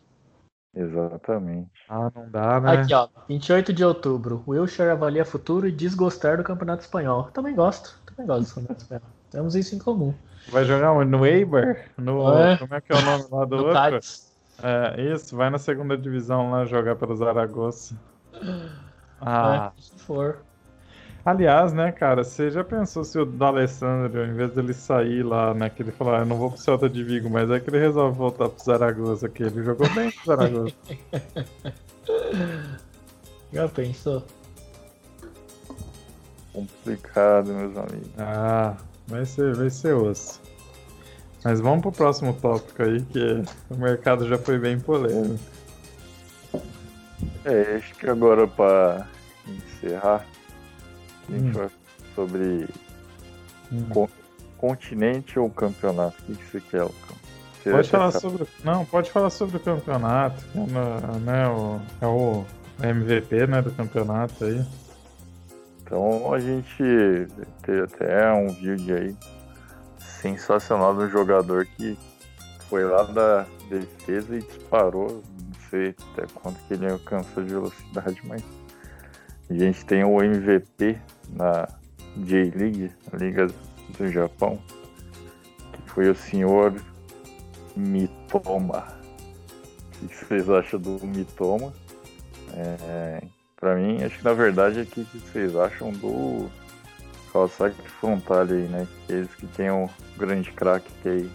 Exatamente. 0.75 1.71
Ah, 1.89 2.11
não 2.15 2.31
dá, 2.31 2.61
né? 2.61 2.83
Aqui, 2.83 2.95
ó, 2.95 3.09
28 3.29 3.73
de 3.73 3.85
outubro. 3.85 4.45
Wilshire 4.47 4.91
avalia 4.91 5.25
futuro 5.25 5.67
e 5.67 5.73
desgostar 5.73 6.37
do 6.37 6.45
Campeonato 6.45 6.83
Espanhol. 6.83 7.25
Também 7.33 7.55
gosto, 7.55 7.99
também 8.07 8.27
gosto 8.27 8.49
do 8.49 8.55
Campeonato 8.55 8.83
Espanhol. 8.83 9.03
Temos 9.31 9.55
isso 9.55 9.75
em 9.75 9.79
comum. 9.79 10.15
Vai 10.51 10.65
jogar 10.65 10.93
onde? 10.93 11.11
no 11.11 11.27
Eibar? 11.27 11.87
No, 11.97 12.39
É. 12.39 12.57
Como 12.57 12.75
é 12.75 12.81
que 12.81 12.93
é 12.93 12.97
o 12.97 13.03
nome 13.03 13.25
lá 13.31 13.45
do 13.45 13.57
No 13.57 13.67
outro? 13.67 13.99
É, 14.63 15.13
isso, 15.13 15.37
vai 15.37 15.51
na 15.51 15.59
segunda 15.59 15.97
divisão 15.97 16.51
lá 16.51 16.65
jogar 16.65 16.97
pelo 16.97 17.15
Zaragoza. 17.17 17.97
Ah, 19.21 19.73
É, 19.77 19.81
se 19.81 19.99
for. 19.99 20.39
Aliás, 21.31 21.73
né, 21.73 21.93
cara, 21.93 22.25
você 22.25 22.51
já 22.51 22.65
pensou 22.65 23.05
se 23.05 23.19
o 23.19 23.25
D'Alessandro, 23.25 24.25
em 24.25 24.33
vez 24.33 24.53
dele 24.53 24.75
sair 24.75 25.23
lá, 25.23 25.55
né, 25.55 25.71
que 25.71 25.83
ele 25.83 25.93
falou, 25.93 26.15
ah, 26.15 26.21
eu 26.21 26.27
não 26.27 26.37
vou 26.37 26.51
pro 26.51 26.61
Celta 26.61 26.89
de 26.89 27.05
Vigo, 27.05 27.31
mas 27.31 27.51
é 27.51 27.61
que 27.61 27.71
ele 27.71 27.79
resolve 27.79 28.17
voltar 28.17 28.49
pro 28.49 28.65
Zaragoza, 28.65 29.29
que 29.29 29.43
ele 29.43 29.63
jogou 29.63 29.89
bem 29.95 30.11
pro 30.11 30.25
Zaragoza. 30.25 30.73
Já 33.53 33.69
pensou? 33.69 34.23
Complicado, 36.53 37.53
meus 37.53 37.77
amigos. 37.77 38.11
ah, 38.19 38.77
vai 39.07 39.25
ser, 39.25 39.55
vai 39.55 39.71
ser 39.71 39.95
osso. 39.95 40.41
Mas 41.45 41.61
vamos 41.61 41.83
pro 41.83 41.93
próximo 41.93 42.35
tópico 42.35 42.83
aí, 42.83 43.01
que 43.03 43.43
o 43.71 43.77
mercado 43.77 44.29
já 44.29 44.37
foi 44.37 44.59
bem 44.59 44.79
polêmico. 44.79 45.39
É, 47.45 47.77
acho 47.77 47.95
que 47.95 48.11
agora 48.11 48.47
para 48.47 49.07
encerrar, 49.47 50.27
a 51.29 51.33
gente 51.39 51.49
Hum. 51.49 51.53
vai 51.53 51.69
sobre 52.15 52.69
Hum. 53.73 53.85
con- 53.91 54.09
continente 54.57 55.39
ou 55.39 55.49
campeonato. 55.51 56.17
O 56.23 56.25
que, 56.27 56.35
que 56.37 56.45
você 56.51 56.61
quer, 56.61 56.83
Lucão? 56.83 57.17
Você 57.63 57.71
Pode 57.71 57.91
falar 57.91 58.13
que- 58.13 58.21
sobre. 58.21 58.47
Não, 58.65 58.85
pode 58.85 59.11
falar 59.11 59.31
sobre 59.31 59.57
o 59.57 59.61
campeonato, 59.61 60.45
que 60.47 60.59
é, 60.59 60.63
no- 60.63 61.19
né, 61.21 61.49
o, 61.49 61.81
é 62.01 62.07
o 62.07 62.45
MVP 62.83 63.47
né, 63.47 63.61
do 63.63 63.71
campeonato 63.73 64.45
aí. 64.45 64.65
Então 65.83 66.33
a 66.33 66.39
gente 66.39 66.77
teve 67.63 67.83
até 67.83 68.33
um 68.33 68.49
vídeo 68.49 68.97
aí 68.97 69.17
sensacional 70.21 70.95
do 70.95 71.09
jogador 71.09 71.67
que 71.77 71.97
foi 72.69 72.85
lá 72.85 73.03
da 73.05 73.47
defesa 73.69 74.37
e 74.37 74.43
disparou. 74.43 75.23
Não 75.39 75.71
sei 75.71 75.95
até 76.13 76.27
quanto 76.35 76.59
que 76.67 76.75
ele 76.75 76.91
alcançou 76.91 77.43
de 77.43 77.51
velocidade, 77.51 78.21
mas 78.25 78.43
a 79.51 79.55
gente 79.55 79.85
tem 79.85 80.05
o 80.05 80.23
MVP 80.23 80.99
na 81.31 81.69
J-League, 82.17 82.93
Liga 83.15 83.47
do 83.99 84.09
Japão, 84.09 84.59
que 85.73 85.91
foi 85.91 86.11
o 86.11 86.15
senhor 86.15 86.75
Mitoma. 87.77 88.87
O 90.03 90.07
que 90.07 90.15
vocês 90.15 90.49
acham 90.49 90.79
do 90.79 91.07
Mitoma? 91.07 91.73
É, 92.55 93.23
Pra 93.61 93.75
mim, 93.75 94.05
acho 94.05 94.19
que 94.19 94.25
na 94.25 94.33
verdade 94.33 94.79
é 94.79 94.83
o 94.83 94.87
que 94.87 95.03
vocês 95.03 95.57
acham 95.57 95.91
do 95.91 96.49
Kawasaki 97.33 97.89
Frontale 97.91 98.53
aí, 98.53 98.69
né? 98.69 98.87
Que 99.05 99.13
eles 99.15 99.35
que 99.35 99.47
tem 99.49 99.69
o 99.69 99.91
grande 100.17 100.53
craque 100.53 100.89
que 101.03 101.09
aí, 101.09 101.31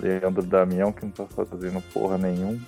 Leandro 0.00 0.42
Damião, 0.42 0.90
que 0.90 1.04
não 1.04 1.12
tá 1.12 1.26
fazendo 1.26 1.82
porra 1.92 2.16
nenhuma. 2.16 2.58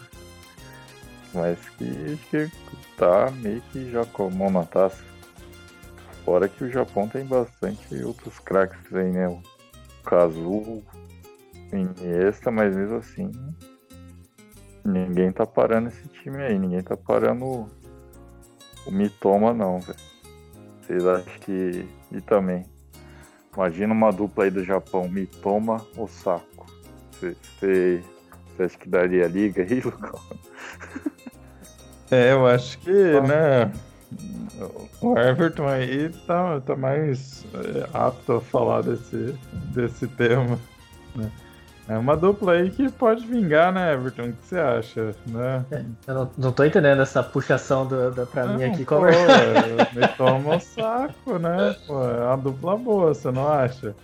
Mas 1.34 1.58
que 1.78 2.18
que 2.30 2.50
tá 2.96 3.30
meio 3.30 3.60
que 3.72 3.90
já 3.90 4.04
com 4.04 4.26
a 4.26 4.30
mão 4.30 4.50
na 4.50 4.64
taça. 4.64 5.02
Fora 6.24 6.48
que 6.48 6.62
o 6.64 6.70
Japão 6.70 7.08
tem 7.08 7.24
bastante 7.24 7.94
outros 8.04 8.38
craques 8.38 8.94
aí, 8.94 9.10
né? 9.10 9.28
O 9.28 9.42
Kazu, 10.04 10.82
Iniesta, 11.72 12.50
mas 12.50 12.76
mesmo 12.76 12.96
assim. 12.96 13.30
Ninguém 14.84 15.32
tá 15.32 15.46
parando 15.46 15.88
esse 15.88 16.06
time 16.08 16.42
aí, 16.42 16.58
ninguém 16.58 16.82
tá 16.82 16.96
parando 16.96 17.44
o- 17.44 17.68
o 18.86 18.90
Mitoma 18.90 19.54
não, 19.54 19.80
velho. 19.80 19.98
Vocês 20.80 21.06
acham 21.06 21.38
que. 21.40 21.88
E 22.10 22.20
também. 22.20 22.64
Imagina 23.54 23.92
uma 23.92 24.10
dupla 24.10 24.44
aí 24.44 24.50
do 24.50 24.64
Japão, 24.64 25.08
Mitoma 25.08 25.84
ou 25.96 26.08
Saco. 26.08 26.66
Você 27.20 28.02
acha 28.58 28.78
que 28.78 28.88
daria 28.88 29.26
liga 29.26 29.62
aí, 29.62 29.80
Lucão? 29.80 30.20
É, 32.12 32.32
eu 32.32 32.46
acho 32.46 32.78
que, 32.80 32.90
né? 32.90 33.72
O 35.00 35.18
Everton 35.18 35.66
aí 35.66 36.10
tá, 36.26 36.60
tá 36.60 36.76
mais 36.76 37.42
é, 37.54 37.88
apto 37.94 38.34
a 38.34 38.40
falar 38.42 38.82
desse, 38.82 39.34
desse 39.74 40.06
tema. 40.08 40.58
Né? 41.16 41.32
É 41.88 41.96
uma 41.96 42.14
dupla 42.14 42.52
aí 42.52 42.68
que 42.68 42.90
pode 42.90 43.26
vingar, 43.26 43.72
né, 43.72 43.94
Everton? 43.94 44.24
O 44.24 44.32
que 44.34 44.46
você 44.46 44.58
acha? 44.58 45.14
Né? 45.26 45.64
Eu 46.06 46.14
não, 46.14 46.30
não 46.36 46.52
tô 46.52 46.64
entendendo 46.64 47.00
essa 47.00 47.22
puxação 47.22 47.86
do, 47.86 48.10
da, 48.10 48.26
pra 48.26 48.46
mim 48.46 48.62
aqui. 48.62 48.84
pô, 48.84 48.96
Como... 48.96 49.06
me 49.06 50.08
toma 50.18 50.56
o 50.56 50.60
saco, 50.60 51.38
né? 51.38 51.74
Pô, 51.86 52.04
é 52.04 52.26
uma 52.26 52.36
dupla 52.36 52.76
boa, 52.76 53.14
você 53.14 53.30
não 53.30 53.50
acha? 53.50 53.96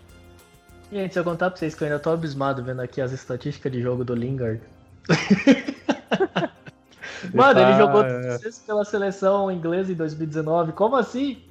Gente, 0.90 1.12
se 1.12 1.20
eu 1.20 1.24
contar 1.24 1.50
pra 1.50 1.58
vocês 1.58 1.74
que 1.74 1.84
eu 1.84 1.88
ainda 1.88 1.98
tô 1.98 2.08
abismado 2.08 2.64
vendo 2.64 2.80
aqui 2.80 3.02
as 3.02 3.12
estatísticas 3.12 3.70
de 3.70 3.82
jogo 3.82 4.02
do 4.02 4.14
Lingard. 4.14 4.62
Mano, 7.34 7.60
ele 7.60 7.72
tá, 7.72 7.78
jogou 7.78 8.02
é. 8.04 8.38
pela 8.66 8.84
seleção 8.84 9.50
inglesa 9.50 9.92
em 9.92 9.94
2019. 9.96 10.72
Como 10.72 10.96
assim? 10.96 11.42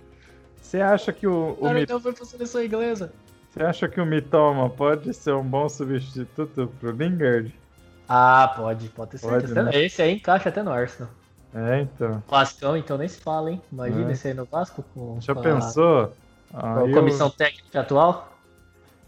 Você 0.62 0.82
acha 0.82 1.14
que 1.14 1.26
o, 1.28 1.52
O 1.52 1.62
cara 1.62 1.74
Mit- 1.76 1.84
então 1.84 2.00
foi 2.00 2.14
pra 2.14 2.26
seleção 2.26 2.64
inglesa. 2.64 3.12
você 3.50 3.64
acha 3.64 3.88
que 3.88 4.00
o 4.02 4.06
Mitoma 4.06 4.70
pode 4.70 5.14
ser 5.14 5.34
um 5.34 5.44
bom 5.44 5.68
substituto 5.70 6.72
pro 6.80 6.92
Lingard? 6.92 7.54
Ah, 8.10 8.54
pode, 8.56 8.90
pode 8.90 9.12
ter 9.12 9.20
Pode, 9.20 9.54
né? 9.54 9.70
Esse 9.74 10.02
aí 10.02 10.16
encaixa 10.16 10.50
até 10.50 10.64
no 10.64 10.72
Arsenal. 10.72 11.12
É, 11.54 11.82
então. 11.82 12.22
Vascão, 12.28 12.76
então 12.78 12.98
nem 12.98 13.08
se 13.08 13.20
fala, 13.22 13.52
hein? 13.52 13.62
Imagina 13.72 14.10
É. 14.10 14.14
esse 14.14 14.28
aí 14.28 14.34
no 14.34 14.46
Vasco 14.46 14.84
com, 14.94 15.20
Já 15.20 15.34
com 15.34 15.42
pensou? 15.42 16.14
a, 16.54 16.60
com 16.62 16.68
a 16.68 16.80
Aí 16.84 16.94
comissão 16.94 17.28
eu- 17.28 17.34
técnica 17.34 17.80
atual. 17.82 18.34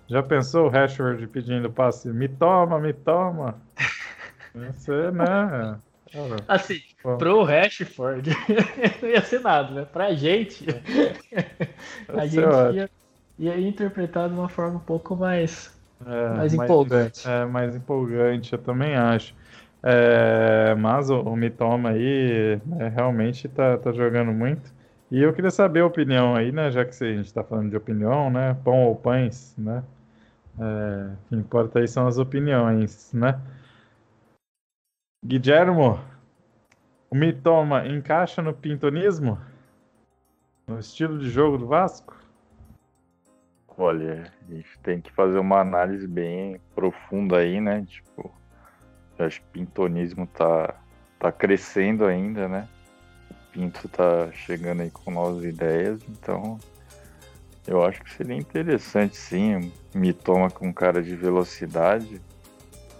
Já 0.08 0.24
pensou 0.24 0.66
o 0.66 0.70
Rashford 0.70 1.28
pedindo 1.28 1.70
passe? 1.72 2.08
Me 2.10 2.28
toma, 2.28 2.80
me 2.80 2.92
toma. 2.94 3.56
Você, 4.56 5.12
né? 5.12 5.78
Cara, 6.12 6.48
Assim, 6.48 6.80
pô, 7.02 7.12
pro 7.18 7.44
Rashford 7.44 8.30
não 9.02 9.10
ia 9.10 9.22
ser 9.24 9.42
nada, 9.42 9.74
né? 9.74 9.86
Pra 9.86 10.14
gente, 10.16 10.66
a 12.16 12.28
gente 12.28 12.66
ótimo. 12.70 12.70
ia, 12.70 12.90
ia 13.38 13.60
interpretar 13.60 14.30
de 14.30 14.36
uma 14.36 14.50
forma 14.50 14.78
um 14.78 14.84
pouco 14.86 15.16
mais, 15.16 15.72
É, 16.06 16.44
mais 16.44 16.54
empolgante. 16.54 17.36
É, 17.42 17.46
mais 17.46 17.76
empolgante, 17.76 18.54
eu 18.54 18.60
também 18.60 18.96
acho. 18.96 19.36
É, 19.84 20.76
mas 20.76 21.10
o, 21.10 21.22
o 21.22 21.36
Mitoma 21.36 21.90
aí 21.92 22.60
né, 22.66 22.90
realmente 22.90 23.48
tá, 23.50 23.78
tá 23.78 23.92
jogando 23.92 24.32
muito. 24.34 24.74
E 25.12 25.22
eu 25.22 25.34
queria 25.34 25.52
saber 25.52 25.82
a 25.82 25.86
opinião 25.86 26.36
aí, 26.36 26.52
né? 26.52 26.70
Já 26.72 26.86
que 26.86 26.92
a 27.04 27.14
gente 27.14 27.34
tá 27.34 27.44
falando 27.44 27.70
de 27.70 27.78
opinião, 27.78 28.30
né? 28.30 28.54
Pão 28.64 28.84
ou 28.86 28.96
pães, 28.96 29.56
né? 29.58 29.84
É, 30.60 31.14
o 31.14 31.18
que 31.30 31.36
importa 31.36 31.80
aí 31.80 31.88
são 31.88 32.08
as 32.08 32.18
opiniões, 32.18 33.12
né? 33.14 33.40
Guilhermo, 35.24 36.00
o 37.10 37.16
Mitoma 37.16 37.86
encaixa 37.86 38.42
no 38.42 38.54
pintonismo? 38.54 39.38
No 40.66 40.80
estilo 40.80 41.20
de 41.20 41.30
jogo 41.30 41.58
do 41.58 41.68
Vasco? 41.68 42.16
Olha, 43.78 44.32
a 44.48 44.54
gente 44.54 44.80
tem 44.80 45.02
que 45.02 45.12
fazer 45.12 45.38
uma 45.38 45.60
análise 45.60 46.08
bem 46.08 46.62
profunda 46.74 47.40
aí, 47.40 47.60
né? 47.60 47.86
Tipo, 47.86 48.32
acho 49.20 49.42
que 49.42 49.48
o 49.48 49.52
pintonismo 49.52 50.26
tá, 50.26 50.74
tá 51.20 51.34
crescendo 51.34 52.06
ainda, 52.06 52.48
né? 52.48 52.66
O 53.30 53.52
Pinto 53.52 53.90
tá 53.90 54.32
chegando 54.32 54.84
aí 54.84 54.90
com 54.90 55.12
novas 55.12 55.44
ideias, 55.44 56.00
então 56.08 56.58
eu 57.68 57.84
acho 57.84 58.02
que 58.02 58.14
seria 58.14 58.38
interessante 58.38 59.18
sim, 59.18 59.70
me 59.94 60.14
toma 60.14 60.50
com 60.50 60.74
cara 60.74 61.04
de 61.04 61.14
velocidade. 61.14 62.22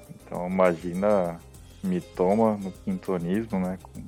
Então 0.10 0.48
imagina 0.48 1.40
me 1.84 2.02
toma 2.02 2.58
no 2.58 2.72
pintonismo, 2.72 3.60
né? 3.60 3.78
Com 3.82 4.00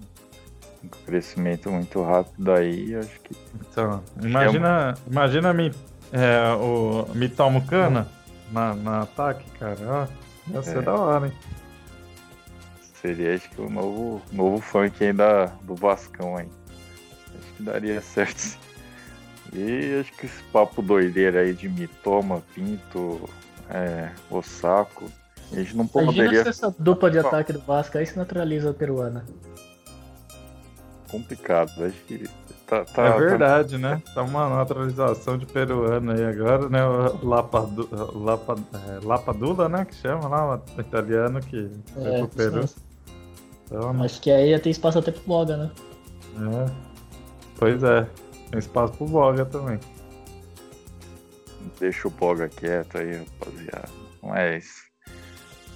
um 0.83 0.87
crescimento 1.05 1.69
muito 1.71 2.01
rápido 2.01 2.51
aí, 2.51 2.95
acho 2.95 3.19
que. 3.21 3.35
Então, 3.55 4.03
imagina, 4.21 4.95
é 4.97 5.09
imagina 5.09 5.53
me, 5.53 5.71
é, 6.11 6.53
o 6.53 7.07
me 7.13 7.29
tomo 7.29 7.65
cana 7.65 8.07
na, 8.51 8.73
na 8.75 9.01
ataque, 9.01 9.49
cara. 9.59 9.77
Ó, 9.85 10.51
ia 10.51 10.63
ser 10.63 10.79
é. 10.79 10.81
da 10.81 10.95
hora, 10.95 11.27
hein? 11.27 11.33
Seria 12.93 13.33
acho 13.33 13.49
que 13.49 13.61
o 13.61 13.69
novo, 13.69 14.21
novo 14.31 14.59
funk 14.61 15.03
aí 15.03 15.13
da, 15.13 15.45
do 15.63 15.75
Vascão 15.75 16.37
aí. 16.37 16.47
Acho 17.39 17.53
que 17.57 17.63
daria 17.63 18.01
certo 18.01 18.37
sim. 18.37 18.57
E 19.53 19.99
acho 19.99 20.13
que 20.13 20.27
esse 20.27 20.41
papo 20.43 20.81
doideira 20.81 21.41
aí 21.41 21.53
de 21.53 21.67
mitoma, 21.67 22.41
pinto, 22.55 23.29
é, 23.69 24.09
o 24.29 24.41
gente 25.55 25.75
não 25.75 25.89
Imagina 25.93 26.23
poderia. 26.23 26.43
Se 26.43 26.49
essa 26.49 26.75
dupla 26.77 27.11
de 27.11 27.19
ataque 27.19 27.53
do 27.53 27.59
Vasco 27.59 27.97
aí 27.97 28.05
se 28.05 28.17
naturaliza 28.17 28.69
a 28.69 28.73
peruana. 28.73 29.25
Complicado, 31.09 31.83
acho 31.83 32.01
que. 32.05 32.29
Tá, 32.65 32.85
tá, 32.85 33.05
é 33.07 33.19
verdade, 33.19 33.73
tá... 33.73 33.77
né? 33.77 34.01
Tá 34.13 34.23
uma 34.23 34.47
naturalização 34.47 35.37
de 35.37 35.45
peruano 35.45 36.13
aí 36.13 36.23
agora, 36.23 36.69
né? 36.69 36.85
O 36.85 37.27
Lapadu... 37.27 37.89
Lapa... 38.23 38.55
É, 38.73 39.05
Lapadula, 39.05 39.67
né? 39.67 39.83
Que 39.83 39.93
chama 39.95 40.29
lá, 40.29 40.61
o 40.77 40.79
italiano 40.79 41.41
que 41.41 41.69
foi 41.93 42.03
é, 42.03 42.17
pro 42.19 42.27
Peru. 42.29 42.65
Então, 43.65 43.93
né? 43.93 44.05
Acho 44.05 44.21
que 44.21 44.31
aí 44.31 44.51
ia 44.51 44.59
ter 44.59 44.69
espaço 44.69 44.99
até 44.99 45.11
pro 45.11 45.21
Boga, 45.23 45.57
né? 45.57 45.71
É. 46.37 46.71
Pois 47.57 47.83
é. 47.83 48.07
Tem 48.49 48.59
espaço 48.59 48.93
pro 48.93 49.05
Boga 49.05 49.43
também. 49.43 49.77
Deixa 51.77 52.07
o 52.07 52.11
Boga 52.11 52.47
quieto 52.47 52.97
aí, 52.97 53.17
rapaziada. 53.17 53.89
Mas 54.23 54.90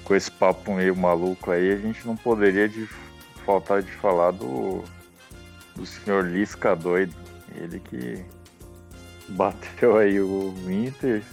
com 0.05 0.15
esse 0.15 0.31
papo 0.31 0.73
meio 0.73 0.95
maluco 0.95 1.51
aí, 1.51 1.71
a 1.71 1.77
gente 1.77 2.05
não 2.07 2.15
poderia 2.15 2.69
de, 2.69 2.87
faltar 3.43 3.81
de 3.81 3.91
falar 3.91 4.31
do, 4.31 4.83
do 5.75 5.85
senhor 5.85 6.25
Lisca 6.25 6.75
doido. 6.75 7.13
Ele 7.55 7.79
que 7.79 8.23
bateu 9.29 9.97
aí 9.97 10.19
o 10.19 10.53
Inter. 10.69 11.23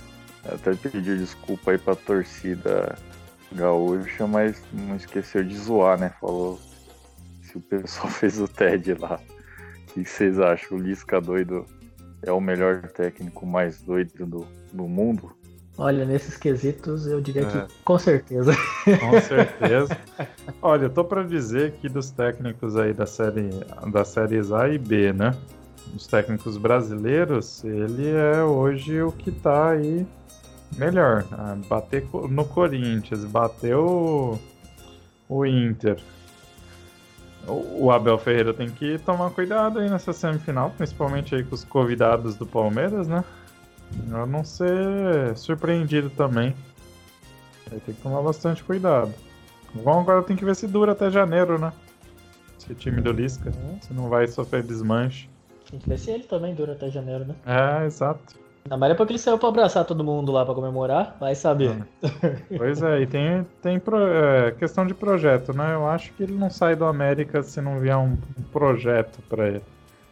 Até 0.44 0.74
pediu 0.74 1.16
desculpa 1.16 1.70
aí 1.70 1.78
pra 1.78 1.94
torcida 1.94 2.98
gaúcha, 3.52 4.26
mas 4.26 4.60
não 4.72 4.96
esqueceu 4.96 5.44
de 5.44 5.56
zoar, 5.56 6.00
né? 6.00 6.12
Falou 6.20 6.58
se 7.42 7.58
o 7.58 7.60
pessoal 7.60 8.08
fez 8.10 8.40
o 8.40 8.48
TED 8.48 8.94
lá. 8.94 9.20
O 9.90 9.92
que 9.92 10.04
vocês 10.04 10.40
acham? 10.40 10.78
O 10.78 10.80
Lisca 10.80 11.20
doido 11.20 11.66
é 12.22 12.32
o 12.32 12.40
melhor 12.40 12.88
técnico 12.88 13.44
mais 13.44 13.82
doido 13.82 14.26
do, 14.26 14.48
do 14.72 14.88
mundo? 14.88 15.36
Olha, 15.82 16.04
nesses 16.04 16.36
quesitos 16.36 17.08
eu 17.08 17.20
diria 17.20 17.42
é. 17.42 17.44
que 17.44 17.74
com 17.84 17.98
certeza. 17.98 18.52
Com 19.00 19.20
certeza. 19.20 19.98
Olha, 20.62 20.84
eu 20.84 20.90
tô 20.90 21.04
para 21.04 21.24
dizer 21.24 21.72
que 21.72 21.88
dos 21.88 22.10
técnicos 22.10 22.76
aí 22.76 22.92
da 22.92 23.04
série 23.04 23.50
da 23.90 24.04
séries 24.04 24.52
A 24.52 24.68
e 24.68 24.78
B, 24.78 25.12
né? 25.12 25.34
Os 25.92 26.06
técnicos 26.06 26.56
brasileiros, 26.56 27.64
ele 27.64 28.08
é 28.08 28.44
hoje 28.44 29.02
o 29.02 29.10
que 29.10 29.32
tá 29.32 29.70
aí 29.70 30.06
melhor. 30.76 31.24
Ah, 31.32 31.56
bater 31.68 32.06
no 32.30 32.44
Corinthians, 32.44 33.24
bateu 33.24 34.38
o 35.28 35.44
Inter, 35.44 35.98
o 37.48 37.90
Abel 37.90 38.18
Ferreira 38.18 38.54
tem 38.54 38.70
que 38.70 38.98
tomar 38.98 39.30
cuidado 39.30 39.80
aí 39.80 39.90
nessa 39.90 40.12
semifinal, 40.12 40.70
principalmente 40.70 41.34
aí 41.34 41.42
com 41.42 41.54
os 41.54 41.64
convidados 41.64 42.36
do 42.36 42.46
Palmeiras, 42.46 43.08
né? 43.08 43.24
Eu 44.10 44.26
não 44.26 44.44
ser 44.44 45.36
surpreendido 45.36 46.10
também. 46.10 46.54
Aí 47.70 47.80
tem 47.80 47.94
que 47.94 48.02
tomar 48.02 48.22
bastante 48.22 48.62
cuidado. 48.62 49.12
Bom, 49.74 50.00
agora 50.00 50.22
tem 50.22 50.36
que 50.36 50.44
ver 50.44 50.54
se 50.54 50.66
dura 50.66 50.92
até 50.92 51.10
janeiro, 51.10 51.58
né? 51.58 51.72
Esse 52.58 52.74
time 52.74 53.00
do 53.00 53.10
Lisca. 53.10 53.50
Uhum. 53.50 53.78
Se 53.80 53.92
não 53.92 54.08
vai 54.08 54.28
sofrer 54.28 54.62
desmanche. 54.62 55.28
Tem 55.70 55.80
que 55.80 55.88
ver 55.88 55.98
se 55.98 56.10
ele 56.10 56.24
também 56.24 56.54
dura 56.54 56.72
até 56.72 56.90
janeiro, 56.90 57.24
né? 57.24 57.34
É, 57.46 57.86
exato. 57.86 58.42
Ainda 58.64 58.76
mais 58.76 58.96
porque 58.96 59.12
ele 59.12 59.18
saiu 59.18 59.38
pra 59.38 59.48
abraçar 59.48 59.84
todo 59.84 60.04
mundo 60.04 60.30
lá 60.30 60.44
pra 60.44 60.54
comemorar, 60.54 61.16
vai 61.18 61.34
saber. 61.34 61.84
É. 62.02 62.56
Pois 62.56 62.80
é, 62.82 63.00
e 63.00 63.06
tem, 63.06 63.44
tem 63.60 63.80
pro, 63.80 63.96
é, 63.96 64.52
questão 64.52 64.86
de 64.86 64.94
projeto, 64.94 65.52
né? 65.52 65.74
Eu 65.74 65.88
acho 65.88 66.12
que 66.12 66.22
ele 66.22 66.34
não 66.34 66.48
sai 66.48 66.76
do 66.76 66.84
América 66.84 67.42
se 67.42 67.60
não 67.60 67.80
vier 67.80 67.96
um, 67.96 68.12
um 68.38 68.42
projeto 68.52 69.20
pra 69.28 69.48
ele. 69.48 69.62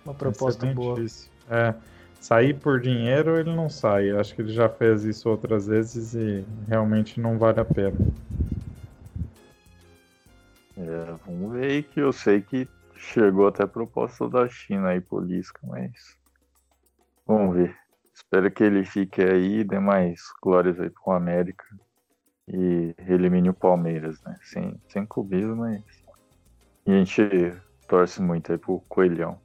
Uma 0.04 0.14
proposta 0.14 0.66
boa. 0.66 0.96
Difícil. 0.96 1.30
É, 1.48 1.74
sair 2.20 2.60
por 2.60 2.80
dinheiro 2.80 3.38
ele 3.38 3.54
não 3.54 3.68
sai. 3.68 4.10
Acho 4.10 4.34
que 4.34 4.42
ele 4.42 4.52
já 4.52 4.68
fez 4.68 5.04
isso 5.04 5.28
outras 5.28 5.66
vezes 5.66 6.14
e 6.14 6.44
realmente 6.68 7.20
não 7.20 7.38
vale 7.38 7.60
a 7.60 7.64
pena. 7.64 7.98
É, 10.76 11.12
vamos 11.26 11.52
ver 11.52 11.70
aí 11.70 11.82
que 11.82 12.00
eu 12.00 12.12
sei 12.12 12.42
que 12.42 12.68
chegou 12.96 13.46
até 13.48 13.66
proposta 13.66 14.28
da 14.28 14.48
China 14.48 14.90
aí 14.90 15.00
por 15.00 15.24
Lisca, 15.26 15.60
mas 15.66 15.90
vamos 17.26 17.56
ver. 17.56 17.76
Espero 18.14 18.50
que 18.52 18.62
ele 18.64 18.84
fique 18.84 19.22
aí, 19.22 19.64
dê 19.64 19.78
mais 19.78 20.20
glórias 20.42 20.78
aí 20.80 20.90
pro 20.90 21.12
América 21.12 21.64
e 22.48 22.94
elimine 23.08 23.50
o 23.50 23.54
Palmeiras, 23.54 24.20
né? 24.24 24.36
Sem, 24.42 24.80
sem 24.88 25.06
clubismo, 25.06 25.56
mas. 25.56 25.82
E 26.86 26.92
a 26.92 26.98
gente 26.98 27.22
torce 27.88 28.20
muito 28.20 28.52
aí 28.52 28.58
pro 28.58 28.80
Coelhão. 28.88 29.40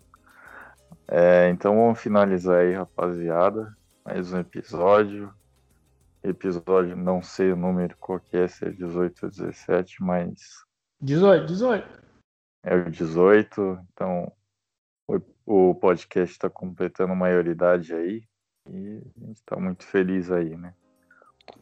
É, 1.08 1.50
então 1.50 1.76
vamos 1.76 2.00
finalizar 2.00 2.62
aí, 2.62 2.74
rapaziada. 2.74 3.76
Mais 4.04 4.34
um 4.34 4.40
episódio. 4.40 5.34
Episódio, 6.24 6.96
não 6.96 7.22
sei 7.22 7.52
o 7.52 7.56
número 7.56 7.96
qualquer, 7.98 8.50
se 8.50 8.66
é 8.66 8.72
18 8.72 9.26
ou 9.26 9.30
17, 9.30 10.02
mas. 10.02 10.66
18, 11.00 11.46
18. 11.46 12.04
É 12.64 12.76
o 12.76 12.90
18, 12.90 13.80
então 13.94 14.32
o, 15.08 15.22
o 15.46 15.76
podcast 15.76 16.34
está 16.34 16.50
completando 16.50 17.16
maioridade 17.16 17.94
aí. 17.94 18.24
E 18.68 19.04
a 19.16 19.26
gente 19.28 19.38
está 19.38 19.56
muito 19.58 19.86
feliz 19.86 20.32
aí, 20.32 20.58
né? 20.58 20.74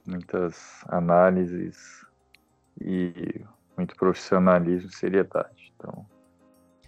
Muitas 0.08 0.82
análises 0.88 2.06
e 2.80 3.44
muito 3.76 3.96
profissionalismo 3.98 4.90
e 4.90 4.96
seriedade. 4.96 5.74
Então, 5.76 6.06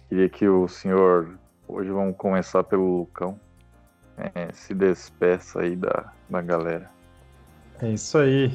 queria 0.08 0.30
que 0.30 0.48
o 0.48 0.66
senhor, 0.66 1.38
hoje 1.68 1.90
vamos 1.90 2.16
começar 2.16 2.62
pelo 2.64 2.98
Lucão, 2.98 3.38
é, 4.16 4.52
se 4.52 4.74
despeça 4.74 5.60
aí 5.60 5.76
da, 5.76 6.12
da 6.28 6.40
galera. 6.40 6.88
É 7.80 7.90
isso 7.90 8.16
aí, 8.16 8.50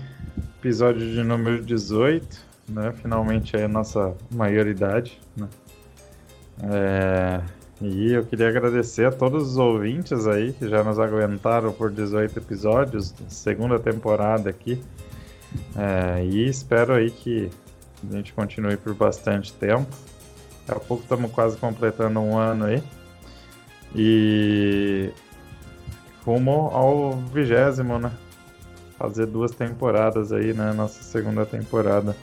episódio 0.60 1.02
de 1.02 1.22
número 1.24 1.64
18, 1.64 2.46
né? 2.70 2.92
Finalmente 2.94 3.56
a 3.56 3.68
nossa 3.68 4.16
maioridade, 4.34 5.20
né? 5.38 5.48
É, 6.64 7.42
e 7.82 8.14
eu 8.14 8.26
queria 8.26 8.50
agradecer 8.50 9.06
a 9.06 9.12
todos 9.12 9.52
os 9.52 9.58
ouvintes 9.58 10.28
aí 10.28 10.54
que 10.54 10.68
já 10.68 10.84
nos 10.84 11.00
aguentaram 11.00 11.72
por 11.72 11.92
18 11.92 12.38
episódios, 12.40 13.14
segunda 13.28 13.80
temporada 13.80 14.50
aqui. 14.50 14.82
É, 15.76 16.24
e 16.24 16.48
espero 16.48 16.94
aí 16.94 17.12
que 17.12 17.50
a 18.08 18.16
gente 18.16 18.34
continue 18.34 18.78
por 18.78 18.94
bastante 18.94 19.54
tempo. 19.54 19.88
Daqui 20.66 20.82
a 20.82 20.86
pouco 20.86 21.04
estamos 21.04 21.32
quase 21.32 21.58
completando 21.58 22.20
um 22.20 22.38
ano 22.38 22.66
aí. 22.66 22.84
E 23.96 25.12
rumo 26.26 26.70
ao 26.74 27.12
vigésimo, 27.34 28.00
né? 28.00 28.12
Fazer 28.98 29.26
duas 29.26 29.52
temporadas 29.52 30.32
aí, 30.32 30.54
né? 30.54 30.72
Nossa 30.74 31.02
segunda 31.04 31.46
temporada 31.46 32.16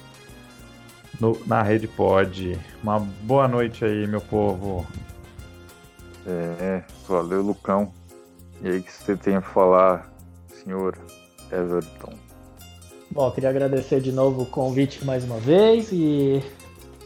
no, 1.21 1.39
na 1.47 1.63
Rede 1.63 1.89
Pod. 1.89 2.59
Uma 2.83 3.01
boa 3.01 3.49
noite 3.49 3.85
aí, 3.85 4.07
meu 4.07 4.21
povo. 4.21 4.87
É, 6.27 6.83
valeu, 7.09 7.43
Lucão. 7.43 7.93
E 8.63 8.69
aí 8.69 8.83
que 8.83 8.93
você 8.93 9.17
tem 9.17 9.37
a 9.37 9.41
falar, 9.41 10.13
senhor 10.49 10.97
Everton? 11.51 12.13
Bom, 13.11 13.31
queria 13.31 13.51
agradecer 13.51 14.01
de 14.01 14.13
novo 14.13 14.43
o 14.43 14.47
convite 14.47 15.05
mais 15.05 15.25
uma 15.25 15.39
vez 15.39 15.91
e 15.93 16.43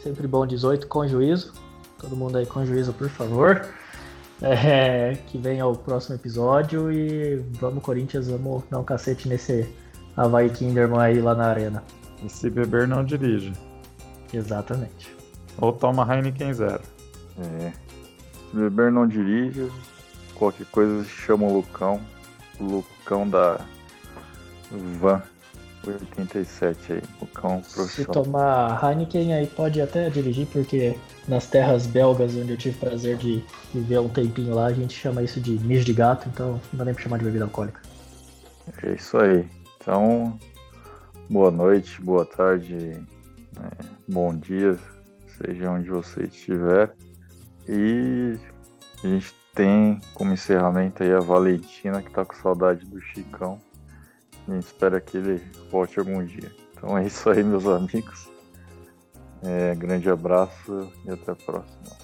sempre 0.01 0.27
bom 0.27 0.45
18 0.45 0.87
com 0.87 1.07
juízo. 1.07 1.53
Todo 1.97 2.15
mundo 2.15 2.37
aí 2.37 2.45
com 2.45 2.65
juízo, 2.65 2.91
por 2.93 3.09
favor. 3.09 3.65
É, 4.41 5.17
que 5.27 5.37
venha 5.37 5.65
o 5.65 5.77
próximo 5.77 6.15
episódio 6.15 6.91
e 6.91 7.37
vamos, 7.59 7.83
Corinthians, 7.83 8.27
vamos 8.27 8.63
dar 8.69 8.79
um 8.79 8.83
cacete 8.83 9.29
nesse 9.29 9.69
Havaí 10.17 10.49
Kinderman 10.49 10.99
aí 10.99 11.21
lá 11.21 11.33
na 11.33 11.45
arena. 11.45 11.83
E 12.23 12.29
se 12.29 12.49
beber, 12.49 12.87
não 12.87 13.03
dirige. 13.03 13.53
Exatamente. 14.33 15.15
Ou 15.57 15.71
toma 15.71 16.07
Heineken 16.11 16.53
Zero. 16.53 16.83
É. 17.37 17.71
Se 18.49 18.57
beber 18.57 18.91
não 18.91 19.07
dirige, 19.07 19.71
qualquer 20.35 20.65
coisa 20.67 21.03
chama 21.03 21.45
o 21.45 21.53
Lucão. 21.53 22.01
O 22.59 22.63
Lucão 22.65 23.29
da 23.29 23.59
Van 24.99 25.21
87 25.85 26.93
aí. 26.93 27.01
Lucão 27.19 27.63
Se 27.63 27.75
profissional. 27.75 28.23
tomar 28.23 28.83
Heineken 28.83 29.33
aí 29.33 29.47
pode 29.47 29.81
até 29.81 30.09
dirigir, 30.09 30.47
porque 30.47 30.97
nas 31.27 31.47
terras 31.47 31.85
belgas 31.85 32.35
onde 32.35 32.51
eu 32.51 32.57
tive 32.57 32.77
prazer 32.77 33.17
de 33.17 33.43
viver 33.73 33.99
um 33.99 34.09
tempinho 34.09 34.55
lá, 34.55 34.67
a 34.67 34.73
gente 34.73 34.93
chama 34.93 35.21
isso 35.21 35.39
de 35.39 35.51
mijo 35.59 35.85
de 35.85 35.93
gato, 35.93 36.29
então 36.29 36.59
não 36.71 36.77
dá 36.79 36.85
nem 36.85 36.93
pra 36.93 37.03
chamar 37.03 37.17
de 37.17 37.25
bebida 37.25 37.45
alcoólica. 37.45 37.81
É 38.81 38.93
isso 38.93 39.17
aí. 39.17 39.45
Então, 39.77 40.39
boa 41.29 41.51
noite, 41.51 42.01
boa 42.01 42.25
tarde, 42.25 42.75
né, 42.75 43.69
bom 44.07 44.33
dia, 44.35 44.77
seja 45.37 45.71
onde 45.71 45.89
você 45.89 46.23
estiver. 46.23 46.93
E 47.67 48.37
a 49.03 49.07
gente 49.07 49.33
tem 49.53 49.99
como 50.13 50.33
encerramento 50.33 51.03
aí 51.03 51.13
a 51.13 51.19
Valentina, 51.19 52.01
que 52.01 52.11
tá 52.11 52.25
com 52.25 52.33
saudade 52.35 52.85
do 52.85 53.01
Chicão. 53.01 53.59
A 54.47 54.51
gente 54.51 54.65
espera 54.65 54.99
que 54.99 55.17
ele 55.17 55.41
volte 55.71 55.99
algum 55.99 56.23
dia. 56.23 56.51
Então 56.73 56.97
é 56.97 57.05
isso 57.05 57.29
aí, 57.29 57.43
meus 57.43 57.65
amigos. 57.65 58.29
É, 59.41 59.75
grande 59.75 60.09
abraço 60.09 60.91
e 61.05 61.11
até 61.11 61.31
a 61.31 61.35
próxima. 61.35 62.02